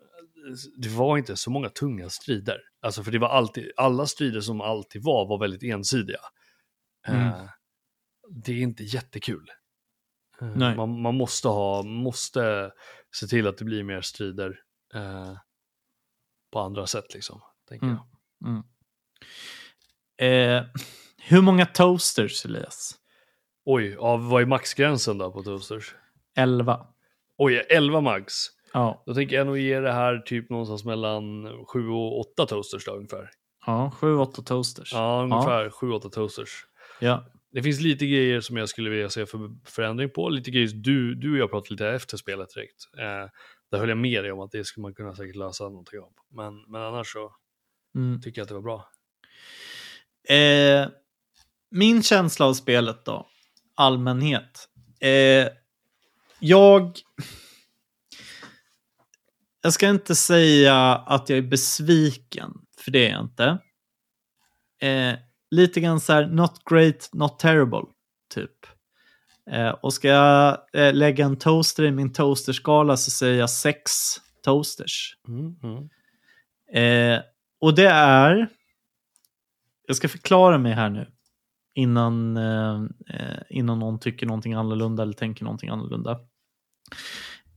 [0.00, 2.60] eh, det var inte så många tunga strider.
[2.82, 6.20] Alltså för det var alltid, alla strider som alltid var, var väldigt ensidiga.
[7.08, 7.20] Mm.
[7.20, 7.48] Eh,
[8.30, 9.50] det är inte jättekul.
[10.40, 10.76] Eh, Nej.
[10.76, 12.70] Man, man måste ha, måste
[13.16, 14.58] se till att det blir mer strider
[14.94, 15.32] eh,
[16.52, 17.40] på andra sätt liksom.
[17.68, 17.98] Tänker Mm.
[18.40, 18.48] jag.
[18.48, 18.62] Mm.
[20.18, 20.64] Eh,
[21.22, 22.94] hur många toasters, Elias?
[23.64, 25.94] Oj, ja, vad är maxgränsen då på toasters?
[26.36, 26.86] 11.
[27.38, 28.34] Oj, 11 max.
[28.72, 32.84] Ja, Då tänker jag nog ge det här typ någonstans mellan 7 och 8 toasters
[32.84, 33.30] då ungefär.
[33.66, 34.92] ja 7-8 toasters.
[34.92, 36.66] Ja, ungefär 7-8 toasters.
[37.00, 37.24] Ja.
[37.56, 40.28] Det finns lite grejer som jag skulle vilja se för förändring på.
[40.28, 42.74] Lite grejer du, du och jag pratade lite efter spelet direkt.
[42.98, 43.30] Eh,
[43.70, 46.12] där höll jag med dig om att det skulle man kunna säkert lösa någonting av.
[46.30, 47.36] Men, men annars så
[47.94, 48.20] Mm.
[48.20, 48.88] tycker jag att det var bra.
[50.36, 50.88] Eh,
[51.70, 53.26] min känsla av spelet då,
[53.74, 54.68] allmänhet.
[55.00, 55.48] Eh,
[56.40, 56.98] jag...
[59.62, 63.58] Jag ska inte säga att jag är besviken, för det är jag inte.
[64.80, 67.82] Eh, lite grann så här, not great, not terrible,
[68.34, 68.66] typ.
[69.50, 73.90] Eh, och ska jag eh, lägga en toaster i min toasterskala så säger jag sex
[74.44, 75.16] toasters.
[75.28, 75.88] Mm, mm.
[76.72, 77.22] Eh,
[77.60, 78.48] och det är...
[79.86, 81.12] Jag ska förklara mig här nu.
[81.74, 86.20] Innan, eh, eh, innan någon tycker någonting annorlunda eller tänker någonting annorlunda.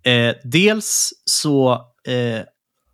[0.04, 1.86] Eh, dels så,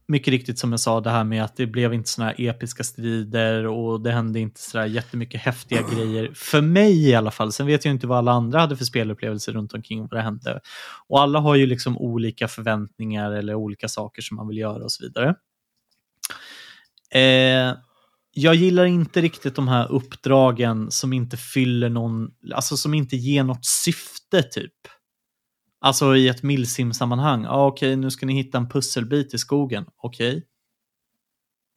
[0.07, 2.83] mycket riktigt som jag sa, det här med att det blev inte såna här episka
[2.83, 6.31] strider och det hände inte sådär jättemycket häftiga grejer.
[6.35, 7.51] För mig i alla fall.
[7.51, 10.59] Sen vet jag inte vad alla andra hade för spelupplevelser runt omkring vad det hände.
[11.07, 14.91] Och alla har ju liksom olika förväntningar eller olika saker som man vill göra och
[14.91, 15.35] så vidare.
[17.11, 17.77] Eh,
[18.37, 23.43] jag gillar inte riktigt de här uppdragen som inte fyller någon, alltså som inte ger
[23.43, 24.73] något syfte typ.
[25.85, 27.45] Alltså i ett milsim-sammanhang.
[27.49, 29.85] Ah, Okej, nu ska ni hitta en pusselbit i skogen.
[29.97, 30.43] Okej.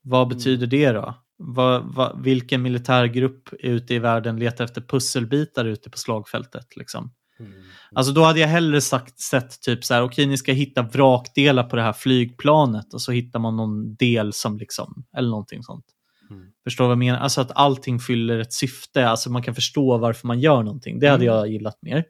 [0.03, 1.15] Vad betyder det då?
[1.39, 6.77] Va, va, vilken militärgrupp ute i världen letar efter pusselbitar ute på slagfältet?
[6.77, 7.13] Liksom?
[7.41, 7.53] Mm.
[7.93, 11.65] Alltså då hade jag hellre sagt, sett typ så här, okej ni ska hitta vrakdelar
[11.65, 15.85] på det här flygplanet och så hittar man någon del som liksom, eller någonting sånt.
[16.31, 16.47] Mm.
[16.65, 17.19] Förstår vad jag menar?
[17.19, 20.99] Alltså att allting fyller ett syfte, alltså man kan förstå varför man gör någonting.
[21.01, 21.35] Det hade Mm.
[21.37, 22.05] jag gillat mer.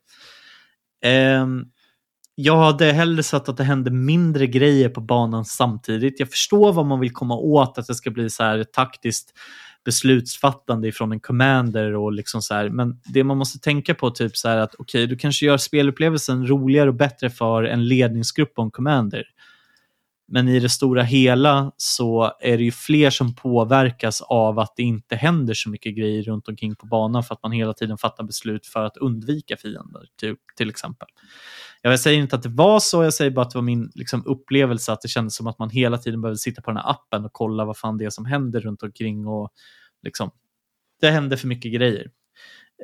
[1.03, 1.65] Ehm,
[2.41, 6.21] jag hade hellre sett att det hände mindre grejer på banan samtidigt.
[6.21, 9.33] Jag förstår vad man vill komma åt, att det ska bli så här taktiskt
[9.85, 12.69] beslutsfattande ifrån en commander och liksom så här.
[12.69, 16.47] Men det man måste tänka på typ så här att okej, du kanske gör spelupplevelsen
[16.47, 19.25] roligare och bättre för en ledningsgrupp och en commander.
[20.29, 24.83] Men i det stora hela så är det ju fler som påverkas av att det
[24.83, 28.25] inte händer så mycket grejer runt omkring på banan för att man hela tiden fattar
[28.25, 31.09] beslut för att undvika fiender, till, till exempel.
[31.83, 34.23] Jag säger inte att det var så, jag säger bara att det var min liksom,
[34.27, 37.25] upplevelse att det kändes som att man hela tiden behövde sitta på den här appen
[37.25, 39.51] och kolla vad fan det är som händer runt omkring och
[40.03, 40.31] liksom,
[41.01, 42.11] det hände för mycket grejer.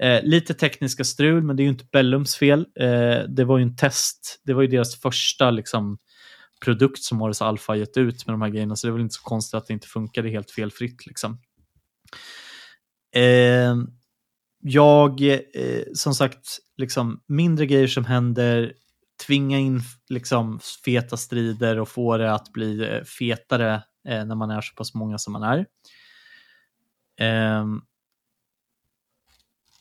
[0.00, 2.66] Eh, lite tekniska strul, men det är ju inte Bellums fel.
[2.80, 5.98] Eh, det var ju en test, det var ju deras första liksom,
[6.60, 9.14] produkt som Morris Alpha gett ut med de här grejerna, så det är väl inte
[9.14, 11.06] så konstigt att det inte funkade helt felfritt.
[11.06, 11.38] Liksom.
[13.16, 13.74] Eh,
[14.66, 18.72] jag, eh, som sagt, liksom, mindre grejer som händer,
[19.26, 23.74] tvinga in liksom, feta strider och få det att bli eh, fetare
[24.08, 25.66] eh, när man är så pass många som man är.
[27.20, 27.80] Ehm,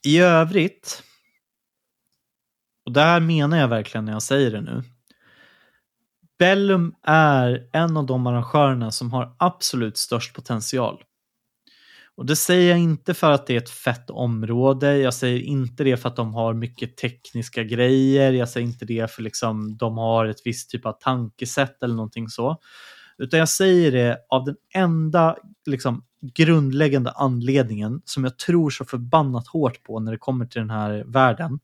[0.05, 1.03] I övrigt,
[2.85, 4.83] och det här menar jag verkligen när jag säger det nu,
[6.43, 11.03] Bellum är en av de arrangörerna som har absolut störst potential.
[12.15, 15.83] Och det säger jag inte för att det är ett fett område, jag säger inte
[15.83, 19.97] det för att de har mycket tekniska grejer, jag säger inte det för liksom de
[19.97, 22.57] har ett visst typ av tankesätt eller någonting så.
[23.17, 29.47] Utan jag säger det av den enda liksom, grundläggande anledningen som jag tror så förbannat
[29.47, 31.59] hårt på när det kommer till den här världen.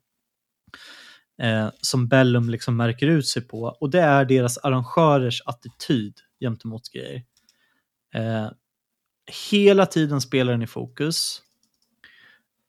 [1.41, 3.61] Eh, som Bellum liksom märker ut sig på.
[3.61, 7.23] Och det är deras arrangörers attityd gentemot grejer.
[8.13, 8.49] Eh,
[9.51, 11.41] hela tiden spelar den i fokus.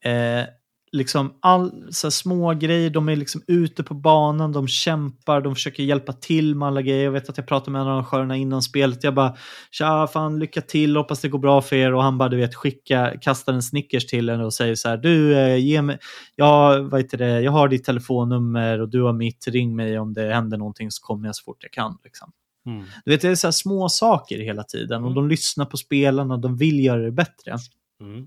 [0.05, 0.45] Eh,
[0.93, 5.83] liksom all så små grejer, de är liksom ute på banan, de kämpar, de försöker
[5.83, 7.05] hjälpa till med alla grejer.
[7.05, 9.05] Jag vet att jag pratade med arrangörerna innan spelet.
[9.05, 9.37] Jag bara,
[9.71, 11.95] tja, fan lycka till, hoppas det går bra för er.
[11.95, 14.97] Och han bara, du vet, skicka, kastar en Snickers till en och säger så här,
[14.97, 15.99] du, eh, ge mig,
[16.37, 20.13] ja, vad heter det, jag har ditt telefonnummer och du har mitt, ring mig om
[20.13, 21.99] det händer någonting så kommer jag så fort jag kan.
[22.05, 22.33] Liksom.
[22.67, 22.85] Mm.
[23.05, 25.15] Du vet, det är så små saker hela tiden och Mm.
[25.15, 27.57] de lyssnar på spelarna de vill göra det bättre.
[28.01, 28.27] Mm.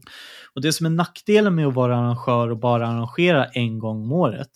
[0.55, 4.11] Och det som är nackdelen med att vara arrangör och bara arrangera en gång om
[4.11, 4.49] året,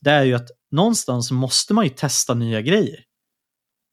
[0.00, 3.04] det är ju att någonstans måste man ju testa nya grejer.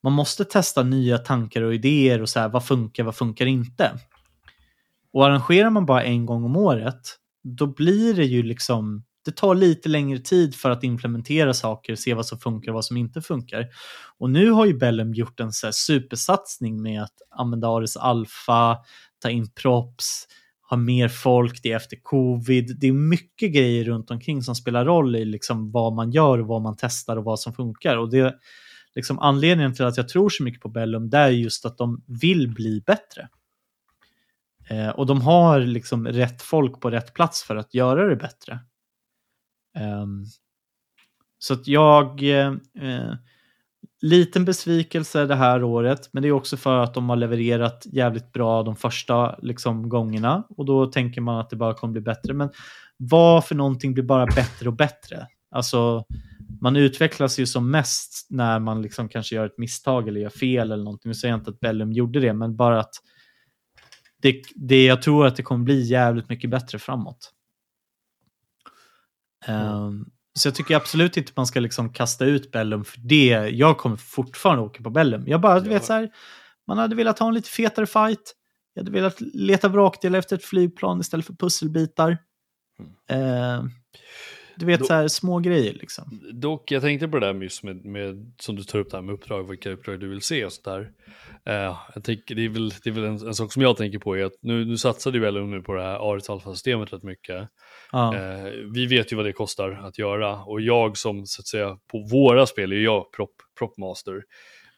[0.03, 3.99] Man måste testa nya tankar och idéer och så här, vad funkar, vad funkar inte?
[5.13, 7.01] Och arrangerar man bara en gång om året,
[7.43, 12.13] då blir det ju liksom, det tar lite längre tid för att implementera saker, se
[12.13, 13.67] vad som funkar och vad som inte funkar.
[14.17, 18.77] Och nu har ju Bellum gjort en så här supersatsning med att använda Ares Alpha,
[19.25, 20.27] ta in props,
[20.69, 22.77] ha mer folk, det är efter covid.
[22.79, 26.47] Det är mycket grejer runt omkring som spelar roll i liksom vad man gör och
[26.47, 27.97] vad man testar och vad som funkar.
[27.97, 28.35] Och det,
[28.95, 32.03] liksom anledningen till att jag tror så mycket på Bellum, det är just att de
[32.07, 33.29] vill bli bättre.
[34.69, 38.59] Eh, och de har liksom rätt folk på rätt plats för att göra det bättre.
[39.77, 40.05] Eh,
[41.39, 42.23] så att jag...
[42.23, 43.13] Eh, eh
[44.05, 48.31] liten besvikelse det här året, men det är också för att de har levererat jävligt
[48.31, 50.43] bra de första liksom, gångerna.
[50.49, 52.33] Och då tänker man att det bara kommer bli bättre.
[52.33, 52.49] Men
[52.97, 55.27] vad för någonting blir bara bättre och bättre?
[55.51, 56.05] Alltså,
[56.61, 60.71] man utvecklas ju som mest när man liksom kanske gör ett misstag eller gör fel
[60.71, 61.09] eller någonting.
[61.09, 62.95] Nu säger jag inte att Bellum gjorde det, men bara att
[64.21, 67.31] det, det, jag tror att det kommer bli jävligt mycket bättre framåt.
[69.47, 73.49] Um, så jag tycker absolut inte man ska liksom kasta ut Bellum för det.
[73.49, 75.23] Jag kommer fortfarande åka på Bellum.
[75.27, 76.09] Jag bara, du vet så här,
[76.67, 78.35] man hade velat ha en lite fetare fight.
[78.73, 82.17] Jag hade velat leta vrakdelar efter ett flygplan istället för pusselbitar.
[83.09, 83.61] Mm.
[83.61, 83.65] Uh,
[84.57, 86.21] du vet, Då, så här, små grejer liksom.
[86.33, 89.01] Dock, jag tänkte på det där just med, med, som du tar upp det här
[89.01, 90.79] med uppdrag, vilka uppdrag du vill se och sådär.
[91.49, 93.99] Uh, jag tänker, det är väl, det är väl en, en, sak som jag tänker
[93.99, 97.49] på är att nu, nu satsade väl nu på det här Arit Alpha-systemet rätt mycket.
[97.95, 101.77] Uh, vi vet ju vad det kostar att göra och jag som så att säga
[101.91, 104.21] på våra spel är jag prop, propmaster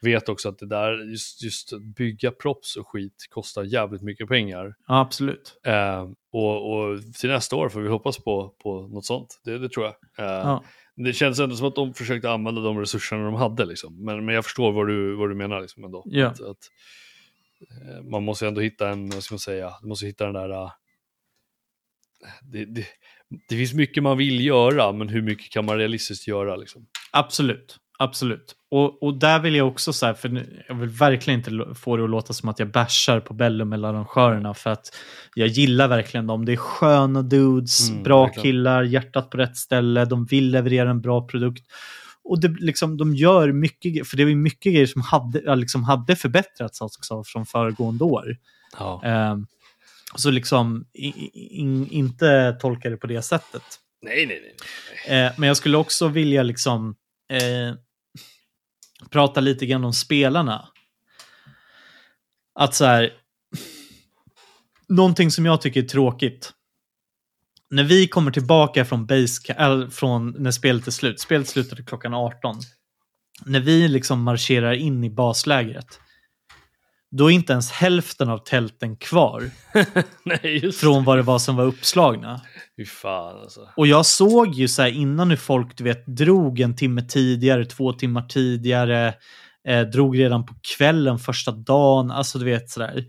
[0.00, 4.74] vet också att det där, just, just bygga props och skit kostar jävligt mycket pengar.
[4.86, 5.60] Ja, absolut.
[5.66, 9.68] Eh, och, och till nästa år får vi hoppas på, på något sånt, det, det
[9.68, 9.94] tror jag.
[10.26, 10.64] Eh, ja.
[10.96, 14.04] Det känns ändå som att de försökte använda de resurserna de hade, liksom.
[14.04, 16.02] men, men jag förstår vad du, vad du menar liksom ändå.
[16.06, 16.26] Ja.
[16.26, 16.70] Att, att,
[17.70, 20.70] eh, man måste ändå hitta en, vad ska man säga, man måste hitta den där...
[22.42, 22.84] Det, det,
[23.48, 26.56] det finns mycket man vill göra, men hur mycket kan man realistiskt göra?
[26.56, 26.86] Liksom?
[27.12, 27.78] Absolut.
[28.00, 28.54] Absolut.
[28.70, 32.10] Och, och där vill jag också säga, för jag vill verkligen inte få det att
[32.10, 34.96] låta som att jag bashar på Bellum eller arrangörerna, för att
[35.34, 36.44] jag gillar verkligen dem.
[36.44, 38.42] Det är sköna dudes, mm, bra verkligen.
[38.42, 41.64] killar, hjärtat på rätt ställe, de vill leverera en bra produkt.
[42.24, 46.16] Och det, liksom, de gör mycket, för det var mycket grejer som hade, liksom hade
[46.16, 48.36] förbättrats också från föregående år.
[48.78, 49.02] Ja.
[49.32, 49.46] Um,
[50.16, 53.62] så liksom, in, in, inte tolka det på det sättet.
[54.02, 54.54] Nej, nej, nej.
[55.08, 55.26] nej.
[55.26, 56.96] Uh, men jag skulle också vilja liksom
[57.32, 57.74] eh,
[59.10, 60.68] prata lite grann om spelarna.
[62.54, 63.12] Att så här,
[64.88, 66.52] någonting som jag tycker är tråkigt.
[67.70, 72.14] När vi kommer tillbaka från, base, äh, från när spelet är slut, spelet slutade klockan
[72.14, 72.56] 18.
[73.44, 76.00] När vi liksom marscherar in i baslägret,
[77.10, 79.50] då är inte ens hälften av tälten kvar.
[80.24, 82.40] Nej, från vad det var som var uppslagna.
[82.76, 83.68] Fy fan alltså.
[83.76, 87.64] Och jag såg ju så här innan hur folk du vet, drog en timme tidigare,
[87.64, 89.14] två timmar tidigare,
[89.68, 93.04] eh, drog redan på kvällen första dagen, alltså du vet sådär.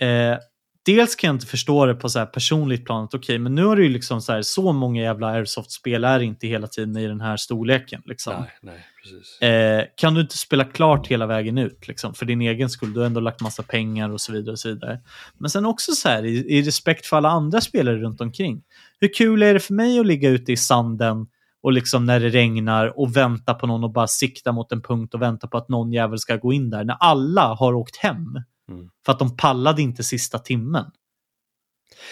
[0.00, 0.38] Eh,
[0.86, 3.64] dels kan jag inte förstå det på så här personligt plan, okej, okay, men nu
[3.64, 7.06] har det ju liksom så här, så många jävla airsoft-spel är inte hela tiden i
[7.06, 8.02] den här storleken.
[8.04, 8.34] Liksom.
[8.40, 9.42] Nej, nej, precis.
[9.42, 13.00] Eh, kan du inte spela klart hela vägen ut, liksom, för din egen skull, du
[13.00, 14.52] har ändå lagt massa pengar och så vidare.
[14.52, 15.00] och så vidare.
[15.38, 18.62] Men sen också så här, i, i respekt för alla andra spelare runt omkring.
[19.00, 21.26] Hur kul är det för mig att ligga ute i sanden
[21.62, 25.14] och liksom när det regnar och vänta på någon och bara sikta mot en punkt
[25.14, 28.26] och vänta på att någon jävel ska gå in där, när alla har åkt hem?
[28.70, 28.88] Mm.
[29.04, 30.84] För att de pallade inte sista timmen.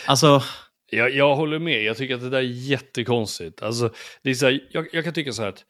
[0.06, 0.42] Alltså...
[0.90, 3.62] Jag, jag håller med, jag tycker att det där är jättekonstigt.
[3.62, 3.90] Alltså,
[4.22, 5.64] det är så här, jag, jag, kan tycka så här att...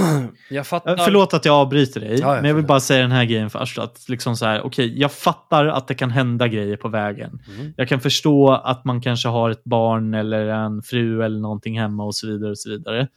[0.50, 0.96] jag fattar...
[0.96, 3.50] Förlåt att jag avbryter dig, ja, jag men jag vill bara säga den här grejen
[3.50, 3.78] först.
[3.78, 7.40] Att liksom så här, okay, jag fattar att det kan hända grejer på vägen.
[7.48, 7.74] Mm.
[7.76, 12.04] Jag kan förstå att man kanske har ett barn eller en fru eller någonting hemma
[12.04, 12.50] och så vidare.
[12.50, 13.08] och så vidare.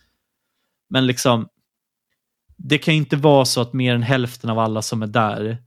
[0.90, 1.48] Men liksom,
[2.58, 5.58] det kan inte vara så att mer än hälften av alla som är där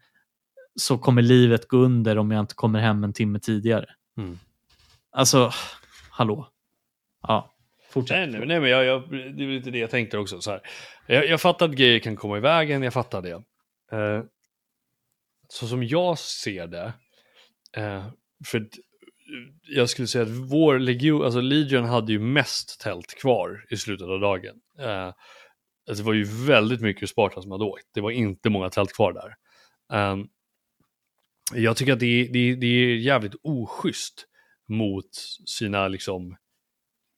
[0.76, 3.86] så kommer livet gå under om jag inte kommer hem en timme tidigare.
[4.16, 4.39] Mm.
[5.12, 5.51] Alltså,
[6.10, 6.48] hallå.
[7.22, 7.55] Ja,
[7.90, 8.16] fortsätt.
[8.16, 10.40] Nej, nej, nej men jag, jag, det är lite det jag tänkte också.
[10.40, 10.60] Så här.
[11.06, 13.43] Jag, jag fattar att grejer kan komma i vägen, jag fattar det.
[13.93, 14.23] Eh,
[15.48, 16.93] så som jag ser det,
[17.77, 18.06] eh,
[18.47, 18.65] för eh,
[19.62, 24.09] jag skulle säga att vår legion, alltså Legion hade ju mest tält kvar i slutet
[24.09, 24.60] av dagen.
[24.78, 25.06] Eh,
[25.89, 28.93] alltså det var ju väldigt mycket Sparta som hade åkt, det var inte många tält
[28.93, 29.35] kvar där.
[29.98, 30.16] Eh,
[31.55, 34.27] jag tycker att det är, det, det är jävligt oschysst
[34.69, 35.15] mot
[35.47, 36.36] sina liksom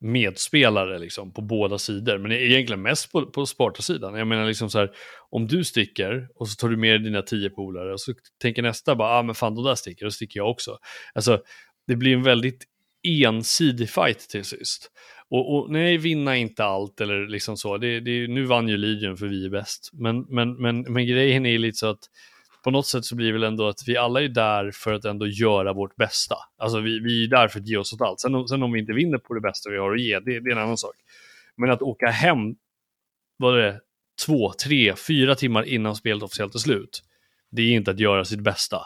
[0.00, 4.14] medspelare liksom på båda sidor, men egentligen mest på, på Sparta-sidan.
[4.14, 4.90] Jag menar liksom så här,
[5.30, 8.12] om du sticker och så tar du med dina tio polare och så
[8.42, 10.78] tänker nästa bara, ah men fan de där sticker, då sticker jag också.
[11.14, 11.40] Alltså,
[11.86, 12.64] det blir en väldigt
[13.02, 14.90] ensidig fight till sist.
[15.30, 17.78] Och, och nej, vinna inte allt eller liksom så.
[17.78, 19.90] Det, det, nu vann ju Legion för vi är bäst.
[19.92, 22.04] Men, men, men, men grejen är lite så att
[22.64, 25.04] på något sätt så blir det väl ändå att vi alla är där för att
[25.04, 26.36] ändå göra vårt bästa.
[26.58, 28.20] Alltså vi, vi är där för att ge oss åt allt.
[28.20, 30.50] Sen, sen om vi inte vinner på det bästa vi har att ge, det, det
[30.50, 30.94] är en annan sak.
[31.56, 32.38] Men att åka hem,
[33.36, 33.80] vad är det,
[34.26, 37.02] två, tre, fyra timmar innan spelet officiellt är slut.
[37.50, 38.80] Det är inte att göra sitt bästa.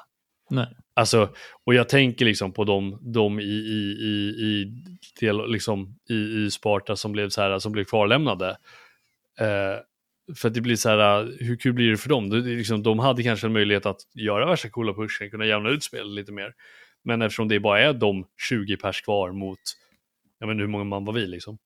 [0.50, 0.66] Nej.
[0.94, 1.34] Alltså,
[1.64, 4.72] och jag tänker liksom på de, de i, i, i, i,
[5.20, 8.48] del, liksom, i, i Sparta som blev, så här, som blev kvarlämnade.
[9.38, 9.78] Eh,
[10.36, 12.30] för att det blir så här, hur kul blir det för dem?
[12.30, 15.82] Det, liksom, de hade kanske en möjlighet att göra värsta coola pushen, kunna jämna ut
[15.84, 16.52] spelet lite mer.
[17.04, 19.58] Men eftersom det bara är de 20 pers kvar mot,
[20.38, 21.58] jag vet inte hur många man var vi liksom.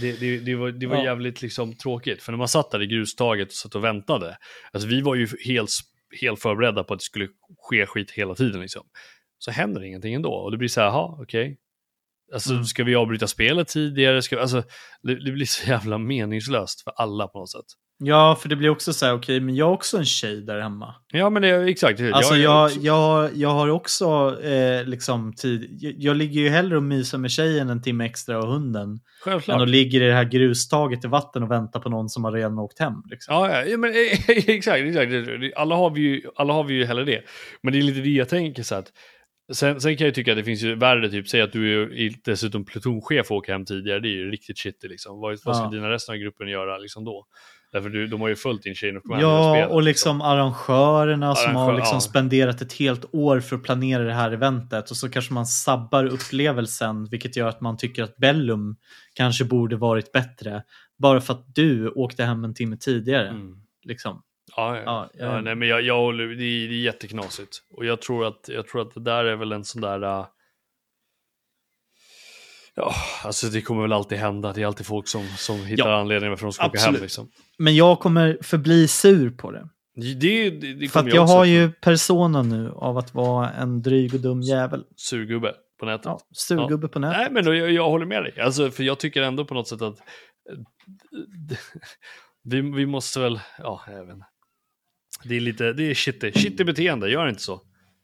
[0.00, 1.04] Det, det, det var, det var Ja.
[1.04, 4.36] jävligt liksom tråkigt, för när man satt där i grustaget och satt och väntade,
[4.72, 5.70] alltså vi var ju helt,
[6.20, 8.86] helt förberedda på att det skulle ske skit hela tiden liksom.
[9.38, 11.58] Så händer ingenting ändå och det blir så här, jaha, okej.
[12.32, 12.64] Alltså Mm.
[12.64, 14.22] ska vi avbryta spelet tidigare?
[14.22, 14.62] Ska, alltså,
[15.02, 17.64] det, det blir så jävla meningslöst för alla på något sätt.
[18.04, 20.60] Ja, för det blir också så här, okej, men jag har också en tjej där
[20.60, 20.94] hemma.
[21.12, 22.00] Ja men det exakt.
[22.12, 26.76] Alltså jag, också- jag, jag har också eh, liksom tid, jag, jag ligger ju hellre
[26.76, 28.90] och myser med tjejen en timme extra och hunden.
[28.90, 29.62] Än Självklart.
[29.62, 32.58] att ligga i det här grustaget i vatten och vänta på någon som har redan
[32.58, 32.94] åkt hem.
[33.10, 33.34] Liksom.
[33.34, 33.90] Ja, ja, ja, men
[34.28, 35.12] exakt, exakt.
[35.56, 37.20] Alla har, vi ju, alla har vi ju hellre det.
[37.62, 38.86] Men det är lite det jag tänker så att
[39.52, 42.12] Sen, sen kan jag tycka att det finns ju värre, typ, säg att du är
[42.24, 45.20] dessutom plutonchef och åker hem tidigare, det är ju riktigt shitty liksom.
[45.20, 45.70] Vad, vad ska Ja.
[45.70, 47.26] dina resten av gruppen göra liksom då?
[47.72, 51.34] Därför du, de har ju följt din chain of command Ja, spelet, och liksom arrangörerna
[51.34, 52.00] som har Arrangör, liksom ja.
[52.00, 56.04] spenderat ett helt år för att planera det här eventet och så kanske man sabbar
[56.04, 58.76] upplevelsen vilket gör att man tycker att Bellum
[59.14, 60.62] kanske borde varit bättre
[60.98, 63.28] bara för att du åkte hem en timme tidigare.
[63.28, 63.56] Mm.
[63.84, 64.22] Liksom.
[64.58, 64.82] Ja, ja.
[64.86, 67.56] Ja, ja, jag- nej, men jag, jag håller, det, är, det är jätteknasigt.
[67.70, 70.02] Och jag tror, att, jag tror att det där är väl en sån där...
[70.02, 70.26] äh,
[72.74, 72.94] Ja,
[73.24, 74.52] alltså det kommer väl alltid hända.
[74.52, 76.88] Det är alltid folk som, som hittar Ja, anledningar varför de ska åka hem.
[76.88, 77.02] absolut.
[77.02, 77.30] Liksom.
[77.58, 79.68] Men jag kommer förbli sur på det.
[79.94, 80.14] Det,
[80.50, 84.14] det, det, För att jag också har ju persona nu av att vara en dryg
[84.14, 84.84] och dum jävel.
[84.96, 86.04] Surgubbe på nätet.
[86.06, 87.18] Ja, surgubbe på nätet.
[87.20, 88.40] Nej, men då, jag, jag håller med dig.
[88.40, 90.06] Alltså, för jag tycker ändå på något sätt att eh,
[92.44, 94.26] vi, vi måste väl, ja, jag vet inte.
[95.24, 97.60] Det är lite, det är shitty, shitty beteende, gör inte så.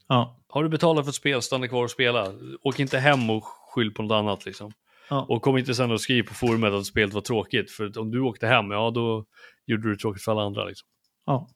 [0.08, 2.32] Ja, Har du betalat för ett spel, stanna kvar och spela.
[2.62, 4.72] Åk inte hem och skyll på något annat liksom.
[5.10, 5.26] ja.
[5.28, 7.70] Och kom inte sen och skriv på forumet att spelet var tråkigt.
[7.70, 9.24] För om du åkte hem, ja då
[9.66, 10.64] gjorde du det tråkigt för alla andra.
[10.64, 10.88] Liksom.
[11.26, 11.48] ja.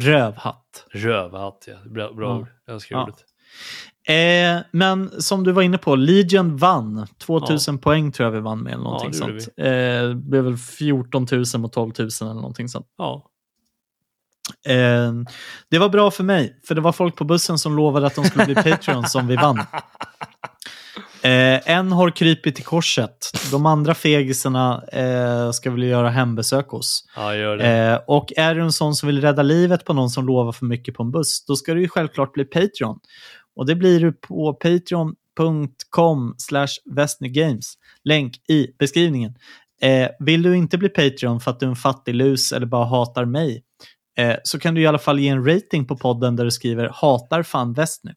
[0.00, 0.86] Rövhatt.
[0.90, 1.90] Rövhatt, ja.
[1.90, 2.36] Bra, bra Ja.
[2.38, 2.46] ord.
[2.66, 3.02] Jag älskar Ja.
[3.02, 3.24] ordet.
[4.08, 7.06] Eh, men som du var inne på, Legion vann.
[7.18, 8.72] 2000 poäng tror jag vi vann med.
[8.72, 9.58] Eller någonting det gjorde sånt.
[9.58, 9.64] Eh,
[10.08, 12.86] det blev väl 14 000 mot 12 000 eller någonting sånt.
[12.98, 13.30] Ja.
[14.66, 15.12] Eh,
[15.70, 18.24] det var bra för mig, för det var folk på bussen som lovade att de
[18.24, 19.60] skulle bli Patreon som vi vann.
[21.26, 23.30] Eh, en har krypit till korset.
[23.50, 27.04] De andra fegisarna eh, ska väl göra hembesök hos.
[27.16, 27.66] ja, gör det.
[27.66, 30.66] Eh, och är du en sån som vill rädda livet på någon som lovar för
[30.66, 32.98] mycket på en buss, då ska du ju självklart bli Patreon.
[33.56, 36.68] Och det blir du på patreon.com slash
[37.20, 37.74] Games.
[38.04, 39.34] Länk i beskrivningen.
[40.18, 43.24] Vill du inte bli Patreon för att du är en fattig lus eller bara hatar
[43.24, 43.62] mig,
[44.16, 46.88] eh, så kan du i alla fall ge en rating på podden där du skriver
[46.94, 48.14] hatar fan väst nu.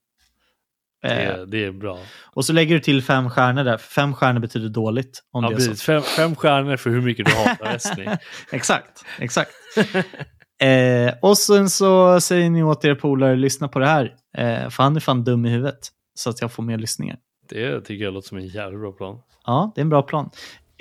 [1.02, 2.00] det, Eh, är- det är bra.
[2.26, 5.24] och så lägger du till fem stjärnor där, för fem stjärnor betyder dåligt.
[5.32, 5.68] Om Ja, det är så.
[5.70, 5.84] precis.
[5.86, 8.10] Fem, fem stjärnor för hur mycket du hatar wrestling.
[8.52, 9.52] Exakt, exakt.
[10.62, 14.04] eh, och sen så säger ni åt er polare, lyssna på det här.
[14.38, 15.80] Eh, för han är fan dum i huvudet.
[16.14, 17.18] Så att jag får mer lyssningar.
[17.50, 19.18] Det tycker jag låter som en jävligt bra plan.
[19.46, 20.30] Ja, det är en bra plan.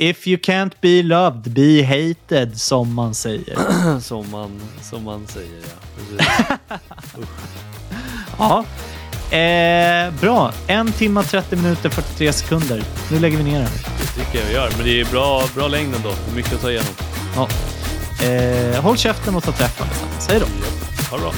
[0.01, 3.57] If you can't be loved, be hated, som man säger.
[4.01, 5.63] som, man, som man säger,
[6.19, 6.57] ja.
[8.39, 8.65] Ja.
[9.37, 12.83] Eh, bra, en timme 30 minuter 43 sekunder.
[13.11, 13.71] Nu lägger vi ner den.
[14.01, 14.71] Det tycker jag vi gör.
[14.77, 16.13] Men det är bra, bra längd ändå.
[16.35, 16.93] Mycket att ta igenom.
[17.37, 17.49] Ja.
[18.27, 19.87] Eh, håll käften och ta träffen.
[20.21, 20.47] Säg då.
[21.11, 21.33] Ha det bra.